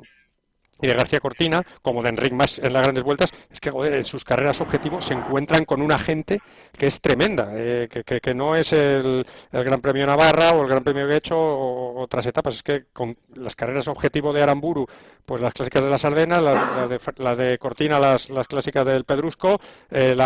y 0.80 0.86
de 0.86 0.94
García 0.94 1.20
Cortina, 1.20 1.62
como 1.82 2.02
de 2.02 2.10
Enric 2.10 2.32
Más 2.32 2.58
en 2.58 2.72
las 2.72 2.82
grandes 2.82 3.04
vueltas, 3.04 3.32
es 3.50 3.60
que 3.60 3.70
joder, 3.70 3.94
en 3.94 4.04
sus 4.04 4.24
carreras 4.24 4.60
objetivos 4.60 5.04
se 5.04 5.14
encuentran 5.14 5.64
con 5.64 5.82
una 5.82 5.98
gente 5.98 6.40
que 6.76 6.86
es 6.86 7.00
tremenda, 7.00 7.50
eh, 7.52 7.88
que, 7.90 8.20
que, 8.20 8.34
no 8.34 8.56
es 8.56 8.72
el, 8.72 9.26
el, 9.52 9.64
Gran 9.64 9.80
Premio 9.80 10.06
Navarra 10.06 10.52
o 10.52 10.62
el 10.62 10.68
Gran 10.68 10.82
Premio 10.82 11.06
que 11.06 11.14
he 11.14 11.16
hecho 11.16 11.36
o 11.38 12.02
otras 12.02 12.26
etapas, 12.26 12.56
es 12.56 12.62
que 12.62 12.84
con 12.92 13.16
las 13.34 13.54
carreras 13.56 13.88
objetivo 13.88 14.32
de 14.32 14.42
Aramburu 14.42 14.86
pues 15.24 15.40
las 15.40 15.54
clásicas 15.54 15.82
de 15.82 15.90
la 15.90 15.98
Sardena, 15.98 16.40
las, 16.40 16.88
de, 16.88 17.00
las 17.18 17.38
de, 17.38 17.58
Cortina, 17.58 17.98
las, 17.98 18.28
las, 18.30 18.46
clásicas 18.46 18.86
del 18.86 19.04
Pedrusco, 19.04 19.60
eh, 19.90 20.16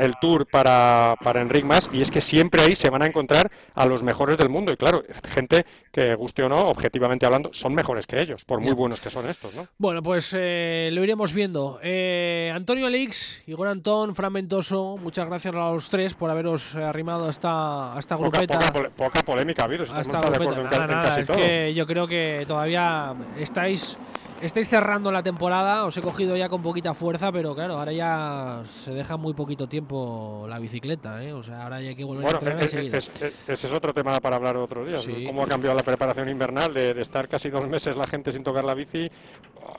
el 0.00 0.14
Tour 0.20 0.46
para, 0.46 1.14
para 1.22 1.40
Enric 1.40 1.64
Mas, 1.64 1.90
y 1.92 2.00
es 2.00 2.10
que 2.10 2.20
siempre 2.20 2.62
ahí 2.62 2.74
se 2.74 2.90
van 2.90 3.02
a 3.02 3.06
encontrar 3.06 3.50
a 3.74 3.86
los 3.86 4.02
mejores 4.02 4.36
del 4.36 4.48
mundo. 4.48 4.72
Y 4.72 4.76
claro, 4.76 5.04
gente 5.24 5.64
que, 5.92 6.14
guste 6.14 6.42
o 6.42 6.48
no, 6.48 6.68
objetivamente 6.68 7.26
hablando, 7.26 7.50
son 7.52 7.74
mejores 7.74 8.06
que 8.06 8.20
ellos, 8.20 8.44
por 8.44 8.60
muy 8.60 8.72
buenos 8.72 9.00
que 9.00 9.10
son 9.10 9.28
estos. 9.28 9.54
¿no? 9.54 9.66
Bueno, 9.78 9.97
pues 10.02 10.30
eh, 10.36 10.90
lo 10.92 11.02
iremos 11.02 11.32
viendo. 11.32 11.78
Eh, 11.82 12.52
Antonio 12.54 12.86
Alix, 12.86 13.42
Igor 13.46 13.68
Antón, 13.68 14.14
Fragmentoso, 14.14 14.96
muchas 14.98 15.28
gracias 15.28 15.54
a 15.54 15.70
los 15.72 15.88
tres 15.88 16.14
por 16.14 16.30
haberos 16.30 16.74
arrimado 16.74 17.26
a 17.26 17.30
esta, 17.30 18.16
grupeta. 18.16 18.58
Poca, 18.96 19.22
polémica, 19.22 19.66
Virus. 19.66 19.88
Estamos 19.88 20.30
de 20.30 20.36
acuerdo 20.36 20.62
en, 20.62 20.68
casi 20.68 21.24
todo. 21.24 21.36
Que 21.36 21.74
yo 21.74 21.86
creo 21.86 22.06
que 22.06 22.44
todavía 22.46 23.14
estáis 23.38 23.96
estáis 24.42 24.68
cerrando 24.68 25.10
la 25.10 25.22
temporada, 25.22 25.84
os 25.84 25.96
he 25.96 26.02
cogido 26.02 26.36
ya 26.36 26.48
con 26.48 26.62
poquita 26.62 26.94
fuerza, 26.94 27.32
pero 27.32 27.54
claro, 27.54 27.78
ahora 27.78 27.92
ya 27.92 28.62
se 28.84 28.92
deja 28.92 29.16
muy 29.16 29.34
poquito 29.34 29.66
tiempo 29.66 30.46
la 30.48 30.58
bicicleta, 30.58 31.22
¿eh? 31.22 31.32
O 31.32 31.42
sea, 31.42 31.64
ahora 31.64 31.80
ya 31.80 31.90
hay 31.90 31.96
que 31.96 32.04
volver 32.04 32.26
a 32.26 32.30
entrenar 32.30 32.62
enseguida. 32.62 32.98
ese 32.98 33.32
es 33.46 33.72
otro 33.72 33.92
tema 33.92 34.18
para 34.20 34.36
hablar 34.36 34.56
otro 34.56 34.84
día. 34.84 34.98
Cómo 35.26 35.42
ha 35.42 35.46
cambiado 35.46 35.76
la 35.76 35.82
preparación 35.82 36.28
invernal 36.28 36.72
de, 36.72 36.98
estar 37.00 37.28
casi 37.28 37.50
dos 37.50 37.68
meses 37.68 37.96
la 37.96 38.06
gente 38.06 38.32
sin 38.32 38.42
tocar 38.42 38.64
la 38.64 38.74
bici. 38.74 39.10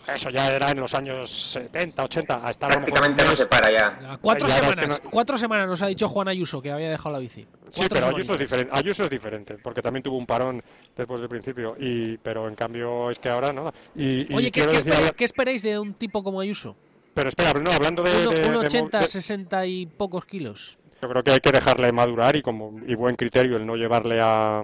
Eso 0.08 0.30
ya 0.30 0.48
era 0.50 0.72
en 0.72 0.80
los 0.80 0.94
años 0.94 1.30
70, 1.30 2.04
80, 2.04 2.48
a 2.48 2.50
estar 2.50 2.70
Prácticamente 2.72 3.24
no 3.24 3.36
se 3.36 3.46
para 3.46 3.72
ya. 3.72 4.18
Cuatro 4.22 4.48
semanas, 4.50 5.02
cuatro 5.10 5.38
semanas 5.38 5.68
nos 5.68 5.82
ha 5.82 5.88
dicho 5.88 6.08
Juan 6.10 6.28
Ayuso 6.28 6.62
que 6.62 6.72
había 6.72 6.90
dejado 6.90 7.14
la 7.14 7.20
bici. 7.20 7.46
Sí, 7.70 7.84
pero 7.90 8.08
Ayuso 8.08 8.34
es, 8.34 8.40
diferente, 8.40 8.72
Ayuso 8.76 9.04
es 9.04 9.10
diferente, 9.10 9.58
porque 9.62 9.82
también 9.82 10.04
tuvo 10.04 10.18
un 10.18 10.26
parón 10.26 10.62
después 10.96 11.22
del 11.22 11.30
principio, 11.30 11.76
y 11.80 12.18
pero 12.18 12.48
en 12.48 12.56
cambio 12.56 13.12
es 13.12 13.20
que 13.20 13.30
ahora 13.30 13.54
nada. 13.54 13.74
Y, 13.96 14.34
Oye, 14.34 14.52
¿qué, 14.52 15.24
esperáis 15.24 15.62
de 15.62 15.78
un 15.78 15.94
tipo 15.94 16.24
como 16.24 16.40
Ayuso? 16.40 16.76
Pero 17.14 17.30
espera, 17.30 17.54
no, 17.54 17.72
hablando 17.72 18.04
de... 18.04 18.48
Un 18.48 18.56
80, 18.56 19.02
60 19.02 19.66
y 19.66 19.86
pocos 19.86 20.26
kilos. 20.26 20.78
Yo 21.02 21.10
creo 21.10 21.24
que 21.24 21.32
hay 21.32 21.40
que 21.40 21.52
dejarle 21.52 21.92
madurar 21.92 22.36
y 22.36 22.42
como 22.42 22.80
y 22.86 22.96
buen 22.96 23.16
criterio 23.16 23.58
el 23.58 23.66
no 23.66 23.76
llevarle 23.76 24.20
a, 24.22 24.64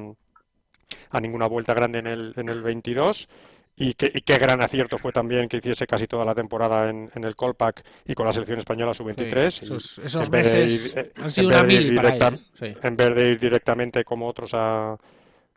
a 1.10 1.22
ninguna 1.22 1.48
vuelta 1.48 1.74
grande 1.74 2.00
en 2.00 2.08
el, 2.08 2.34
en 2.36 2.50
el 2.50 2.62
22 2.62 3.28
y, 3.78 3.94
qué 3.94 4.38
gran 4.38 4.62
acierto 4.62 4.98
fue 4.98 5.12
también 5.12 5.50
que 5.50 5.58
hiciese 5.58 5.86
casi 5.86 6.08
toda 6.08 6.24
la 6.24 6.34
temporada 6.34 6.90
en, 6.90 7.12
el 7.14 7.36
Colpac 7.36 7.84
y 8.06 8.14
con 8.14 8.26
la 8.26 8.32
selección 8.32 8.60
española 8.60 8.94
sub-23. 8.94 9.48
esos, 10.04 10.30
meses 10.30 10.96
han 11.16 11.30
sido 11.30 11.50
una 11.50 11.64
mil 11.64 12.00
En 12.62 12.96
vez 12.96 13.16
de 13.16 13.30
ir 13.30 13.40
directamente 13.40 14.06
como 14.06 14.28
otros 14.28 14.54
a, 14.54 14.98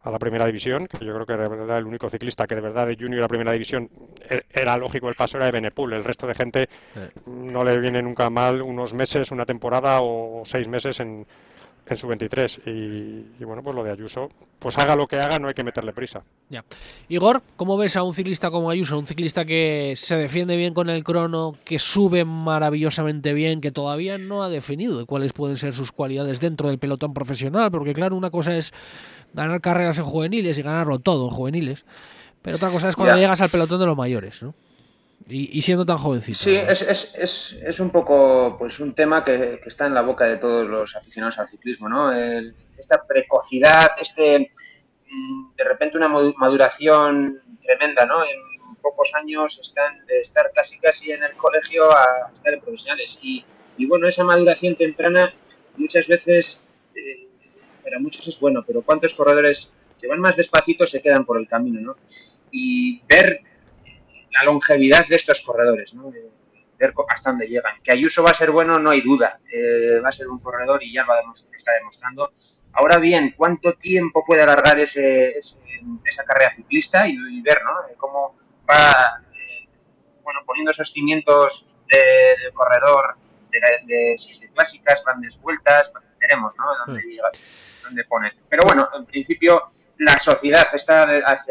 a 0.03 0.11
la 0.11 0.19
primera 0.19 0.47
división, 0.47 0.89
que 0.89 1.05
yo 1.05 1.15
creo 1.15 1.27
que 1.27 1.33
era 1.33 1.79
el 1.79 1.85
único 1.85 2.11
ciclista 2.11 2.47
que 2.47 2.57
de 2.57 2.61
verdad 2.61 2.87
de 2.89 2.97
junior 2.97 3.23
a 3.23 3.29
primera 3.29 3.53
división 3.53 3.89
e, 4.29 4.43
era 4.51 4.77
lógico 4.77 5.09
el 5.09 5.15
paso 5.15 5.37
era 5.37 5.47
de 5.47 5.53
Benepul. 5.53 5.93
El 5.93 6.03
resto 6.03 6.27
de 6.27 6.35
gente 6.35 6.69
no 7.27 7.63
le 7.63 7.79
viene 7.79 8.03
nunca 8.03 8.31
mal 8.31 8.63
unos 8.63 8.95
meses, 8.95 9.31
una 9.31 9.47
temporada 9.47 10.01
o 10.01 10.43
seis 10.45 10.67
meses 10.67 10.99
en, 11.01 11.25
en 11.91 11.97
su 11.97 12.07
23 12.07 12.61
y, 12.67 13.45
bueno 13.45 13.63
pues 13.63 13.75
lo 13.75 13.83
de 13.83 13.93
Ayuso 13.93 14.31
pues 14.59 14.77
haga 14.79 14.97
lo 14.97 15.07
que 15.07 15.17
haga 15.17 15.39
no 15.39 15.49
hay 15.49 15.55
que 15.55 15.65
meterle 15.65 15.93
prisa. 15.93 16.23
Ya. 16.49 16.65
Igor 17.09 17.43
cómo 17.57 17.77
ves 17.77 17.97
a 17.97 18.03
un 18.03 18.15
ciclista 18.15 18.51
como 18.51 18.71
Ayuso 18.71 18.99
un 18.99 19.07
ciclista 19.07 19.45
que 19.45 19.95
se 19.97 20.17
defiende 20.17 20.57
bien 20.57 20.75
con 20.75 20.91
el 20.91 21.05
crono 21.05 21.55
que 21.65 21.79
sube 21.79 22.25
maravillosamente 22.25 23.33
bien 23.33 23.61
que 23.61 23.71
todavía 23.71 24.19
no 24.19 24.43
ha 24.43 24.49
definido 24.49 25.07
cuáles 25.07 25.33
pueden 25.33 25.57
ser 25.57 25.75
sus 25.75 25.93
cualidades 25.93 26.41
dentro 26.41 26.69
del 26.69 26.79
pelotón 26.79 27.15
profesional 27.15 27.71
porque 27.71 27.95
claro 27.95 28.17
una 28.17 28.31
cosa 28.31 28.57
es 28.57 28.73
ganar 29.33 29.61
carreras 29.61 29.99
en 29.99 30.05
juveniles 30.05 30.59
y 30.59 30.63
ganarlo 30.63 30.99
todo 30.99 31.29
en 31.29 31.35
juveniles 31.35 31.85
pero 32.43 32.57
otra 32.57 32.71
cosa 32.71 32.89
es 32.89 32.97
cuando 32.97 33.17
llegas 33.17 33.41
al 33.41 33.51
pelotón 33.51 33.81
de 33.81 33.87
los 33.87 33.97
mayores 33.97 34.43
¿no? 34.43 34.55
Y, 35.31 35.61
siendo 35.61 35.85
tan 35.85 35.99
jovencito. 35.99 36.39
Sí, 36.39 36.57
es, 36.57 36.81
es, 36.81 37.15
es, 37.15 37.57
es, 37.63 37.81
un 37.81 37.91
poco 37.91 38.57
pues 38.59 38.81
un 38.81 38.95
tema 38.95 39.23
que, 39.25 39.61
está 39.67 39.87
en 39.87 39.93
la 39.93 40.01
boca 40.01 40.25
de 40.25 40.39
todos 40.39 40.67
los 40.67 40.97
aficionados 40.97 41.39
al 41.39 41.49
ciclismo, 41.49 41.89
¿no? 41.89 42.11
esta 42.13 43.05
precocidad, 43.07 43.91
este 44.01 44.51
mm, 45.11 45.55
de 45.57 45.65
repente 45.65 45.99
una 45.99 46.09
maduración 46.09 47.43
tremenda, 47.61 48.07
¿no? 48.07 48.25
En 48.25 48.77
pocos 48.81 49.13
años 49.15 49.59
están 49.61 50.07
de 50.07 50.21
estar 50.21 50.51
casi 50.55 50.79
casi 50.79 51.13
en 51.13 51.23
el 51.23 51.33
colegio 51.33 51.85
a 51.95 52.31
estar 52.33 52.55
en 52.55 52.61
profesionales. 52.61 53.19
Y, 53.23 53.45
y 53.77 53.87
bueno, 53.87 54.09
esa 54.09 54.25
maduración 54.25 54.77
temprana 54.77 55.31
muchas 55.77 56.07
veces 56.07 56.67
eh, 56.95 57.29
para 57.83 57.99
muchos 57.99 58.27
es 58.29 58.39
bueno, 58.41 58.63
pero 58.67 58.83
¿cuántos 58.83 59.15
corredores 59.15 59.73
que 60.01 60.07
van 60.07 60.21
más 60.21 60.37
despacito 60.37 60.87
se 60.87 61.03
quedan 61.03 61.25
por 61.25 61.39
el 61.39 61.49
camino, 61.49 61.81
¿no? 61.81 61.97
Y 62.51 63.03
ver 63.07 63.43
la 64.39 64.45
longevidad 64.45 65.07
de 65.07 65.17
estos 65.17 65.41
corredores, 65.43 65.95
¿no? 65.95 66.13
ver 66.79 66.95
hasta 67.09 67.31
dónde 67.31 67.49
llegan. 67.49 67.77
Que 67.83 67.93
Ayuso 67.93 68.23
va 68.23 68.31
a 68.31 68.35
ser 68.35 68.51
bueno, 68.51 68.79
no 68.79 68.91
hay 68.91 69.01
duda. 69.01 69.41
Eh, 69.53 70.01
va 70.03 70.11
a 70.11 70.13
ser 70.13 70.29
un 70.29 70.39
corredor 70.39 70.83
y 70.83 70.93
ya 70.93 71.05
lo, 71.05 71.33
está 71.33 71.73
demostrando. 71.73 72.33
Ahora 72.73 72.99
bien, 72.99 73.35
¿cuánto 73.37 73.75
tiempo 73.75 74.25
puede 74.25 74.43
alargar 74.43 74.79
ese, 74.79 75.35
esa 76.05 76.25
carrera 76.25 76.55
ciclista 76.55 77.09
y, 77.09 77.41
ver 77.41 77.63
¿no? 77.65 77.73
cómo 77.97 78.37
va 78.69 79.23
eh, 79.33 79.69
bueno, 80.23 80.41
poniendo 80.47 80.71
esos 80.71 80.93
cimientos 80.93 81.77
de, 81.89 82.53
corredor 82.53 83.17
de, 83.51 83.59
de, 83.87 84.17
de, 84.17 84.53
clásicas, 84.55 85.03
grandes 85.05 85.41
vueltas, 85.41 85.91
veremos 86.21 86.55
¿no? 86.59 86.65
dónde, 86.87 87.03
llega, 87.03 87.31
dónde 87.83 88.05
pone. 88.05 88.33
Pero 88.49 88.63
bueno, 88.65 88.89
en 88.95 89.07
principio 89.07 89.65
la 89.97 90.19
sociedad 90.21 90.69
está 90.75 91.05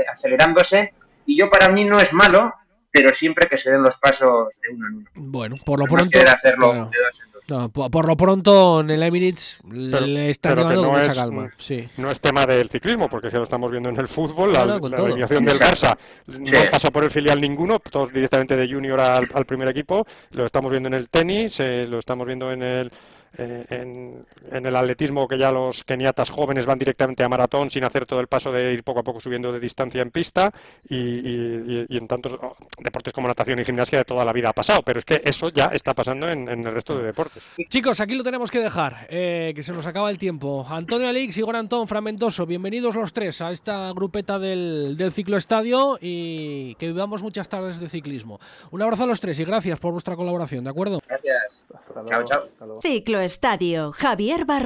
acelerándose 0.10 0.94
y 1.26 1.38
yo 1.38 1.50
para 1.50 1.70
mí 1.70 1.84
no 1.84 1.98
es 1.98 2.14
malo 2.14 2.54
pero 2.98 3.14
siempre 3.14 3.48
que 3.48 3.60
se 3.60 3.70
den 3.70 3.84
los 3.84 3.96
pasos 3.98 4.60
de 4.60 4.74
uno 4.74 4.88
en 4.88 4.94
uno. 4.96 5.10
Bueno, 5.14 5.56
por 5.64 5.78
lo 5.78 5.86
pronto. 5.86 6.18
hacerlo 6.34 6.74
de 6.74 6.80
dos 6.80 7.22
en 7.24 7.32
dos. 7.32 7.50
No, 7.50 7.70
por, 7.70 8.08
lo 8.08 8.18
pronto 8.18 8.80
en 8.80 8.90
el 8.90 9.04
Emirates 9.04 9.60
le 9.70 10.32
está 10.32 10.56
llevando 10.56 10.82
no 10.82 10.92
mucha 10.94 11.06
es, 11.06 11.16
calma. 11.16 11.54
Sí. 11.58 11.88
No 11.98 12.10
es 12.10 12.20
tema 12.20 12.48
del 12.48 12.70
ciclismo, 12.70 13.08
porque 13.08 13.30
ya 13.30 13.38
lo 13.38 13.44
estamos 13.44 13.70
viendo 13.70 13.90
en 13.90 13.98
el 13.98 14.08
fútbol, 14.08 14.52
la, 14.52 14.66
la 14.66 14.98
alineación 14.98 15.46
del 15.46 15.60
Barça 15.60 15.96
no 16.26 16.72
pasa 16.72 16.90
por 16.90 17.04
el 17.04 17.12
filial 17.12 17.40
ninguno, 17.40 17.78
todos 17.78 18.12
directamente 18.12 18.56
de 18.56 18.68
junior 18.68 19.00
al, 19.00 19.30
al 19.32 19.46
primer 19.46 19.68
equipo, 19.68 20.08
lo 20.32 20.46
estamos 20.46 20.72
viendo 20.72 20.88
en 20.88 20.96
el 20.96 21.10
tenis, 21.10 21.60
eh, 21.60 21.86
lo 21.88 22.00
estamos 22.00 22.26
viendo 22.26 22.52
en 22.52 22.64
el 22.64 22.92
eh, 23.38 23.66
en, 23.70 24.26
el 24.66 24.76
atletismo 24.76 25.28
que 25.28 25.38
ya 25.38 25.52
los 25.52 25.84
keniatas 25.84 26.30
jóvenes 26.30 26.66
van 26.66 26.80
directamente 26.80 27.24
a 27.24 27.30
maratón 27.30 27.70
sin 27.70 27.84
hacer 27.84 28.06
todo 28.06 28.20
el 28.20 28.28
paso 28.28 28.52
de 28.52 28.74
ir 28.74 28.84
poco 28.84 29.02
a 29.02 29.04
poco 29.04 29.20
subiendo 29.20 29.52
de 29.52 29.60
distancia 29.60 30.02
en 30.02 30.10
pista 30.10 30.52
y, 30.90 31.96
en 31.96 32.08
tantos 32.08 32.34
oh, 32.42 32.56
deportes 32.80 33.14
como 33.14 33.28
natación 33.28 33.60
y 33.60 33.66
gimnasia 33.66 34.00
de 34.00 34.06
toda 34.06 34.26
la 34.26 34.34
vida 34.34 34.50
ha 34.50 34.54
pasado, 34.54 34.82
pero 34.82 35.00
es 35.00 35.06
que 35.06 35.22
eso 35.24 35.50
ya 35.50 35.66
está 35.66 35.94
pasando 35.94 36.30
en, 36.30 36.48
el 36.48 36.74
resto 36.74 36.98
de 36.98 37.06
deportes. 37.06 37.44
Chicos, 37.70 38.00
aquí 38.00 38.16
lo 38.16 38.24
tenemos 38.24 38.50
que 38.50 38.60
dejar, 38.60 39.08
eh, 39.10 39.54
que 39.56 39.62
se 39.62 39.72
nos 39.72 39.86
acaba 39.86 40.10
el 40.10 40.18
tiempo. 40.18 40.66
Antonio 40.68 41.08
Alix, 41.08 41.38
Igor 41.38 41.56
Antón, 41.56 41.88
Fragmentoso, 41.88 42.46
bienvenidos 42.46 42.96
los 42.96 43.14
tres 43.14 43.42
a 43.42 43.52
esta 43.52 43.92
grupeta 43.94 44.40
del, 44.40 44.96
del 44.98 45.12
ciclo 45.12 45.38
estadio 45.38 46.00
y 46.02 46.76
que 46.76 46.88
vivamos 46.88 47.22
muchas 47.22 47.48
tardes 47.48 47.80
de 47.80 47.90
ciclismo. 47.90 48.40
Un 48.72 48.82
abrazo 48.82 49.04
a 49.04 49.08
los 49.08 49.20
tres 49.20 49.40
y 49.40 49.46
gracias 49.46 49.80
por 49.80 49.92
vuestra 49.92 50.16
colaboración, 50.16 50.64
¿de 50.64 50.70
acuerdo? 50.70 51.00
Gracias. 51.08 51.66
chao, 52.10 52.26
chao. 52.26 52.80
Ciclo 52.82 53.27
Estadio, 53.28 53.92
Javier 53.92 54.46
Barber. 54.46 54.66